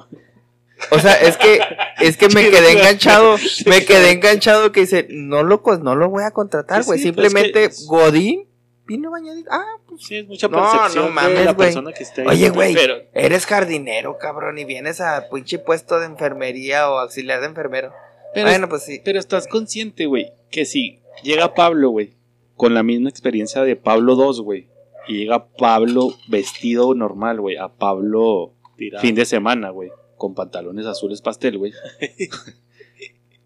[0.91, 1.61] O sea, es que,
[2.01, 3.37] es que me quedé enganchado,
[3.67, 7.27] me quedé enganchado que dice, no lo, no lo voy a contratar, güey, sí, pero
[7.27, 8.49] es simplemente que Godín
[8.85, 9.49] vino bañadito.
[9.53, 11.69] Ah, pues, Sí, es mucha No, percepción no de mames, la güey.
[11.69, 12.29] persona que esté ahí.
[12.29, 17.41] Oye, güey, Pero, eres jardinero, cabrón, y vienes a pinche puesto de enfermería o auxiliar
[17.41, 17.93] de enfermero.
[18.35, 19.01] pero, bueno, pues sí.
[19.05, 22.15] pero estás consciente, güey, que si llega Pablo, güey,
[22.57, 24.67] con la misma experiencia de Pablo 2, güey,
[25.09, 29.03] y llega Pablo vestido normal, güey, a Pablo Tirado.
[29.03, 31.73] fin de semana, güey, con pantalones azules pastel, güey.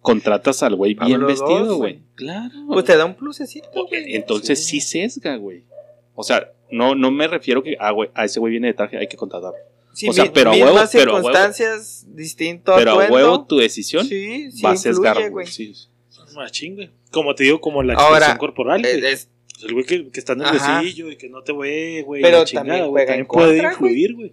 [0.00, 1.94] Contratas al güey bien Pablo vestido, güey.
[1.94, 2.02] güey.
[2.14, 2.54] Claro.
[2.68, 4.14] Pues te da un plusecito, güey.
[4.14, 5.64] Entonces sí sesga, güey.
[6.14, 8.96] O sea, no, no me refiero que ah, güey, a ese güey viene de traje,
[8.98, 9.58] hay que contratarlo.
[9.94, 10.88] Sí, o sea, mi- pero a huevo, pero a huevo.
[11.28, 15.46] circunstancias, distinto Pero a huevo tu decisión sí, sí va a sesgar, güey.
[15.46, 15.72] Sí.
[16.34, 16.90] Machín, güey.
[17.10, 18.84] Como te digo, como la Ahora, expresión corporal.
[18.84, 22.22] Eh, es- Pues el güey que, que está nerviosillo y que no te ve, güey.
[22.22, 24.32] Pero chingada, también güey, juega también en puede contra, influir, güey.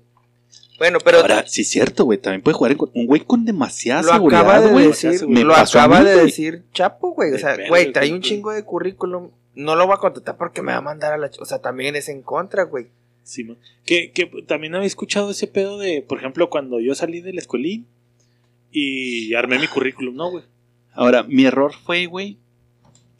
[0.79, 2.19] bueno, pero Ahora, sí es cierto, güey.
[2.19, 4.87] También puede jugar en- un güey con demasiada lo seguridad, acaba de güey.
[4.87, 6.25] decir, Me lo acaba mí, de güey.
[6.25, 7.33] decir Chapo, güey.
[7.33, 9.31] O sea, güey, trae un chingo de currículum.
[9.55, 11.29] No lo va a contratar porque me va a mandar a la...
[11.39, 12.87] O sea, también es en contra, güey.
[13.23, 13.57] Sí, man.
[13.85, 17.87] que, que también había escuchado ese pedo de, por ejemplo, cuando yo salí del escuelín
[18.71, 20.43] y armé mi currículum, ¿no, güey?
[20.93, 22.37] Ahora, mi error fue, güey,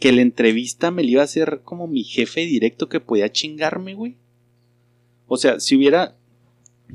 [0.04, 3.93] que la entrevista me la iba a hacer como mi jefe directo que podía chingarme,
[3.93, 4.18] güey.
[5.28, 6.16] O sea, si hubiera,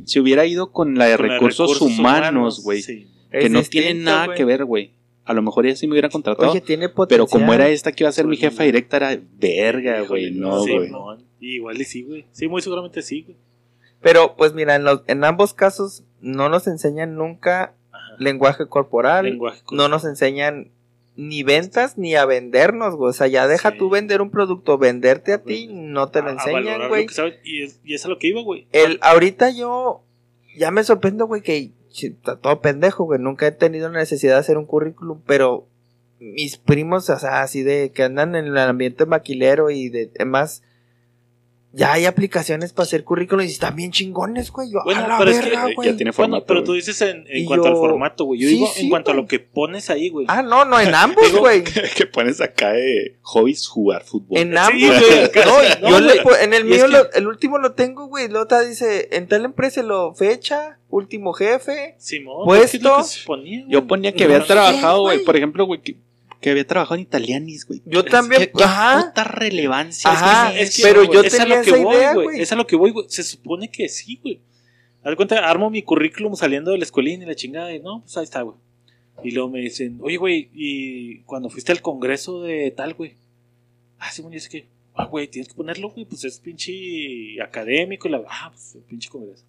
[0.04, 3.06] si hubiera ido con la de Con la de recursos, humanos, güey, Sí.
[3.30, 4.92] que Es no distinto, tiene nada que ver, güey.
[5.24, 6.50] A lo mejor ella sí me hubiera contratado.
[6.50, 10.02] Oye, tiene pero como era esta que iba a ser mi jefa directa, era verga,
[10.02, 10.30] güey.
[10.32, 10.90] No, sí, güey.
[10.90, 11.24] mon.
[11.40, 12.26] Y igual y sí, güey.
[12.32, 13.36] Sí, muy seguramente sí, güey.
[14.02, 18.16] Pero, pues mira, en, los- en ambos casos no nos enseñan nunca Ajá.
[18.18, 19.24] lenguaje corporal.
[19.24, 20.70] Lenguaje no nos enseñan
[21.20, 23.10] ni ventas ni a vendernos, güey.
[23.10, 23.78] O sea, ya deja Sí.
[23.78, 27.02] tú vender un producto, venderte a ti, no te lo a- enseñan, güey.
[27.02, 28.68] lo que sabes, Y, es, y es a lo que iba, güey.
[28.72, 30.04] El, ahorita yo
[30.56, 33.18] ya me sorprendo, güey, que está todo pendejo, güey.
[33.20, 35.66] Nunca he tenido la necesidad de hacer un currículum, pero
[36.20, 40.62] mis primos, o sea, así de que andan en el ambiente maquilero y de demás,
[41.72, 44.70] Ya hay aplicaciones para hacer currículum y están bien chingones, güey.
[44.72, 45.90] Yo, Bueno, a la pero es que, eh, güey.
[45.90, 46.46] ya tiene Bueno, formato.
[46.46, 46.66] pero güey.
[46.66, 48.40] tú dices en, cuanto yo- al formato, güey.
[48.40, 50.24] Yo Sí, digo sí, en cuanto a lo que pones ahí, güey.
[50.30, 51.62] Ah, no, no, en ambos, Digo- güey.
[51.96, 54.38] que pones acá de hobbies jugar fútbol.
[54.38, 54.98] En Sí, ambos.
[54.98, 55.30] güey,
[55.80, 56.22] No, no, yo le güey.
[56.22, 58.28] po- en el mío, que- lo- el último lo tengo, güey.
[58.28, 61.96] Lota dice, en tal empresa lo fecha, último jefe.
[61.98, 62.96] Simón, Puesto.
[63.26, 63.64] ponía.
[63.68, 65.16] Yo ponía que No había trabajado, güey.
[65.18, 65.26] güey.
[65.26, 65.82] Por ejemplo, güey,
[66.41, 67.82] que, había trabajado en Italianis, güey.
[67.84, 69.07] Yo Es también, ¿Qué ajá.
[69.07, 72.14] puta relevancia Ajá, Es que, pero yo es a tenía lo que esa voy, idea,
[72.14, 72.41] güey.
[72.41, 73.07] Es a lo que voy, güey.
[73.09, 74.41] Se supone que sí, güey.
[75.03, 77.72] Haz de cuenta, armo mi currículum saliendo de la escuelín y la chingada.
[77.74, 78.57] Y no, pues ahí está, güey.
[79.24, 83.14] Y luego me dicen, oye, güey, y cuando fuiste al congreso de tal, güey.
[83.99, 86.05] Ah, sí, güey, es que, ah, güey, tienes que ponerlo, güey.
[86.05, 88.09] Pues es pinche académico.
[88.09, 89.45] Y la, ah, pues pinche congreso.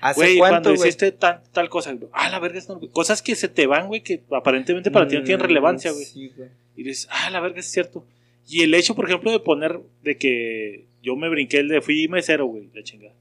[0.00, 0.80] ¿Hace Güey, cuánto, cuando güey?
[0.88, 3.88] hiciste tal, tal cosa, güey, ah, la verga, es no, cosas que se te van,
[3.88, 6.04] güey, que aparentemente para ti no tienen Mm, relevancia, güey.
[6.04, 6.48] sí, güey.
[6.76, 8.04] Y dices, ah, la verga, es cierto.
[8.48, 12.06] Y el hecho, por ejemplo, de poner, de que yo me brinqué el de fui
[12.08, 13.12] mesero, güey, la chingada.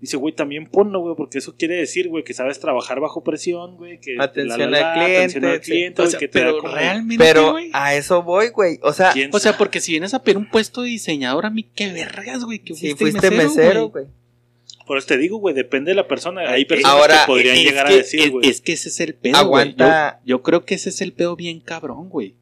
[0.00, 3.76] Dice, güey, también ponlo, güey, porque eso quiere decir, güey, que sabes trabajar bajo presión,
[3.76, 5.70] güey, que Atención al cliente, atención al sí.
[5.70, 7.70] cliente, O güey, sea, que te da pero como- realmente, Pero güey.
[7.74, 8.78] a eso voy, güey.
[8.82, 11.50] O sea, ¿Quién O sea, porque si vienes a pedir un puesto de diseñador, a
[11.50, 12.60] mí qué vergas, güey.
[12.60, 14.06] Que si fuiste, fuiste mesero, güey.
[14.90, 16.40] Por eso te digo, güey, depende de la persona.
[16.50, 18.48] Hay personas Ahora, que podrían Es llegar que- a decir, es- güey.
[18.50, 20.18] Es que ese es el pedo, Aguanta.
[20.24, 22.34] Yo, yo creo que ese es el pedo bien cabrón, güey.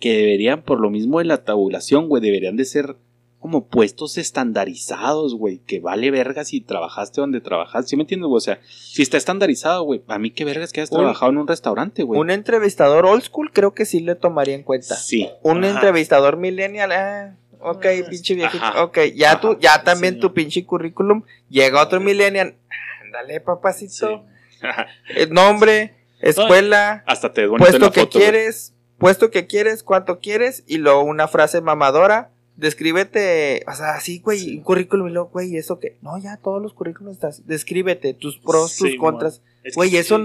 [0.00, 2.96] Que deberían, por lo mismo de la tabulación, güey, deberían de ser
[3.40, 5.58] como puestos estandarizados, güey.
[5.66, 7.90] Que vale vergas si trabajaste donde trabajaste.
[7.90, 8.38] ¿Sí me entiendes, güey?
[8.38, 11.38] O sea, si está estandarizado, güey, a mí qué vergas que hayas Un- trabajado en
[11.38, 12.18] un restaurante, güey.
[12.18, 14.94] Un entrevistador old school creo que sí le tomaría en cuenta.
[14.96, 15.28] Sí.
[15.42, 15.74] Un Ajá.
[15.74, 18.84] entrevistador millennial, ah, ok, pinche viejito, ajá.
[18.84, 20.28] ok, ya Ajá, tú, ya también señor.
[20.30, 22.54] tu pinche currículum, llega otro millennial,
[23.02, 24.24] ándale papacito,
[25.16, 28.30] el nombre, escuela, Hasta te puesto la que foto, güey.
[28.30, 34.20] quieres, puesto que quieres, cuánto quieres, y luego una frase mamadora, descríbete, o sea, así,
[34.20, 35.96] güey, un currículum, y luego, güey, ¿eso qué?
[36.02, 40.18] No, ya todos los currículums estás, descríbete, tus pros, tus contras, Es que güey, eso,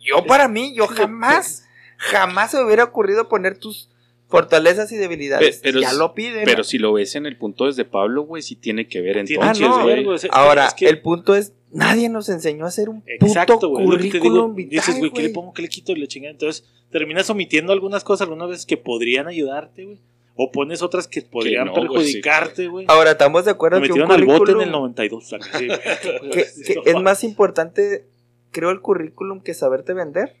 [0.00, 1.64] yo para mí, yo jamás,
[1.98, 3.90] jamás se me hubiera ocurrido poner tus
[4.38, 6.44] fortalezas y debilidades, pero ya lo piden.
[6.44, 9.42] Pero si lo ves en el punto desde Pablo, güey, sí tiene que ver Tiene
[9.44, 10.18] Ah, entonces, no, güey.
[10.30, 13.86] Ahora, es que- el punto es, nadie nos enseñó a hacer un Exacto, puto güey.
[13.86, 14.12] te digo.
[14.18, 15.52] currículum vital, Dices, güey, ¿qué le pongo?
[15.52, 15.92] ¿Qué le quito?
[15.92, 16.32] Y le chingada.
[16.32, 19.98] Entonces, terminas omitiendo algunas cosas algunas veces que podrían ayudarte, güey.
[20.36, 22.86] O pones otras que podrían no, perjudicarte, güey.
[22.88, 25.24] Ahora, estamos de acuerdo Me que un al bote en el currículum 92.
[25.24, 28.04] o sea, que- que, que es más importante,
[28.50, 30.34] creo, el currículum que saberte vender.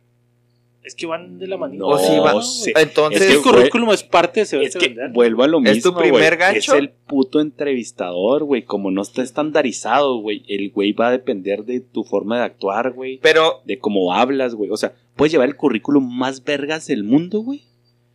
[0.84, 1.80] Es que van de la manita.
[1.80, 2.72] No o si va- sé.
[2.76, 5.10] Entonces, Es que el currículum es parte de Es que vender.
[5.12, 5.76] vuelvo a lo mismo.
[5.76, 6.58] ¿Es tu primer gancho?
[6.74, 8.62] Es el puto entrevistador, güey.
[8.64, 10.42] Como no está estandarizado, güey.
[10.48, 13.18] El güey va a depender de tu forma de actuar, güey.
[13.22, 14.70] pero De cómo hablas, güey.
[14.70, 17.62] O sea, puedes llevar el currículum más vergas del mundo, güey.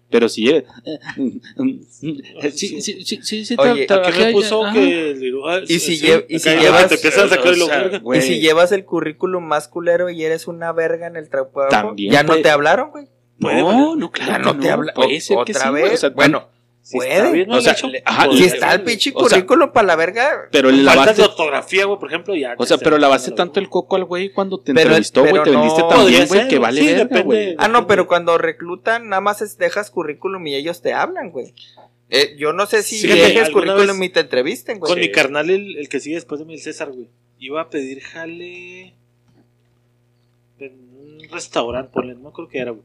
[0.09, 0.63] Pero si lleva.
[2.51, 5.33] Sí, sí, sí, sí, sí, Oye, tra- ¿A qué trabajé me puso que el
[5.67, 9.67] Y si y llevas- te a sacar o sea, y si llevas el currículum más
[9.67, 13.07] culero y eres una verga en el trabajo, También ya no te hablaron, güey.
[13.37, 14.31] No, no, claro.
[14.31, 15.93] Ya no te habla- Puede ser que otra sí, vez.
[15.93, 16.49] O sea, bueno,
[16.89, 17.13] Si puede.
[17.17, 19.85] está bien O sea, hecho, le- ajá, si está el pinche O sea, currículum para
[19.85, 21.21] la verga, Pero la Faltas base.
[21.21, 22.55] de ortografía, güey, por ejemplo, ya.
[22.57, 25.21] O sea, pero la te- base tanto el coco al güey cuando te Pero- entrevistó,
[25.21, 25.33] güey.
[25.33, 27.23] pero Te vendiste no- también, Podría güey, ser, que vale sí, verga, depende.
[27.23, 27.55] güey.
[27.59, 31.53] Ah, no, pero cuando reclutan, nada más es- dejas currículum y ellos te hablan, güey.
[32.09, 34.89] Eh, yo no sé si Sí, dejes currículum y te entrevisten, güey.
[34.91, 35.07] Con Sí.
[35.07, 37.07] mi carnal, el, el que sigue después de mí, el César, güey.
[37.37, 38.95] Iba a pedir jale
[40.59, 42.83] en un restaurante, ponle, no creo que era, güey.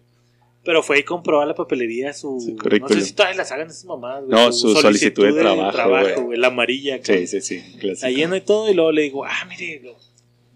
[0.64, 2.40] Pero fue y compró a la papelería su.
[2.40, 4.30] Su no sé si todavía las hagan esas mamadas, güey.
[4.32, 6.38] No, su solicitud de trabajo, güey.
[6.38, 6.98] La amarilla.
[7.02, 7.26] Sí, güey.
[7.26, 7.60] sí, sí.
[7.78, 8.06] clásico.
[8.06, 9.96] Ahí lleno y todo, y luego le digo, ah, mire, lo-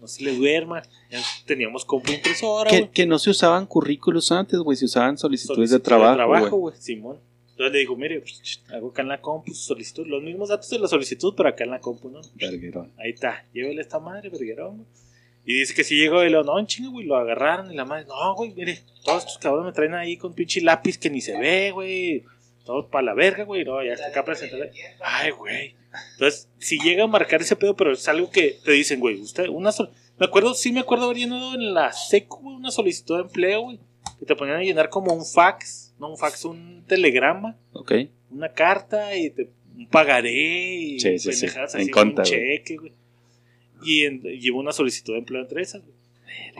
[0.01, 0.81] no se le duerma.
[1.11, 2.91] Ya teníamos compu impresora, Que, güey.
[2.91, 4.77] que no se usaban currículos antes, güey.
[4.77, 6.49] Se usaban solicitudes de Solicitud trabajo, güey.
[6.49, 7.17] güey, Simón.
[7.51, 10.69] Entonces le digo, mire, pues, hago acá en la compu su solicitud, los mismos datos
[10.69, 12.21] de la solicitud, pero acá en la compu, ¿no?
[12.35, 12.93] Verguerón.
[12.97, 14.87] Ahí está, llévele esta madre, verguerón, güey.
[15.49, 18.05] Y dice que si llegó y lo, no, chinga, güey, lo agarraron y la madre,
[18.07, 21.35] no, güey, mire, todos estos cabrones me traen ahí con pinche lápiz que ni se
[21.39, 22.23] ve, güey.
[22.65, 24.63] Todo para la verga, güey, no, ya está acá presentado.
[25.01, 25.75] Ay, güey.
[26.13, 29.47] Entonces, si llega a marcar ese pedo, pero es algo que te dicen, güey, usted,
[29.47, 29.89] una sol-
[30.19, 33.61] Me acuerdo, sí me acuerdo haber llenado en la secu, güey, una solicitud de empleo,
[33.61, 33.79] güey.
[34.19, 37.93] Que te ponían a llenar como un fax, no un fax, un telegrama Ok.
[38.29, 40.31] una carta y te, un pagaré
[40.75, 41.45] y Sí, sí, sí.
[41.47, 42.93] En así, conta, un cheque, güey.
[43.83, 45.93] Y en- llevo una solicitud de empleo entre esas, güey.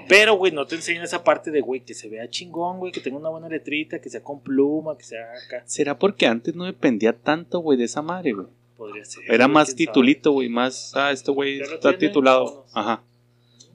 [0.07, 2.99] Pero, güey, no te enseñan esa parte de, güey, que se vea chingón, güey, que
[3.01, 5.63] tenga una buena letrita, que sea con pluma, que sea acá.
[5.65, 8.47] ¿Será porque antes no dependía tanto, güey, de esa madre, güey?
[8.78, 9.24] Podría ser.
[9.28, 12.65] Era güey, más titulito, güey, más, ah, este güey está tiene, titulado.
[12.74, 13.03] Ajá.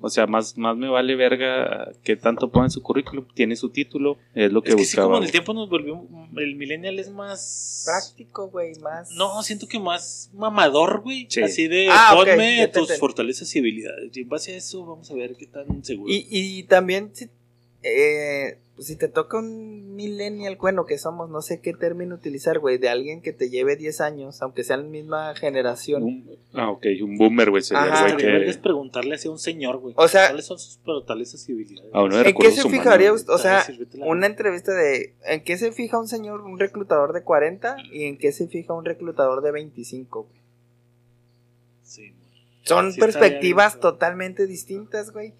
[0.07, 3.25] O sea, más, más me vale verga que tanto pone en su currículum.
[3.35, 5.07] Tiene su título, es lo que Es que sí, buscaba.
[5.07, 6.07] como en el tiempo nos volvió.
[6.37, 7.85] El millennial es más.
[7.87, 9.11] Práctico, güey, más.
[9.13, 11.27] No, siento que más mamador, güey.
[11.31, 11.41] Sí.
[11.41, 13.01] Así de Ah, ponme tus entendí.
[13.01, 14.15] fortalezas y habilidades.
[14.15, 16.13] Y en base a eso, vamos a ver qué tan seguro.
[16.13, 17.31] Y, y también, si,
[18.79, 22.79] eh, si te toca un millennial, bueno, que somos, no sé qué término utilizar, güey,
[22.79, 26.03] de alguien que te lleve 10 años, aunque sean la misma generación.
[26.03, 27.63] Un- ah, ok, un boomer, güey.
[27.63, 28.01] Sería el Ajá.
[28.03, 28.63] güey Estaría verga es que.
[28.63, 29.95] preguntarle así a un señor, güey.
[29.97, 31.91] O sea- ¿Cuáles son sus fortalezas y habilidades?
[31.95, 33.21] A uno de ¿En qué se humanos, fijaría güey.
[33.21, 33.33] usted?
[33.33, 33.65] O sea,
[34.05, 35.15] una entrevista de.
[35.27, 38.73] ¿En qué se fija un señor, un reclutador de 40 y en qué se fija
[38.75, 40.23] un reclutador de 25?
[40.25, 40.41] güey?
[41.83, 42.25] Sí, güey.
[42.63, 45.35] Son Sí, perspectivas bien, totalmente distintas, güey.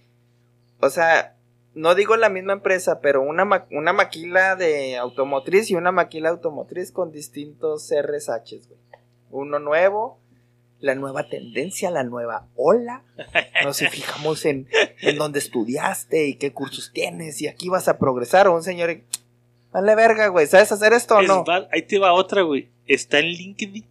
[0.81, 1.37] O sea,
[1.75, 6.29] no digo la misma empresa, pero una, ma- una maquila de automotriz y una maquila
[6.31, 8.81] automotriz con distintos RSHs, güey.
[9.31, 10.19] Uno nuevo,
[10.81, 13.03] la nueva tendencia, la nueva ola.
[13.65, 14.69] Nos fijamos en,
[15.01, 18.47] en dónde estudiaste y qué cursos tienes y aquí vas a progresar.
[18.49, 19.03] O un señor, y,
[19.73, 21.45] vale verga, güey, ¿sabes hacer esto o Es no?
[21.73, 22.69] ahí te va otra, güey.
[22.87, 23.85] Está en LinkedIn.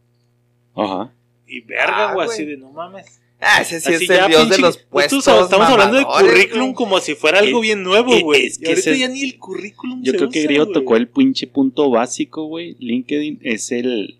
[0.75, 1.11] Ajá.
[1.45, 2.27] Y verga, Ah, güey.
[2.29, 3.19] así de no mames.
[3.46, 5.28] Ah, ese sí Así es el dios de pinche- los nosotros puestos.
[5.28, 8.46] Estamos hablando de currículum como si fuera algo bien nuevo, güey.
[8.46, 10.96] es que Y ahorita ese- ya ni el currículum Yo se creo que Grillo tocó
[10.96, 12.76] el pinche punto básico, güey.
[12.80, 14.18] LinkedIn es el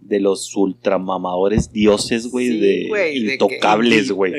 [0.00, 4.32] de los ultramamadores dioses, güey, Sí, de de intocables, güey.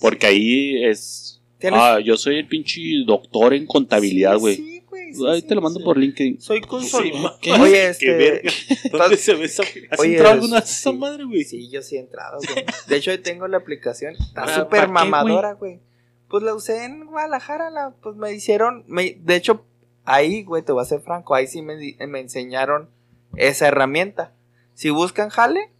[0.00, 1.40] Porque ahí es.
[1.70, 4.56] Ah, yo soy el pinche doctor en contabilidad, Sí, güey.
[4.56, 4.71] Sí, güey.
[5.14, 5.84] Sí, Ahí sí, te lo mando sí.
[5.84, 6.40] por LinkedIn.
[6.40, 6.60] Soy
[7.40, 7.52] ¿Qué?
[7.52, 8.12] Oye, Qué este.
[8.14, 8.50] verga.
[8.92, 9.62] ¿Dónde se ve esa?
[9.90, 11.44] ¿Has Oye, entrado alguna vez esa madre, güey?
[11.44, 12.64] Sí, yo sí he entrado, güey.
[12.88, 14.14] De hecho, ahí tengo la aplicación.
[14.18, 15.80] Está Ah, súper ¿para qué, mamadora, güey.
[16.28, 18.84] Pues la usé en Guadalajara, la, pues me hicieron.
[18.86, 19.66] me- de hecho,
[20.04, 21.34] ahí, güey, te voy a ser franco.
[21.34, 22.88] Ahí sí me, me enseñaron
[23.36, 24.32] esa herramienta.
[24.74, 25.70] Si buscan jale,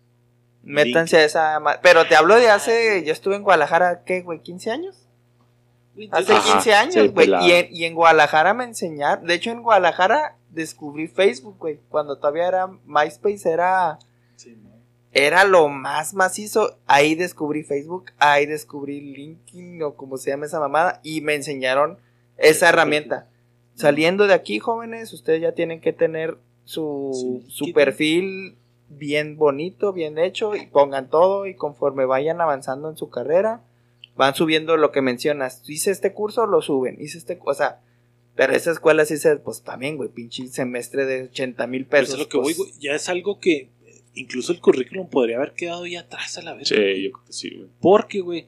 [0.62, 1.59] métanse a esa.
[1.83, 3.03] Pero te hablo de hace.
[3.05, 4.41] Yo estuve en Guadalajara, ¿qué, güey?
[4.41, 5.09] ¿15 años?
[6.11, 7.28] Hace Ajá, 15 sí, años, güey.
[7.47, 9.26] y, en, y en Guadalajara me enseñaron.
[9.26, 11.80] De hecho, en Guadalajara descubrí Facebook, güey.
[11.90, 13.99] Cuando todavía era MySpace, era,
[14.36, 14.70] Sí, no.
[15.12, 16.78] era lo más macizo.
[16.86, 21.01] Ahí descubrí Facebook, ahí descubrí LinkedIn o como se llama esa mamada.
[21.03, 21.99] Y me enseñaron
[22.38, 23.28] esa herramienta.
[23.74, 28.57] Saliendo de aquí, jóvenes, ustedes ya tienen que tener su, Su perfil
[28.88, 30.55] bien bonito, bien hecho.
[30.57, 31.45] Y pongan todo.
[31.47, 33.61] Y conforme vayan avanzando en su carrera
[34.16, 35.62] van subiendo lo que mencionas.
[35.66, 36.96] Hice este curso, lo suben.
[37.00, 37.80] Hice este, o sea,
[38.34, 42.08] pero esa escuela sí se, pues también, güey, pinche semestre de 80 mil pesos.
[42.08, 42.80] eso es lo que voy, pues, güey.
[42.80, 46.54] Ya es algo que eh, incluso el currículum podría haber quedado ya atrás a la
[46.54, 46.68] vez.
[46.68, 47.68] Sí, yo creo que sí, güey.
[47.80, 48.46] Porque, güey,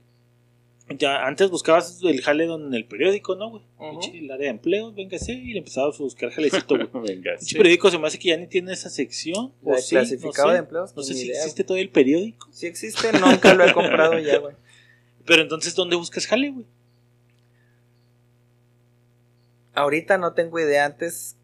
[0.99, 3.63] ya antes buscabas el jale en el periódico, ¿no, güey?
[3.79, 6.89] Pinche, El área de empleos, véngase, y le empezabas a buscar jalecito, güey.
[7.07, 7.57] Venga, Pinche sí.
[7.57, 9.53] periódico se me hace que ya ni tiene esa sección.
[9.63, 10.53] O sí, clasificado no sé.
[10.53, 12.49] de empleos, No pues, sé si idea, existe todavía el periódico.
[12.53, 14.55] Si existe, nunca lo he comprado ya, güey.
[15.27, 16.67] Pero entonces, ¿dónde buscas jale, güey?
[19.75, 20.85] Ahorita no tengo idea.
[20.85, 21.37] Antes,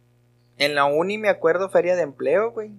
[0.58, 2.70] en la uni me acuerdo feria de empleo, güey.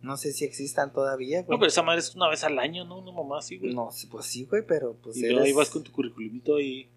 [0.00, 1.56] No sé si existan todavía, güey.
[1.56, 2.98] No, pero esa madre es una vez al año, ¿no?
[2.98, 3.74] Una mamá así, güey.
[3.74, 6.88] No, pues sí, güey, pero pues y luego ahí eres- vas con tu curriculumito ahí.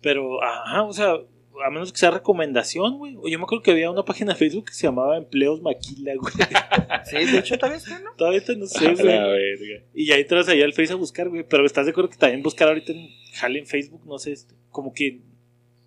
[0.00, 1.16] Pero, ajá, o sea,
[1.64, 3.16] a menos que sea recomendación, güey.
[3.16, 6.12] O yo me acuerdo que había una página de Facebook que se llamaba Empleos Maquila,
[6.16, 6.32] güey.
[7.04, 8.10] Sí, de hecho todavía está, ¿no?
[8.16, 9.82] Todavía está, no sé, A güey.
[9.94, 11.44] Y ahí entras ahí al Face a buscar, güey.
[11.48, 14.54] Pero estás de acuerdo que también buscar ahorita en jale en Facebook, no sé, este,
[14.70, 15.20] como que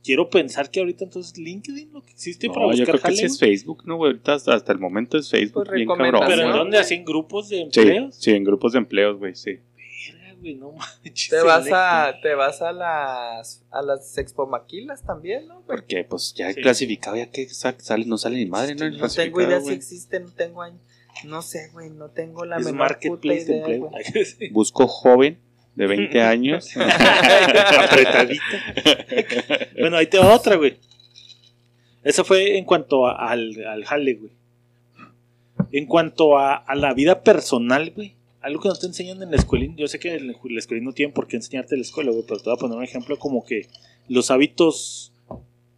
[0.03, 3.18] quiero pensar que ahorita entonces LinkedIn lo que existe para No, yo buscar creo que
[3.18, 3.39] sí es.
[3.39, 4.11] Facebook, ¿no, güey?
[4.11, 6.22] Ahorita hasta, hasta el momento es Facebook, Pues bien cabrón.
[6.28, 8.15] Pero ¿en dónde hacen grupos de Sí, empleos?
[8.15, 9.59] sí, en grupos de empleos, güey, sí.
[10.38, 11.29] Verga, güey, no manches.
[11.29, 15.55] Te vas a, te vas a las, a las expo maquilas también, ¿no?
[15.55, 15.65] güey?
[15.67, 16.61] Porque, pues, ya Sí.
[16.61, 18.85] clasificado, ya que sa- sale, no sale ni madre, ¿no?
[18.85, 20.79] El No tengo idea si existe, no tengo años.
[21.25, 23.89] No sé, güey, no tengo la Es menor marketplace puta de idea, empleo.
[23.89, 24.49] güey.
[24.51, 25.39] Busco joven
[25.75, 26.69] de 20 años.
[26.77, 28.43] Apretadita.
[29.79, 30.77] bueno, ahí te va otra, güey.
[32.03, 34.31] Esa fue en cuanto a- al, al jale, güey.
[35.71, 38.15] En cuanto a, a la vida personal, güey.
[38.47, 39.65] Algo que no te enseñan en la escuela.
[39.75, 42.23] Yo sé que en la escuela no tienen por qué enseñarte la escuela, güey.
[42.25, 43.67] Pero te voy a poner un ejemplo como que
[44.07, 45.11] los hábitos.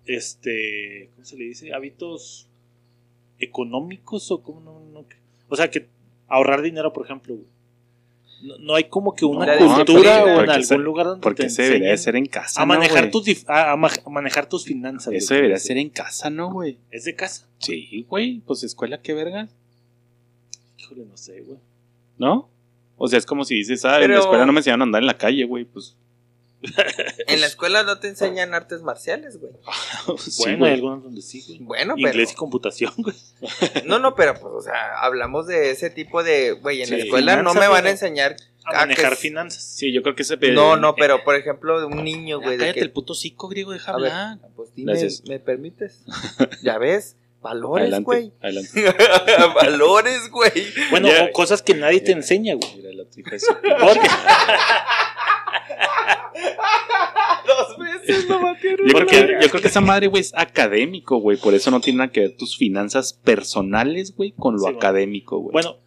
[0.05, 1.09] Este.
[1.15, 1.73] ¿Cómo se le dice?
[1.73, 2.47] Hábitos
[3.39, 5.05] económicos o como no, no-
[5.49, 5.87] O sea, que
[6.27, 7.47] ahorrar dinero, por ejemplo, güey.
[8.43, 11.49] No, no hay como que una cultura o en algún se- lugar donde Porque te
[11.49, 14.63] se debería ser en casa, a ¿no, manejar tus a, a ma- a manejar tus
[14.63, 15.13] finanzas.
[15.13, 15.37] Eso güey.
[15.41, 16.77] debería ser en casa, ¿no, güey?
[16.91, 17.47] Es de casa.
[17.57, 18.39] Sí, güey.
[18.45, 19.49] Pues escuela, qué verga.
[20.77, 21.57] Híjole, no sé, güey.
[22.17, 22.49] ¿No?
[22.99, 25.01] O sea, es como si dices, ah, en la escuela no me enseñaron a andar
[25.01, 25.65] en la calle, güey.
[25.65, 25.95] Pues.
[27.27, 29.53] En la escuela no te enseñan artes marciales, güey.
[30.19, 31.59] sí, bueno, hay algunos donde sí, güey.
[31.59, 32.37] Bueno, Inglés y pero.
[32.39, 33.15] computación, güey.
[33.85, 36.51] No, no, pero pues, o sea, hablamos de ese tipo de.
[36.51, 38.35] Güey, en la escuela no me van a enseñar
[38.65, 39.63] Ah, manejar que- finanzas.
[39.63, 40.35] Sí, yo creo que ese.
[40.51, 42.57] No, no, pero por ejemplo, de un niño, Ya, güey.
[42.57, 44.49] cállate que- el puto cico griego, deja A ver, hablar.
[44.55, 45.23] pues dime, Gracias.
[45.27, 46.03] ¿me permites?
[46.61, 48.31] Ya ves, valores, Adelante, güey.
[48.41, 48.93] adelante.
[49.55, 50.51] valores, güey.
[50.91, 52.75] Bueno, o cosas que nadie te enseña, güey.
[52.77, 54.07] Mira la Porque,
[57.47, 58.87] Dos veces lo batieron.
[58.87, 61.37] Yo creo, Porque- que, yo creo que esa madre, güey, es académico, güey.
[61.37, 65.39] Por eso no tiene nada que ver tus finanzas personales, güey, con lo Sí, académico,
[65.39, 65.51] güey.
[65.53, 65.77] bueno,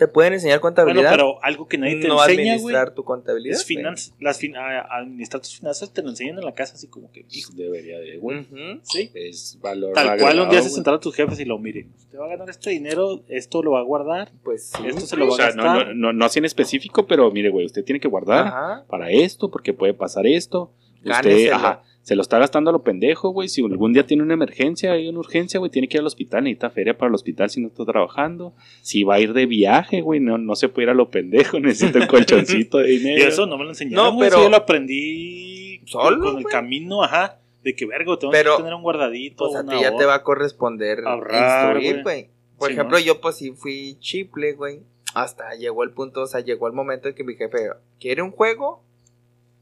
[0.00, 1.10] Te pueden enseñar bueno, contabilidad.
[1.10, 2.48] pero algo que nadie te no enseña, güey.
[2.50, 3.54] administrar tu contabilidad.
[3.56, 4.14] Es finanzas.
[4.18, 7.12] Las fin- a- a administrar tus finanzas te lo enseñan en la casa, así como
[7.12, 8.46] que, hijo, debería de, güey.
[8.82, 9.10] sí.
[9.14, 9.92] Es valor.
[9.92, 10.70] Tal cual un día güey.
[10.72, 11.92] sentar a tus jefes y lo miren.
[11.98, 14.82] Usted va a ganar este dinero, esto lo va a guardar, Pues sí.
[14.86, 15.88] esto se lo va O sea, a gastar.
[15.88, 18.84] no, no, no así en específico, pero mire, güey, usted tiene que guardar Ajá.
[18.88, 20.72] para esto, porque puede pasar esto.
[21.04, 23.48] Usted, ajá, se lo está gastando a lo pendejo, güey.
[23.48, 26.44] Si algún día tiene una emergencia, hay una urgencia, güey, tiene que ir al hospital,
[26.44, 28.54] necesita feria para el hospital si no está trabajando.
[28.80, 31.60] Si va a ir de viaje, güey, no, no se puede ir a lo pendejo,
[31.60, 33.18] necesita un colchoncito de dinero.
[33.18, 37.02] Y eso no me lo enseñaron, No, pero- yo lo aprendí Solo, con el camino,
[37.02, 40.04] ajá, de que vergo, tengo Pero, que tener un guardadito, Pues a ti ya te
[40.06, 42.22] va a corresponder Ahorrar, instruir, güey.
[42.22, 42.30] güey.
[42.58, 43.04] Por Sí, ejemplo, ¿no?
[43.04, 44.80] yo pues sí fui chiple, güey.
[45.14, 47.58] Hasta llegó el punto, o sea, llegó el momento en que mi jefe,
[47.98, 48.82] ¿quiere un juego?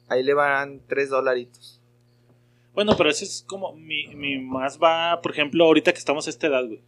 [0.09, 1.78] Ahí le van tres dolaritos.
[2.79, 6.31] Bueno, pero eso es como mi, mi más va, por ejemplo, ahorita que estamos a
[6.31, 6.79] esta edad, güey.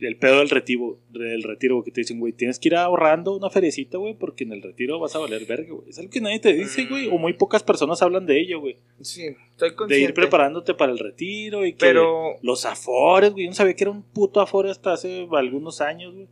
[0.00, 3.36] El pedo del retiro, del retiro, güey, que te dicen, güey, tienes que ir ahorrando
[3.36, 5.90] una feriecita, güey, porque en el retiro vas a valer verga, güey.
[5.90, 8.78] Es algo que nadie te dice, güey, o muy pocas personas hablan de ello, güey.
[9.02, 10.04] Sí, estoy De consciente.
[10.08, 13.44] ir preparándote para el retiro y que Pero, los afores, güey.
[13.44, 16.28] Yo no sabía que era un puto afore hasta hace algunos años, güey.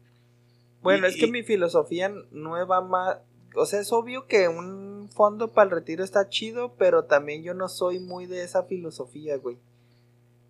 [0.83, 3.18] bueno, y- es que y- mi filosofía no va más...
[3.55, 7.55] O sea, es obvio que un fondo para el retiro está chido, pero también yo
[7.55, 9.59] no soy muy de esa filosofía, güey.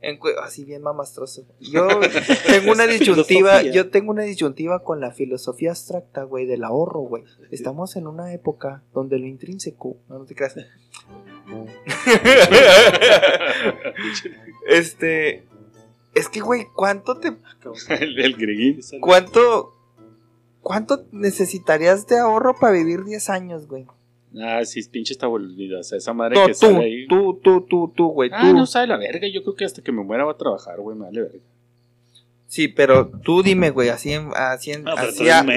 [0.03, 1.47] En así bien mamastroso.
[1.61, 1.87] Yo
[2.47, 3.73] tengo una disyuntiva, filosofía.
[3.73, 7.23] yo tengo una disyuntiva con la filosofía abstracta, güey, del ahorro, güey.
[7.53, 10.57] Estamos en una época donde lo intrínseco, no, no te creas.
[14.69, 15.47] este,
[16.15, 17.29] es que, güey, ¿cuánto te,
[17.89, 18.81] el, el griguín.
[19.01, 19.77] cuánto,
[20.61, 23.87] cuánto necesitarías de ahorro para vivir 10 años, güey?
[24.41, 25.81] Ah, sí, pinche está volvida.
[25.81, 27.07] O sea, esa madre No, que tú, sale ahí.
[27.07, 28.55] tú, tú, tú, tú, güey, Ah, tú.
[28.57, 29.29] no sabe la verga.
[29.29, 30.97] Yo creo que hasta que me muera va a trabajar, güey.
[30.97, 31.39] Me vale verga.
[32.47, 35.57] Sí, pero tú dime, güey, así, en- así, en- Ah, así a, güey.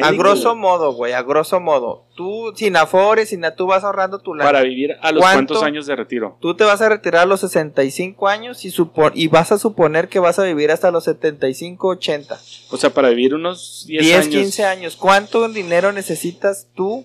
[0.56, 2.06] modo, güey, a grosso modo.
[2.16, 4.50] Tú, sin afores, sin nada, tú vas ahorrando tu lana.
[4.50, 5.54] Para vivir a los ¿Cuánto?
[5.56, 6.38] cuantos años de retiro.
[6.40, 10.08] Tú te vas a retirar a los 65 años y, supo- y vas a suponer
[10.08, 12.40] que vas a vivir hasta los 75, 80.
[12.72, 14.30] O sea, para vivir unos 10, 10, años.
[14.34, 14.96] 15 años.
[14.96, 17.04] ¿Cuánto dinero necesitas tú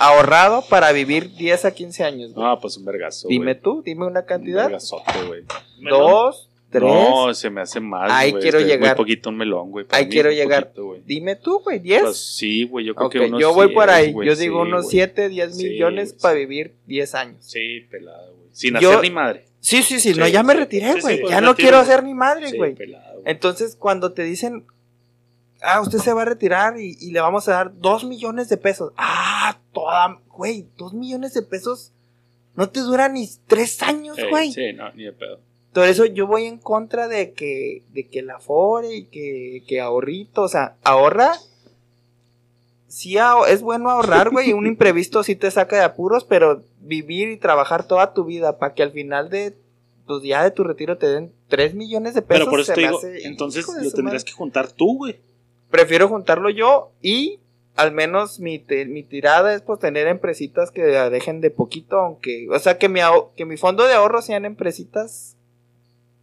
[0.00, 2.32] ahorrado para vivir 10 a 15 años?
[2.34, 2.46] güey?
[2.46, 3.28] Ah, pues un vergazo.
[3.28, 3.62] dime güey.
[3.62, 4.64] tú, dime una Un cantidad.
[4.64, 5.42] vergazote, güey.
[5.88, 6.82] Dos, tres.
[6.82, 8.10] No, se me hace más.
[8.12, 8.42] Ahí güey.
[8.42, 8.96] quiero Es que llegar.
[8.96, 9.86] Muy poquito un melón, güey.
[9.90, 10.72] Ahí mí, quiero llegar.
[10.72, 10.96] poquito.
[11.06, 12.02] Dime tú, güey, 10.
[12.02, 12.86] Pues sí, güey.
[12.86, 14.12] Yo creo Ok, que unos yo voy por 10, ahí.
[14.12, 14.90] güey, yo digo sí, unos güey.
[14.92, 17.36] 7, 10 Sí, millones para vivir 10 años.
[17.44, 18.48] Sí, pelado, güey.
[18.52, 19.44] Sin Yo- hacer ni madre.
[19.60, 21.20] Sí, sí, sí, Sí, no, ya me retiré, Sí, sí, güey.
[21.20, 22.74] pues, ya no retiro, quiero hacer ni madre, Sí, güey.
[22.74, 23.20] pelado.
[23.20, 23.24] güey.
[23.30, 24.64] Entonces, cuando te dicen,
[25.62, 28.56] ah, usted se va a retirar y, y le vamos a dar 2 millones de
[28.56, 28.92] pesos.
[28.96, 31.92] Ah, toda, güey, 2 millones de pesos
[32.54, 34.52] no te duran ni 3 años, güey.
[34.52, 35.40] sí, no, ni de pedo.
[35.72, 39.80] Por eso yo voy en contra de que, de que la afore y que, que
[39.80, 41.32] ahorrito, o sea, ahorra.
[42.88, 43.16] Sí,
[43.48, 47.86] es bueno ahorrar, güey, un imprevisto sí te saca de apuros, pero vivir y trabajar
[47.86, 49.56] toda tu vida para que al final de,
[50.06, 52.40] pues ya de tu retiro te den 3 millones de pesos.
[52.40, 55.20] Pero por eso te digo, entonces lo tendrías que juntar tú, güey.
[55.70, 57.38] Prefiero juntarlo yo y
[57.76, 62.48] al menos mi, te- mi tirada es pues tener empresitas que dejen de poquito, aunque,
[62.50, 63.00] o sea, que mi,
[63.36, 65.36] que mi fondo de ahorro sean empresitas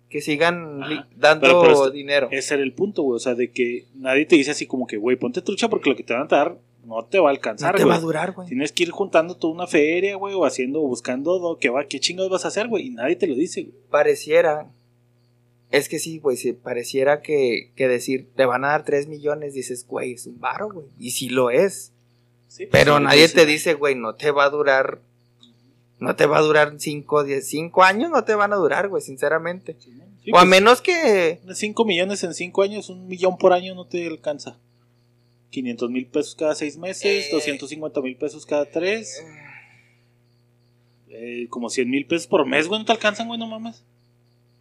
[0.10, 1.08] que sigan Ajá.
[1.16, 2.30] dando Pero dinero.
[2.32, 3.18] Ese era el punto, güey.
[3.18, 5.96] O sea, de que nadie te dice así como que, güey, ponte trucha porque lo
[5.98, 7.92] que te van a dar no te va a No alcanzar, te güey.
[7.92, 8.48] va a durar, güey.
[8.48, 12.00] Tienes que ir juntando toda una feria, güey, o haciendo, buscando do- qué va, qué
[12.00, 12.88] chingados vas a hacer, güey.
[12.88, 13.74] Y nadie te lo dice, güey.
[13.90, 14.68] Pareciera.
[15.70, 19.54] Es que sí, güey, sí, pareciera que, que decir, te van a dar 3 millones,
[19.54, 20.86] dices, güey, es un varo, güey.
[20.98, 21.92] Y sí lo es.
[22.48, 25.02] Sí, Pero sí, nadie te dice, güey, no te va a durar.
[26.00, 29.02] No te va a durar 5, 10, 5 años, no te van a durar, güey,
[29.02, 29.76] sinceramente.
[30.32, 31.40] O a pues, menos que.
[31.54, 34.58] 5 millones en 5 años, un millón por año no te alcanza.
[35.50, 37.30] 500 mil pesos cada 6 meses, Eh.
[37.32, 39.26] 250 mil pesos cada 3.
[41.50, 43.84] como 100 mil pesos por mes, güey, no te alcanzan, güey, no mames.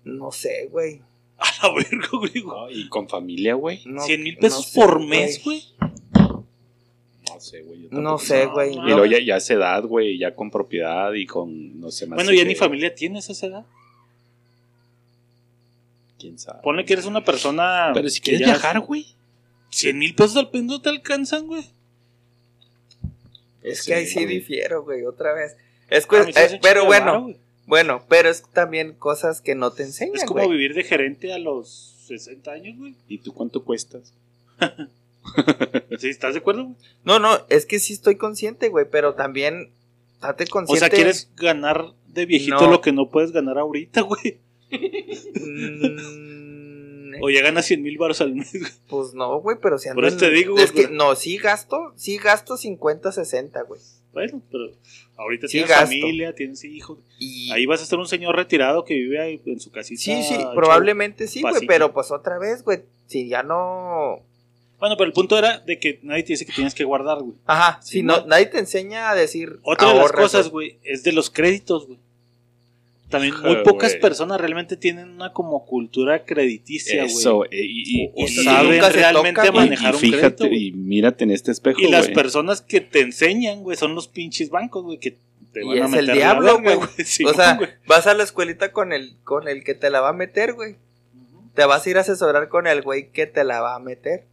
[0.07, 1.03] No sé, güey.
[1.39, 2.43] A la verga, güey.
[2.45, 3.83] No, y con familia, güey.
[3.85, 5.63] No- 100 mil no pesos sé, por mes, güey.
[7.29, 7.83] No sé, güey.
[7.83, 8.73] yo No sé, güey.
[8.75, 12.17] Y luego ya, ya es edad, güey, ya con propiedad y con, no sé más.
[12.17, 13.67] Bueno, ya ni familia tienes a esa edad.
[16.19, 16.61] ¿Quién sabe?
[16.63, 17.91] Ponle que eres una persona.
[17.93, 19.07] Pero si que quieres ya- viajar, güey.
[19.71, 21.65] 100 mil pesos al no te alcanzan, güey.
[23.63, 25.57] Es Sí, que ahí sí difiero, güey, otra vez.
[25.91, 27.35] Es Ah, que, eh, pero bueno.
[27.67, 30.57] Bueno, pero es también cosas que no te enseñan, Es como güey.
[30.57, 32.95] vivir de gerente a los 60 años, güey.
[33.09, 34.13] ¿Y tú cuánto cuestas?
[35.99, 36.77] ¿Sí, ¿Estás de acuerdo, güey?
[37.05, 39.71] No, no, es que sí estoy consciente, güey, pero también
[40.21, 40.81] date O consciente.
[40.81, 42.71] sea, quieres ganar de viejito No.
[42.71, 44.39] lo que no puedes ganar ahorita, güey.
[45.45, 48.71] Mm, O ya ganas 100 mil baros al mes, güey.
[48.89, 50.87] pues no, güey, pero si Por ando eso te digo, Es güey.
[50.87, 53.81] que no, sí gasto, sí gasto 50, 60, güey.
[54.17, 54.71] Bueno, pero
[55.19, 55.85] ahorita Sí tienes gasto.
[55.89, 56.99] familia, tienes hijos.
[57.19, 60.01] Y Ahí vas a ser un señor retirado que vive ahí en su casita.
[60.01, 64.23] sí, sí, probablemente sí, güey, pero pues otra vez, güey, si ya no
[64.79, 67.35] Bueno, pero el punto era de que nadie te dice que tienes que guardar, güey.
[67.45, 68.27] Ajá, si no, no.
[68.27, 69.59] nadie te enseña a decir.
[69.63, 71.99] Otra de las cosas, güey, es de los créditos, güey.
[73.09, 74.01] También muy pocas güey.
[74.01, 77.15] personas realmente tienen una como cultura crediticia, güey.
[77.17, 80.67] Eso, eh, y, y, O y- saben realmente toca, manejar y un fíjate, crédito, güey.
[80.69, 82.15] y mírate en este espejo, Y las güey.
[82.15, 85.19] personas que te enseñan, güey, son los pinches bancos, güey, que
[85.53, 86.79] te Y van a es meter el diablo, güey.
[87.05, 90.09] Sí, o sea, vas a la escuelita con el, con el que te la va
[90.09, 90.75] a meter, güey.
[91.55, 94.25] Te vas a ir a asesorar con el güey que te la va a meter.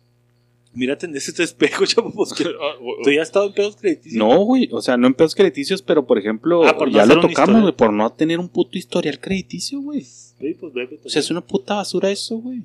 [0.76, 4.16] Mírate en ese espejo, chavo, pues que tú ya has estado en pedos crediticios.
[4.18, 7.06] No, güey, o sea, no en pedos crediticios, pero por ejemplo, Ah, por no ya
[7.06, 10.02] lo tocamos, güey, por no tener un puto historial crediticio, güey.
[10.02, 11.00] Sí, pues bebe.
[11.06, 12.62] O sea, es una puta basura eso, güey.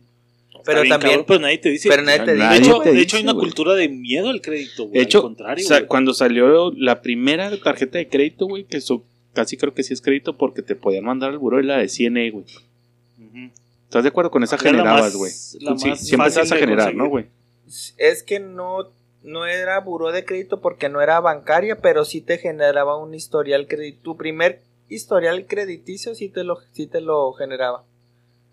[0.65, 1.25] Pero también.
[1.27, 1.89] pero nadie te dice.
[1.89, 2.71] pero nadie te Nadie de dice.
[2.71, 4.95] hecho, te de dice, hecho hay una cultura de miedo al crédito, güey.
[4.99, 5.87] De hecho, al contrario, sa- güey.
[5.89, 9.05] cuando salió la primera tarjeta de crédito, güey, que eso
[9.35, 11.89] casi creo que sí es crédito porque te podían mandar al buró de la de
[11.89, 12.45] CNE, güey.
[13.85, 15.33] ¿Estás de acuerdo con esa generabas, güey?
[15.61, 16.97] la Sí, siempre fácil a generar, conseguir.
[16.99, 17.25] ¿no, güey?
[17.97, 18.91] Es que no,
[19.23, 23.66] no era buró de crédito porque no era bancaria, pero sí te generaba un historial
[23.66, 24.03] crediticio.
[24.03, 27.85] Tu primer historial crediticio sí te lo, sí te lo generaba.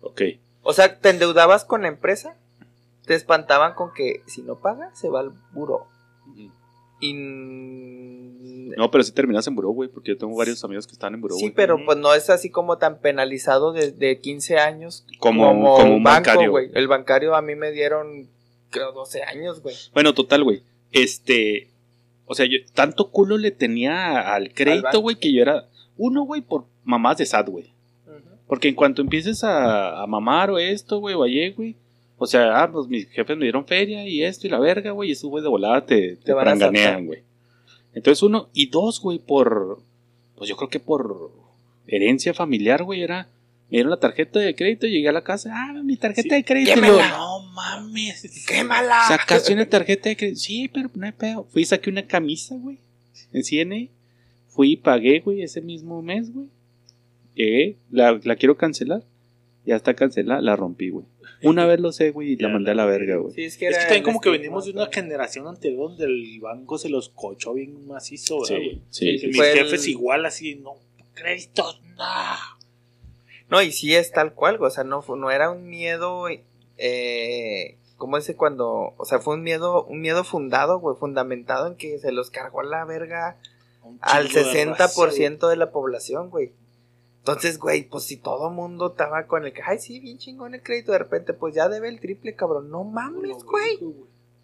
[0.00, 0.22] Ok.
[0.62, 2.36] O sea, te endeudabas con la empresa,
[3.06, 5.86] te espantaban con que si no pagas, se va al buró.
[7.00, 7.12] Y.
[8.76, 11.20] No, pero sí terminas en buró, güey, porque yo tengo varios amigos que están en
[11.20, 15.76] buró, sí, pero pues no es así como tan penalizado desde 15 años Como, como,
[15.76, 16.58] como un banco, bancario.
[16.58, 18.28] El bancario a mí me dieron,
[18.80, 19.74] creo, 12 años, güey.
[19.92, 20.62] Bueno, total, güey.
[20.92, 21.68] Este.
[22.26, 25.68] O sea, yo tanto culo le tenía al crédito, güey, que yo era.
[25.96, 27.72] Uno, güey, por mamás de SAT, güey.
[28.46, 31.74] Porque en cuanto empieces a, a mamar o esto, güey, o ayer, güey.
[32.18, 35.10] O sea, ah, pues mis jefes me dieron feria y esto y la verga, güey.
[35.10, 37.22] Y esos güey de volada te, te, Te güey.
[37.92, 38.48] Entonces, uno.
[38.52, 39.80] Y dos, güey, por.
[40.36, 41.30] Pues yo creo que por
[41.86, 43.28] herencia familiar, güey, era.
[43.70, 45.50] Me dieron la tarjeta de crédito y llegué a la casa.
[45.52, 46.34] Ah, mi tarjeta Sí.
[46.36, 46.72] de crédito.
[46.72, 47.08] Y yo, Quémala.
[47.18, 48.44] no mames.
[48.46, 49.02] ¡Quémala!
[49.08, 50.38] Sacaste una tarjeta de crédito.
[50.38, 51.44] Sí, pero no hay pedo.
[51.50, 52.78] Fui y saqué una camisa, güey.
[53.32, 53.90] En CNE.
[54.48, 56.46] Fui y pagué, güey, ese mismo mes, güey.
[57.34, 59.02] Llegué, la, la quiero cancelar.
[59.64, 61.04] Ya está cancelada, la rompí, güey.
[61.42, 63.34] Una vez lo sé, güey, y la mandé a la verga, güey.
[63.34, 66.04] Sí, es que Es que también como que estigma, venimos de una generación anterior donde
[66.04, 68.80] el banco se los cochó bien macizo, ¿verdad, güey?
[68.90, 70.76] Sí, Que sí, mis Fue el- jefes igual así, no,
[71.14, 72.04] créditos, no.
[73.48, 76.26] No, y sí es tal cual, güey, o sea, no, no era un miedo,
[76.78, 78.94] eh, ¿cómo dice cuando?
[78.96, 82.62] O sea, fue un miedo, un miedo fundado, güey, fundamentado en que se los cargó
[82.62, 83.36] la verga
[84.00, 86.52] al chingo de raza, 60% de la población, güey.
[87.18, 90.62] Entonces, güey, pues si todo mundo estaba con el que, ay, sí, bien chingón el
[90.62, 92.70] crédito, de repente, pues ya debe el triple, cabrón.
[92.70, 93.78] No mames, güey.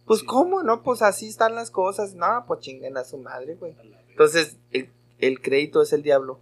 [0.05, 0.27] Pues, Sí.
[0.27, 0.65] ¿cómo?
[0.65, 2.15] No, pues así están las cosas.
[2.15, 3.73] No, pues chinguen a su madre, güey.
[3.73, 3.83] A.
[4.11, 4.91] Entonces, el,
[5.21, 6.41] el crédito es el diablo.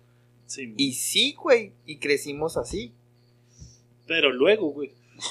[0.50, 2.92] Sí, Y sí, güey, y crecimos así.
[4.06, 4.90] pero luego, güey.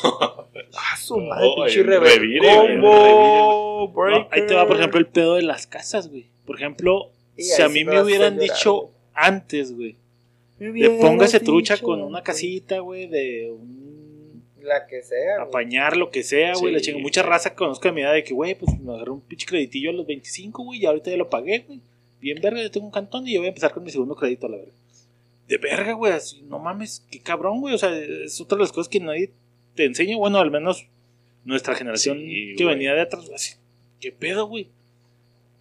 [0.77, 5.07] Ah, su madre, Oh, pinche revire, güey, Combo, No, ahí te va, por ejemplo, el
[5.07, 6.27] pedo de las casas, güey.
[6.45, 8.93] Por ejemplo, si a mí me hubieran llorar, dicho güey.
[9.13, 9.95] antes, güey,
[10.59, 15.37] hubieras póngase trucha dicho con una casita, güey, de un La que sea.
[15.37, 15.47] güey.
[15.47, 16.71] apañar lo que sea, güey, Sí.
[16.75, 16.99] la chinga.
[16.99, 19.45] Mucha raza que conozco de mi edad de que, güey, pues me agarré un pinche
[19.47, 21.79] creditillo a los 25, güey, y ahorita ya lo pagué, güey.
[22.21, 24.45] Bien verga, yo tengo un cantón y yo voy a empezar con mi segundo crédito
[24.47, 24.73] a la verga.
[25.49, 27.75] De verga, güey, así, no mames, qué cabrón, güey.
[27.75, 29.31] O sea, es otra de las cosas que nadie
[29.75, 30.85] te enseña, bueno, al menos
[31.43, 32.75] nuestra generación Sí, que güey.
[32.75, 33.55] venía de atrás, así,
[33.99, 34.69] qué pedo, güey.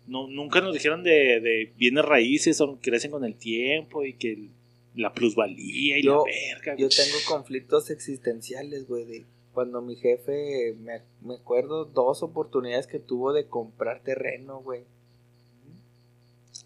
[0.07, 4.33] No, nunca nos dijeron de, de bienes raíces, o crecen con el tiempo y que
[4.33, 4.51] el-
[4.95, 6.97] la plusvalía y Yo- la verga, Yo güey.
[6.97, 13.33] tengo conflictos existenciales, güey, de cuando mi jefe, me, me acuerdo dos oportunidades que tuvo
[13.33, 14.83] de comprar terreno, güey.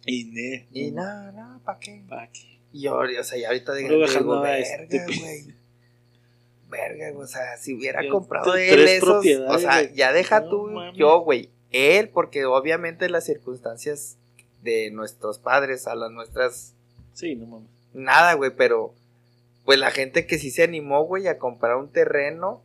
[0.06, 2.02] Y ne, Y nada, nada, ¿para qué?
[2.08, 2.58] pa' qué.
[2.72, 5.04] Y yo, o sea, ya ahorita de No grande dejar digo, nada a verga, este
[5.20, 5.54] güey.
[6.70, 10.66] Verga, o sea, si hubiera Ya comprado él esos, o sea, ya deja No tú,
[10.68, 10.96] mames.
[10.96, 14.16] yo, güey, él, porque obviamente las circunstancias
[14.62, 16.74] de nuestros padres a las nuestras
[17.12, 17.68] Sí, no mames.
[17.92, 18.94] nada, güey, pero
[19.66, 22.62] pues la gente que sí se animó, güey, a comprar un terreno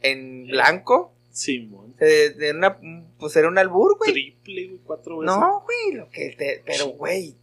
[0.00, 1.94] en blanco, Simón.
[2.00, 2.78] Eh, de una,
[3.18, 4.12] pues era un albur, güey.
[4.12, 5.36] Triple, güey, cuatro veces.
[5.36, 7.36] No, güey, lo que te, pero, güey.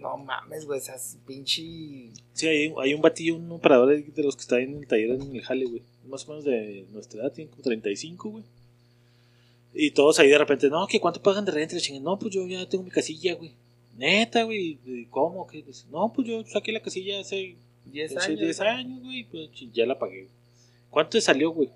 [0.00, 1.62] No mames, güey, esas pinche.
[2.32, 5.10] Sí, hay, hay un batillo, un operador de de los que está en el taller
[5.10, 5.82] en el jale, güey.
[6.06, 8.44] Más o menos de nuestra edad, tiene como 35, güey.
[9.74, 12.68] Y todos ahí de repente, no, que cuánto pagan de renta, no, pues yo ya
[12.68, 13.52] tengo mi casilla, güey.
[13.96, 15.46] Neta, güey, ¿y ¿cómo?
[15.46, 15.64] ¿Qué?
[15.90, 17.56] No, pues yo saqué la casilla hace
[17.86, 18.40] 10 hace años.
[18.40, 18.68] 10 güey.
[18.68, 20.28] años, güey, pues ya la pagué.
[20.90, 21.70] ¿Cuánto le salió, güey?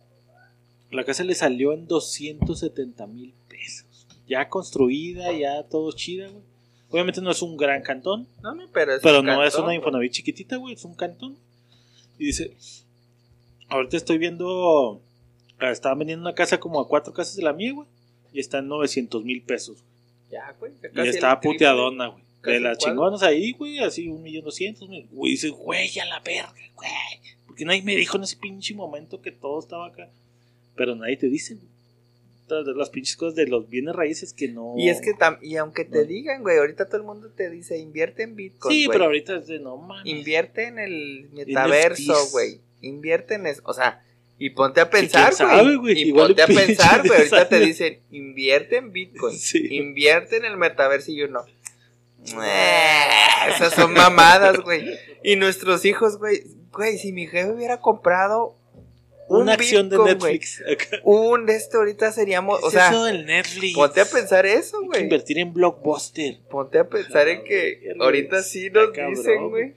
[0.90, 4.06] La casa le salió en 270 mil pesos.
[4.28, 6.51] Ya construida, ya todo chida, güey.
[6.92, 9.74] Obviamente no es un gran cantón, No, no, pero es pero un no es una.
[9.74, 11.38] Infonavit chiquitita, güey, es un cantón.
[12.18, 12.54] Y dice,
[13.68, 15.00] ahorita estoy viendo,
[15.58, 17.88] ah, estaban vendiendo una casa como a cuatro casas de la mía, güey.
[18.34, 19.82] Y está en 900 mil pesos.
[20.30, 20.72] Ya, güey.
[20.94, 22.22] Y está puteadona, güey.
[22.42, 24.86] De las chingonas ahí, güey, así un millón doscientos.
[24.86, 26.90] Güey, dice, güey, a la verga, güey.
[27.46, 30.10] Porque nadie me dijo en ese pinche momento que todo estaba acá.
[30.74, 31.71] Pero nadie te dice, güey.
[32.48, 34.74] Las pinches cosas de los bienes raíces que no.
[34.76, 36.04] Y es que, tam- y aunque te No.
[36.04, 38.74] digan, güey, ahorita todo el mundo te dice, invierte en Bitcoin.
[38.74, 38.94] Sí, güey.
[38.94, 40.04] pero ahorita es de no mames.
[40.04, 42.32] Invierte en el metaverso, NFTs.
[42.32, 42.60] güey.
[42.82, 43.62] Invierte en eso.
[43.64, 44.04] O sea,
[44.38, 45.32] y ponte a pensar,
[45.62, 45.76] güey.
[45.76, 45.98] güey.
[45.98, 47.18] Y Igual ponte a pensar, güey.
[47.20, 49.34] Ahorita te dicen, invierte en Bitcoin.
[49.38, 49.68] Sí.
[49.70, 51.44] Invierte en el metaverso y yo no.
[52.26, 53.08] Eh,
[53.48, 54.84] Esas son mamadas, güey.
[55.24, 56.42] Y nuestros hijos, güey.
[56.72, 58.56] Güey, si mi jefe hubiera comprado
[59.36, 60.62] un Una acción de Bitcoin, güey, Netflix.
[61.04, 63.74] un de este ahorita seríamos, ¿Qué o sea, eso del Netflix.
[63.74, 65.02] ponte a pensar eso, güey.
[65.02, 66.38] invertir en Blockbuster.
[66.50, 69.74] Ponte a pensar en que ahorita sí nos cabrón, dicen, güey.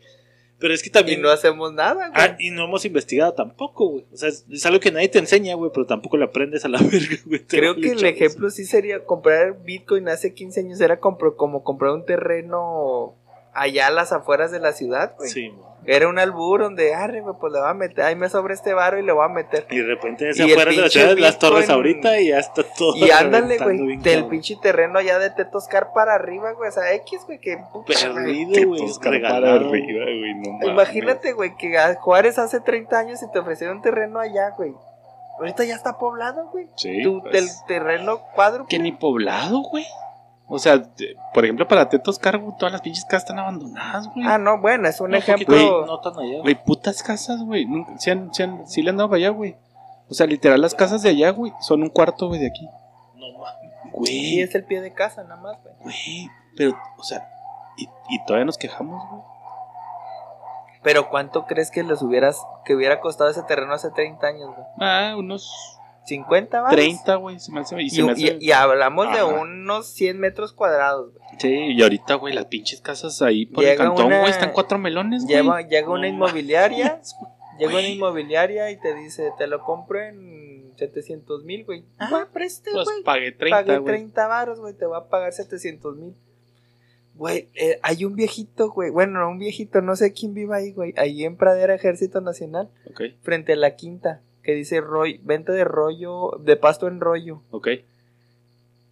[0.57, 1.21] Pero es que Y también.
[1.21, 2.09] no hacemos nada, güey.
[2.13, 4.05] Ah, y no hemos investigado tampoco, güey.
[4.13, 6.69] O sea, es, es algo que nadie te enseña, güey, pero tampoco lo aprendes a
[6.69, 7.45] la verga, güey.
[7.45, 8.03] Creo que el chavos.
[8.15, 10.79] ejemplo sí sería comprar Bitcoin hace 15 años.
[10.81, 13.15] Era como comprar un terreno
[13.53, 15.29] allá a las afueras de la ciudad, güey.
[15.29, 15.74] Sí, mo.
[15.87, 18.05] Era un albur donde, arre, güey, pues le voy a meter.
[18.05, 19.67] Ahí me sobra este varo y le voy a meter.
[19.69, 22.95] Y de repente se afuera de las torres ahorita y ya está todo.
[22.95, 26.69] Y ándale, güey, del pinche terreno allá de Tetoscar para arriba, güey.
[26.69, 27.57] O sea, X, güey, que.
[27.85, 28.81] Perdido, güey.
[29.01, 30.33] Para arriba, güey.
[30.35, 30.69] No mames.
[30.69, 34.73] Imagínate, güey, que a Juárez hace 30 años y te ofrecieron un terreno allá, güey.
[35.37, 36.67] Ahorita ya está poblado, güey.
[36.75, 38.65] Sí, Tu pues, del terreno cuadro.
[38.67, 39.85] que ni poblado, güey.
[40.47, 40.81] O sea,
[41.33, 44.27] por ejemplo, para Tetos Cargo, todas las pinches casas están abandonadas, güey.
[44.27, 45.55] Ah, no, bueno, es un No, ejemplo.
[45.55, 46.21] güey, no tan allá.
[46.29, 46.41] güey.
[46.41, 47.65] Güey, putas casas, güey.
[47.97, 49.55] Sí, han- sí han- sí le han dado para allá, güey.
[50.07, 52.67] O sea, literal, las casas de allá, güey, son un cuarto, güey, de aquí.
[53.15, 53.71] No mames.
[53.83, 55.73] Sí, Güey, es el pie de casa, nada más, güey.
[55.81, 56.29] güey.
[56.55, 57.27] Pero, o sea,
[57.77, 59.21] y, y todavía nos quejamos, güey.
[60.83, 64.67] Pero ¿cuánto crees que les hubieras, que hubiera costado ese terreno hace 30 años, güey?
[64.79, 65.74] Ah, unos
[66.09, 66.71] ¿50 baros?
[66.75, 67.39] 30, güey.
[67.39, 67.81] Se me hace.
[67.81, 69.25] Y, Y, se me hace- y- y hablamos de Ajá.
[69.25, 71.23] unos 100 metros cuadrados, güey.
[71.39, 74.51] Sí, y ahorita, güey, las pinches casas ahí por el Llega cantón, una- güey, están
[74.51, 75.35] cuatro melones, güey.
[75.69, 77.01] Llega una inmobiliaria,
[77.59, 81.85] llega una inmobiliaria y te dice, te lo compro en 700 mil, güey.
[81.97, 83.03] Ah, Güey, preste, Pues güey.
[83.03, 83.95] pagué 30, Pagué güey.
[83.95, 86.13] 30 varos, güey, te va a pagar 700 mil.
[87.15, 88.89] Güey, eh, hay un viejito, güey.
[88.91, 90.93] Bueno, no un viejito, no sé quién viva ahí, güey.
[90.97, 95.63] Ahí en Pradera Ejército Nacional, Ok, frente a la quinta, que dice rollo, venta de
[95.65, 97.41] rollo, de pasto en rollo.
[97.51, 97.67] ok.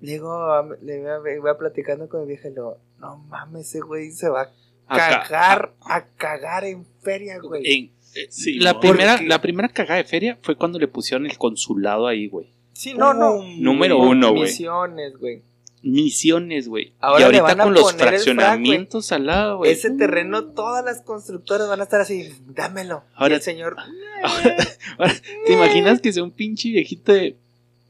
[0.02, 3.18] Le digo, le voy, a- voy a platicando con mi vieja y le digo, no
[3.30, 4.50] mames, ese güey se va
[4.88, 7.64] a cagar, a cagar en feria, güey.
[7.66, 7.86] En-
[8.16, 8.80] eh, Sí, la, ¿no?
[8.82, 12.48] primera, Porque- la primera cagada de feria fue cuando le pusieron el consulado ahí, güey.
[12.74, 13.42] Sí, no, no.
[13.60, 14.44] Número uno, güey.
[14.44, 15.42] Misiones, güey.
[15.84, 16.94] Misiones, güey.
[17.00, 19.72] Ahora Y le ahorita van a con los poner frac, fraccionamientos al lado, güey.
[19.72, 23.04] Ese terreno, todas las constructoras van a estar así, dámelo.
[23.16, 23.76] Ahora- y el señor,
[24.24, 24.56] Ahora,
[24.98, 25.14] ahora,
[25.46, 27.36] ¿te imaginas que sea un pinche viejito de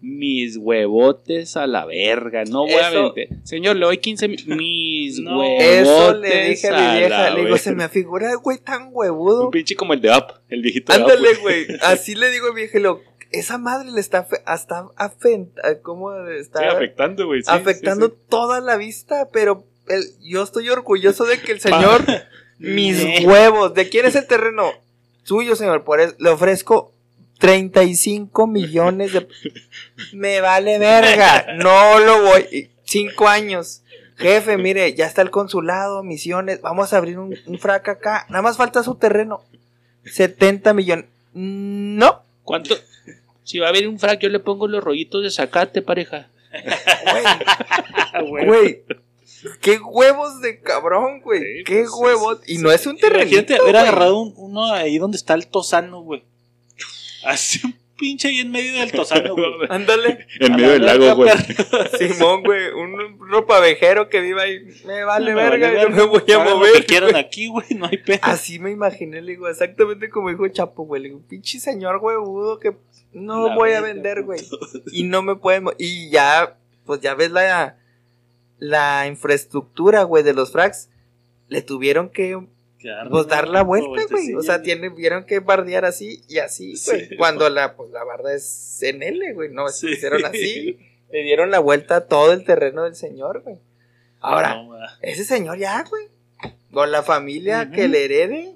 [0.02, 2.44] mis huevotes a la verga?
[2.46, 3.30] No voy a vender.
[3.44, 4.44] Señor, le doy 15 mil.
[4.58, 5.40] Mis No.
[5.40, 5.82] huevotes.
[5.88, 7.30] eso le dije a mi la vieja.
[7.30, 7.58] Le digo, verga.
[7.60, 9.46] se me figura, güey, tan huevudo.
[9.46, 11.68] Un pinche como el de Up, el viejito Ándale, güey.
[11.84, 13.02] Así le digo a mi vieja, y digo,
[13.34, 14.88] esa madre le está, hasta
[15.82, 16.60] ¿cómo está?
[16.60, 17.42] Sí, afectando, güey.
[17.44, 18.22] sí, afectando sí, sí.
[18.30, 22.04] toda la vista, pero el- yo estoy orgulloso de que el señor,
[22.60, 23.24] mis Eh.
[23.26, 24.72] huevos, ¿de quién es el terreno?
[25.24, 26.94] Suyo, señor, por eso le ofrezco
[27.40, 29.28] 35 millones de...
[30.14, 32.70] Me vale verga, no lo voy...
[32.86, 33.82] Cinco años.
[34.18, 38.42] Jefe, mire, ya está el consulado, misiones, vamos a abrir un, un frac acá, nada
[38.44, 39.42] más falta su terreno.
[40.06, 41.06] 70 millones.
[41.34, 42.76] No, ¿Cuánto?
[43.44, 46.30] Si va a haber un frac, yo le pongo los rollitos de zacate, pareja.
[48.28, 48.46] güey.
[48.46, 48.84] Güey.
[49.60, 51.40] Qué huevos de cabrón, güey.
[51.42, 52.40] Sí, qué pues, huevos.
[52.46, 52.62] sí, Y sí.
[52.64, 53.56] no es un terrenito.
[53.62, 56.24] Haber agarrado un- uno ahí donde está el tosano, güey.
[57.26, 59.46] Así un pinche ahí en medio del tosano, güey.
[59.70, 60.28] Ándale.
[60.40, 62.10] En A medio del lago, verga, güey.
[62.14, 64.60] Simón, güey, un ropavejero que viva ahí.
[64.86, 66.06] Me vale No me verga, vale yo me verga.
[66.06, 66.74] voy a Hagan lo mover.
[66.74, 67.22] que quieran güey.
[67.24, 68.20] aquí, güey, no hay pedo.
[68.22, 71.02] Así me imaginé, le digo, exactamente como dijo Chapo, güey.
[71.02, 72.74] Le digo, pinche señor huevudo que
[73.14, 74.40] no La voy a vender, güey.
[74.92, 75.66] Y no me pueden.
[75.78, 77.78] Y ya, pues ya ves la,
[78.60, 80.90] la infraestructura, güey, de los frags.
[81.48, 82.48] Le tuvieron que
[83.10, 84.34] pues dar la vuelta, güey.
[84.34, 86.92] O sea, tiene, vieron que bardear así y así, Sí.
[86.92, 87.18] güey.
[87.18, 89.50] Cuando la, pues, la barda es en L, güey.
[89.52, 89.92] No, Sí.
[89.92, 90.78] hicieron así.
[91.12, 93.58] Le dieron la vuelta a todo el terreno del señor, güey.
[94.20, 96.08] Ahora, No, ese señor ya, güey.
[96.72, 98.56] Con la familia que le herede,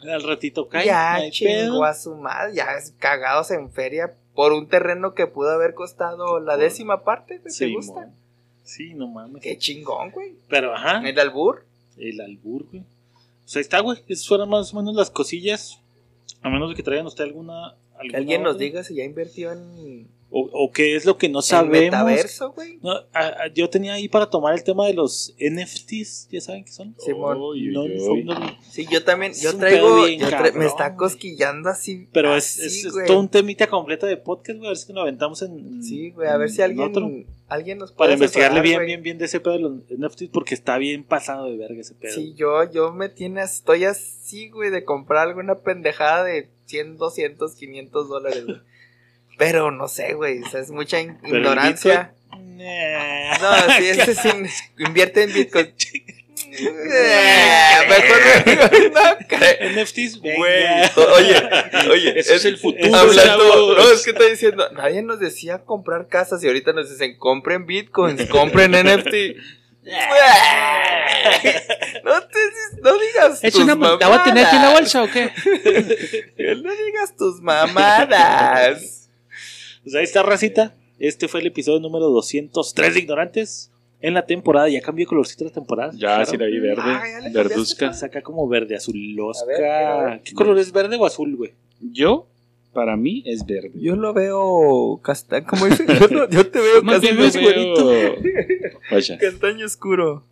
[0.00, 0.86] al ratito cae.
[0.86, 2.54] ya no chingó a su madre.
[2.54, 2.66] Ya
[2.98, 7.38] cagados en feria por un terreno que pudo haber costado la décima parte.
[7.40, 8.10] ¿Te Sí, gusta?
[8.62, 9.42] Sí, no mames.
[9.42, 10.34] Qué chingón, güey.
[10.48, 11.02] Pero, ajá.
[11.08, 11.64] El albur.
[11.96, 12.82] El albur, güey.
[12.82, 13.98] O sea, está, güey.
[14.08, 15.80] Esas fueron más o menos las cosillas.
[16.42, 17.74] A menos de que traigan usted alguna.
[17.98, 21.40] Alguna alguien nos diga si ya invirtió en, O, o qué es lo que no
[21.40, 21.84] sabemos.
[21.84, 22.78] metaverso, güey.
[22.82, 22.92] No,
[23.54, 26.28] yo tenía ahí para tomar el tema de los NFTs.
[26.30, 26.94] ¿Ya saben qué son?
[26.98, 27.38] Simón.
[27.38, 27.84] No,
[28.24, 32.08] no, Sí, yo también, yo traigo, bien yo tra- cabrón, me está cosquillando así.
[32.12, 34.68] Pero es, así, es- todo un temita completo de podcast, güey.
[34.68, 35.82] A ver si lo aventamos en.
[35.82, 37.10] Sí, güey, a ver si en alguien, otro.
[37.48, 40.28] alguien nos puede Para investigarle bien, bien, bien de ese pedo de los NFTs.
[40.30, 42.12] Porque está bien pasado de verga ese pedo.
[42.14, 47.54] Sí, yo, yo me tiene, estoy así, güey, de comprar alguna pendejada de 100, 200,
[47.54, 48.58] 500 dólares, güey.
[49.38, 52.12] Pero no sé, güey, o sea, es mucha in- Pero el ignorancia.
[52.32, 53.38] Nah.
[53.38, 54.28] No, sí, ese sí,
[54.78, 55.72] invierte en Bitcoin.
[57.88, 58.18] Mejor
[58.92, 59.80] no.
[59.82, 60.20] NFTs.
[60.20, 60.64] Güey,
[61.16, 61.36] oye,
[61.90, 66.42] oye, es el futuro, Hablando, no, es que estoy diciendo, nadie nos decía comprar casas
[66.42, 69.14] y ahorita nos dicen compren bitcoins, compren NFT.
[72.04, 72.38] no te
[72.82, 74.00] no digas ¿Es tus una mamadas.
[74.00, 75.30] ¿La voy a tener aquí en la bolsa o qué?
[76.62, 79.07] No digas tus mamadas.
[79.88, 80.74] Pues ahí está, racita.
[80.98, 83.72] Este fue el episodio número 203 de Ignorantes.
[84.02, 85.92] En la temporada, ya cambió de colorcito la temporada.
[85.94, 86.26] Ya, Claro.
[86.26, 86.82] sí la vi verde.
[86.84, 87.02] Ah,
[87.32, 87.94] verduzca.
[87.94, 89.46] Saca como verde azulosca.
[89.46, 89.60] Ver,
[90.10, 90.20] ver.
[90.24, 91.52] ¿Qué color es verde o azul, güey?
[91.80, 92.26] Yo,
[92.74, 93.70] para mí, es verde.
[93.76, 97.74] Yo lo veo castaño, como dice, yo, te veo castaño,
[98.90, 99.16] Vaya.
[99.18, 100.22] castaño oscuro.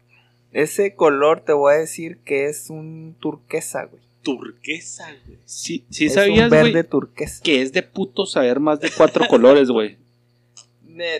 [0.52, 4.02] Ese color te voy a decir que es un turquesa, güey.
[4.26, 5.38] Turquesa, güey.
[5.44, 7.40] Sí, sí es sabías, un verde güey, turquesa.
[7.42, 9.98] que es de puto saber más de cuatro colores, güey.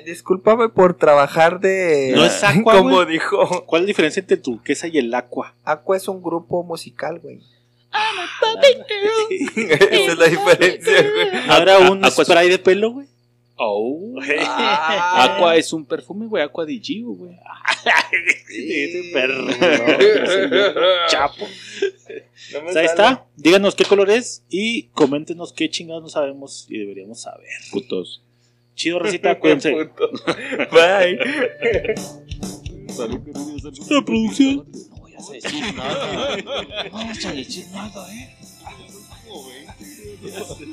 [0.05, 2.13] Discúlpame por trabajar de.
[2.17, 3.07] No es aqua, Como güey.
[3.09, 3.65] dijo.
[3.67, 5.55] ¿Cuál es la diferencia entre turquesa y el aqua?
[5.65, 7.41] Aqua es un grupo musical, güey.
[7.93, 8.61] ¿No
[9.31, 11.61] Esa es la diferencia, güey.
[11.63, 13.07] era un spray de pelo, güey?
[13.59, 14.15] Oh.
[14.43, 15.25] Ah.
[15.37, 16.43] Aqua es un perfume, güey.
[16.43, 17.37] Aqua di Gio, güey.
[18.51, 19.45] Ese perro.
[19.45, 21.47] No, Chapo.
[22.53, 22.87] No me Pues ahí sale.
[22.87, 23.27] está.
[23.37, 27.49] Díganos qué color es y coméntenos qué chingados no sabemos y deberíamos saber.
[27.73, 28.23] Putos.
[28.75, 29.73] Chido, recita, cuídense.
[29.75, 31.19] Bye.
[33.91, 34.67] La producción.
[34.91, 36.37] No voy a decir nada.
[36.37, 38.36] No vayas a decir nada, eh.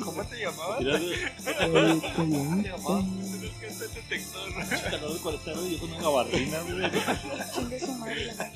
[0.04, 0.80] ¿Cómo te llamabas?
[0.80, 2.64] Mira, Eh, qué bien.
[4.92, 6.64] calor de 40 y yo con una gabardina.
[7.56, 8.34] Chingue su madre.